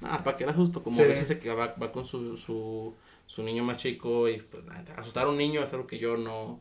nada, 0.00 0.18
para 0.18 0.36
que 0.36 0.44
era 0.44 0.52
justo, 0.52 0.82
como 0.82 1.00
a 1.00 1.04
veces 1.04 1.38
que 1.38 1.50
va, 1.52 1.74
va 1.80 1.92
con 1.92 2.06
su, 2.06 2.36
su, 2.36 2.94
su, 3.26 3.42
niño 3.42 3.64
más 3.64 3.76
chico 3.76 4.28
y 4.28 4.38
pues 4.38 4.62
asustar 4.96 5.26
a 5.26 5.28
un 5.28 5.36
niño 5.36 5.62
es 5.62 5.72
algo 5.72 5.86
que 5.86 5.98
yo 5.98 6.16
no, 6.16 6.60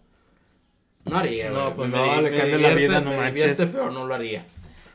no 1.05 1.17
haría, 1.17 1.51
No, 1.51 1.75
pues 1.75 1.89
no, 1.89 2.21
le 2.21 2.31
cambia 2.35 2.57
la 2.57 2.73
vida, 2.73 3.01
no 3.01 3.13
manches. 3.15 3.57
pero 3.57 3.91
no 3.91 4.05
lo 4.05 4.13
haría. 4.13 4.45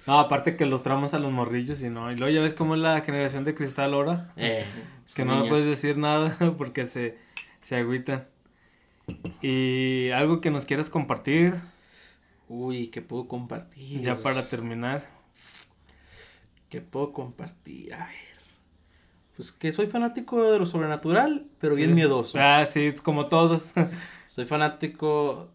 No, 0.06 0.18
aparte 0.18 0.56
que 0.56 0.66
los 0.66 0.82
tramos 0.82 1.14
a 1.14 1.18
los 1.18 1.30
morrillos 1.30 1.82
y 1.82 1.88
no. 1.88 2.10
Y 2.10 2.16
luego 2.16 2.34
ya 2.34 2.40
ves 2.40 2.54
cómo 2.54 2.74
es 2.74 2.80
la 2.80 3.00
generación 3.02 3.44
de 3.44 3.54
cristal 3.54 3.94
ahora. 3.94 4.32
Eh, 4.36 4.64
que 5.14 5.24
no 5.24 5.46
puedes 5.46 5.66
decir 5.66 5.98
nada 5.98 6.36
porque 6.58 6.86
se, 6.86 7.18
se 7.60 7.76
agüitan. 7.76 8.26
Y 9.42 10.10
algo 10.10 10.40
que 10.40 10.50
nos 10.50 10.64
quieras 10.64 10.90
compartir. 10.90 11.54
Uy, 12.52 12.88
¿qué 12.88 13.00
puedo 13.00 13.28
compartir? 13.28 14.02
Ya 14.02 14.20
para 14.22 14.48
terminar. 14.48 15.06
¿Qué 16.68 16.80
puedo 16.80 17.12
compartir? 17.12 17.94
A 17.94 18.06
ver. 18.06 18.16
Pues 19.36 19.52
que 19.52 19.70
soy 19.70 19.86
fanático 19.86 20.50
de 20.50 20.58
lo 20.58 20.66
sobrenatural, 20.66 21.46
pero 21.60 21.76
bien 21.76 21.94
miedoso. 21.94 22.38
Ah, 22.40 22.66
sí, 22.68 22.92
como 23.04 23.28
todos. 23.28 23.70
soy 24.26 24.46
fanático, 24.46 25.48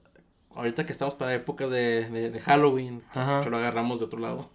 ahorita 0.55 0.85
que 0.85 0.93
estamos 0.93 1.15
para 1.15 1.33
épocas 1.33 1.69
de, 1.69 2.09
de, 2.09 2.39
Halloween, 2.39 3.03
que 3.43 3.49
lo 3.49 3.57
agarramos 3.57 3.99
de 3.99 4.05
otro 4.05 4.19
lado. 4.19 4.49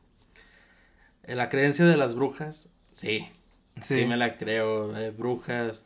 En 1.24 1.36
la 1.36 1.51
creencia 1.51 1.84
de 1.84 1.99
las 1.99 2.14
brujas, 2.14 2.72
sí. 2.93 3.28
Sí, 3.82 4.07
me 4.07 4.16
la 4.16 4.38
creo. 4.38 4.95
Brujas, 5.12 5.84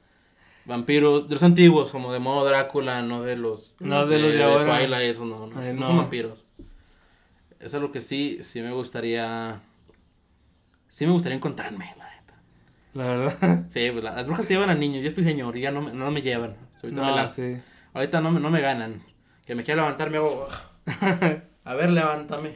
vampiros, 0.65 1.29
de 1.29 1.35
los 1.35 1.43
antiguos, 1.43 1.91
como 1.91 2.13
de 2.13 2.19
modo 2.19 2.45
Drácula, 2.45 3.03
no 3.03 3.23
de 3.23 3.37
los. 3.37 3.77
No 3.81 4.07
de, 4.07 4.19
los 4.19 4.33
de, 4.33 4.43
ahora. 4.43 4.79
Twilight, 4.79 5.11
eso 5.11 5.25
no, 5.25 5.47
no, 5.47 5.73
no. 5.73 5.97
vampiros. 5.97 6.45
Eso 7.61 7.77
es 7.77 7.83
lo 7.83 7.93
que 7.93 8.01
sí, 8.01 8.39
sí 8.43 8.61
me 8.61 8.73
gustaría. 8.73 9.61
Sí 10.89 11.07
me 11.07 11.13
gustaría 11.13 11.37
encontrarme, 11.37 11.95
la 11.97 12.05
verdad. 12.07 13.65
Sí, 13.71 13.91
pues 13.91 14.05
las 14.05 14.27
brujas 14.27 14.47
se 14.47 14.55
llevan 14.55 14.71
a 14.71 14.75
niños. 14.75 15.03
Yo 15.03 15.09
estoy 15.09 15.25
señor 15.25 15.57
y 15.57 15.63
ya 15.63 15.71
no, 15.71 15.83
me, 15.83 15.93
no 15.93 16.11
me 16.11 16.23
llevan. 16.23 16.57
Ahorita, 16.83 17.01
no, 17.01 17.17
me 17.17 17.29
sí. 17.29 17.57
Ahorita 17.93 18.21
no, 18.21 18.31
no 18.33 18.51
me 18.51 18.61
ganan. 18.61 19.03
Que 19.45 19.55
me 19.55 19.65
quiera 19.65 19.83
levantar, 19.83 20.11
me 20.11 20.19
hago. 20.19 20.47
a 21.65 21.75
ver, 21.75 21.91
levántame. 21.91 22.51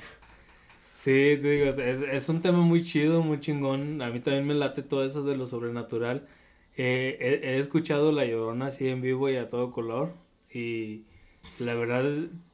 Sí, 0.95 1.39
te 1.41 1.51
digo, 1.51 1.71
es, 1.81 2.03
es, 2.03 2.29
un 2.29 2.41
tema 2.41 2.59
muy 2.59 2.83
chido, 2.83 3.23
muy 3.23 3.41
chingón. 3.41 4.03
A 4.03 4.11
mí 4.11 4.21
también 4.21 4.47
me 4.47 4.55
late 4.55 4.83
todo 4.83 5.05
eso 5.05 5.23
de 5.23 5.37
lo 5.37 5.47
sobrenatural. 5.47 6.27
Eh, 6.79 7.19
he, 7.21 7.51
he, 7.51 7.59
escuchado 7.59 8.13
La 8.13 8.25
Llorona 8.25 8.67
así 8.67 8.89
en 8.89 9.03
vivo 9.03 9.29
y 9.29 9.37
a 9.37 9.49
todo 9.49 9.73
color. 9.73 10.13
Y 10.53 11.03
la 11.59 11.75
verdad, 11.75 12.05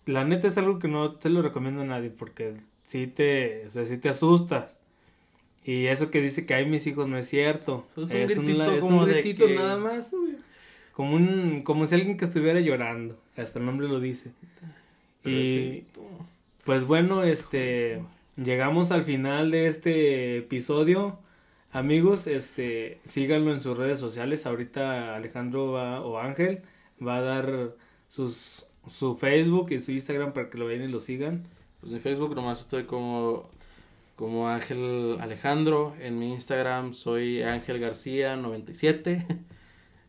la 0.07 0.25
neta 0.25 0.49
es 0.49 0.59
algo 0.59 0.79
que 0.79 0.89
no 0.89 1.13
te 1.13 1.29
lo 1.29 1.43
recomiendo 1.43 1.83
a 1.83 1.85
nadie 1.85 2.11
porque 2.11 2.55
sí 2.85 3.07
te, 3.07 3.67
o 3.67 3.71
sea, 3.71 3.85
sí 3.85 3.99
te 3.99 4.09
asustas. 4.09 4.69
Y 5.65 5.87
eso 5.87 6.11
que 6.11 6.21
dice 6.21 6.45
que 6.45 6.55
hay 6.55 6.67
mis 6.67 6.87
hijos 6.87 7.09
no 7.09 7.17
es 7.17 7.29
cierto. 7.29 7.87
Es 7.97 8.37
un, 8.37 8.49
es 8.49 8.83
un 8.83 9.07
gritito 9.07 9.49
nada 9.49 9.77
más. 9.77 10.11
Como, 10.93 11.17
un, 11.17 11.63
como 11.63 11.87
si 11.87 11.95
alguien 11.95 12.17
que 12.17 12.25
estuviera 12.25 12.61
llorando. 12.61 13.19
Hasta 13.37 13.59
el 13.59 13.67
nombre 13.67 13.89
lo 13.89 14.01
dice. 14.01 14.31
y 15.25 15.85
pues 16.65 16.87
bueno, 16.87 17.25
este 17.25 18.01
llegamos 18.37 18.91
al 18.91 19.05
final 19.05 19.51
de 19.51 19.67
este 19.67 20.39
episodio. 20.39 21.19
Amigos, 21.75 22.29
este 22.29 23.01
síganlo 23.05 23.53
en 23.53 23.61
sus 23.61 23.77
redes 23.77 23.99
sociales. 23.99 24.47
Ahorita 24.47 25.17
Alejandro 25.17 25.73
va, 25.73 26.03
o 26.03 26.21
Ángel 26.21 26.63
va 27.05 27.17
a 27.17 27.21
dar 27.21 27.75
sus 28.07 28.65
su 28.89 29.17
Facebook 29.17 29.73
y 29.73 29.81
su 29.81 29.91
Instagram 29.91 30.33
para 30.33 30.51
que 30.51 30.57
lo 30.57 30.67
vean 30.67 30.83
y 30.83 30.87
lo 30.87 31.01
sigan. 31.01 31.49
Pues 31.81 31.93
en 31.93 32.01
Facebook 32.01 32.37
nomás 32.37 32.61
estoy 32.61 32.85
como 32.85 33.51
como 34.15 34.49
Ángel 34.49 35.17
Alejandro. 35.21 35.97
En 36.01 36.17
mi 36.17 36.33
Instagram 36.33 36.95
soy 36.95 37.43
Ángel 37.43 37.81
García 37.81 38.37
97. 38.37 39.27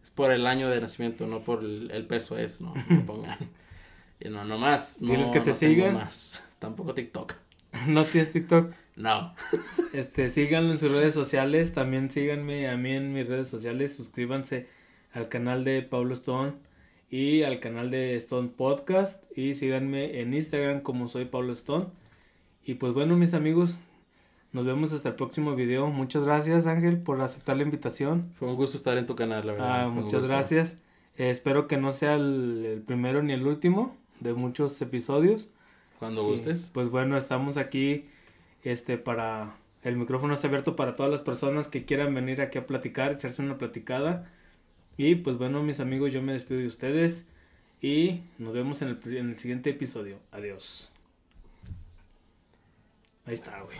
Es 0.03 0.11
por 0.11 0.30
el 0.30 0.45
año 0.45 0.70
de 0.70 0.80
nacimiento, 0.80 1.26
no 1.26 1.41
por 1.41 1.63
el, 1.63 2.05
peso 2.05 2.38
es, 2.38 2.61
no, 2.61 2.76
no 2.89 3.05
pongan. 3.07 3.39
Y 4.20 4.30
no, 4.30 4.45
no 4.45 4.59
más. 4.59 4.99
¿Tienes 4.99 5.32
que 5.32 5.39
te 5.39 5.51
sigan? 5.51 5.95
Más. 5.95 6.43
Tampoco 6.59 6.93
TikTok. 6.93 7.34
¿No 7.88 8.05
tienes 8.05 8.32
TikTok? 8.32 8.72
No. 8.96 9.34
este, 9.93 10.30
síganlo 10.30 10.72
en 10.72 10.80
sus 10.80 10.91
redes 10.91 11.14
sociales. 11.14 11.74
También 11.74 12.12
síganme 12.12 12.70
a 12.70 12.78
mí 12.78 12.93
en 12.93 13.14
mis 13.14 13.28
redes 13.28 13.48
sociales. 13.48 13.96
Suscríbanse 13.96 14.68
al 15.14 15.30
canal 15.30 15.64
de 15.64 15.82
Pablo 15.82 16.14
Stone 16.14 16.54
y 17.10 17.43
al 17.43 17.60
canal 17.60 17.91
de 17.91 18.16
Stone 18.16 18.50
Podcast. 18.56 19.24
Y 19.38 19.56
síganme 19.56 20.22
en 20.22 20.34
Instagram 20.34 20.82
como 20.82 21.08
soy 21.08 21.26
Pablo 21.26 21.54
Stone. 21.54 21.88
Y 22.64 22.76
pues 22.76 22.93
bueno, 22.93 23.16
mis 23.16 23.34
amigos, 23.34 23.78
nos 24.52 24.66
vemos 24.66 24.93
hasta 24.93 25.10
el 25.10 25.16
próximo 25.16 25.56
video. 25.56 25.88
Muchas 25.88 26.24
gracias, 26.24 26.66
Ángel, 26.66 26.98
por 26.98 27.22
aceptar 27.22 27.58
la 27.58 27.64
invitación. 27.64 28.32
Fue 28.39 28.48
un 28.48 28.56
gusto 28.56 28.78
estar 28.78 28.98
en 28.98 29.06
tu 29.06 29.16
canal, 29.16 29.46
la 29.46 29.54
verdad. 29.54 29.84
Ah, 29.84 29.88
muchas 29.89 30.28
gracias. 30.28 30.78
Eh, 31.18 31.30
espero 31.30 31.68
que 31.68 31.78
no 31.78 31.91
sea 31.91 32.16
el, 32.16 32.84
primero 32.88 33.22
ni 33.22 33.34
el 33.34 33.46
último 33.46 33.96
de 34.20 34.34
muchos 34.34 34.82
episodios. 34.82 35.50
Cuando 36.00 36.24
gustes. 36.24 36.72
pues 36.74 36.89
bueno, 36.89 37.18
estamos 37.18 37.56
aquí 37.58 38.06
este 38.66 38.97
para 38.97 39.55
el 39.84 39.97
micrófono 39.97 40.34
está 40.34 40.47
abierto 40.47 40.76
para 40.76 40.95
todas 40.95 41.11
las 41.11 41.22
personas 41.22 41.68
que 41.68 41.86
quieran 41.86 42.13
venir 42.13 42.41
aquí 42.41 42.57
a 42.57 42.66
platicar, 42.66 43.11
echarse 43.11 43.41
una 43.41 43.57
platicada. 43.57 44.30
Y 44.97 45.16
pues 45.16 45.38
bueno, 45.38 45.61
mis 45.61 45.80
amigos, 45.80 46.11
yo 46.11 46.22
me 46.22 46.34
despido 46.34 46.59
de 46.59 46.68
ustedes 46.68 47.26
y 47.82 48.22
nos 48.39 48.53
vemos 48.53 48.82
en 48.82 48.88
el, 48.89 49.16
en 49.16 49.30
el 49.30 49.38
siguiente 49.38 49.70
episodio. 49.70 50.20
Adiós. 50.32 50.91
Ahí 53.26 53.36
está, 53.36 53.61
güey. 53.61 53.78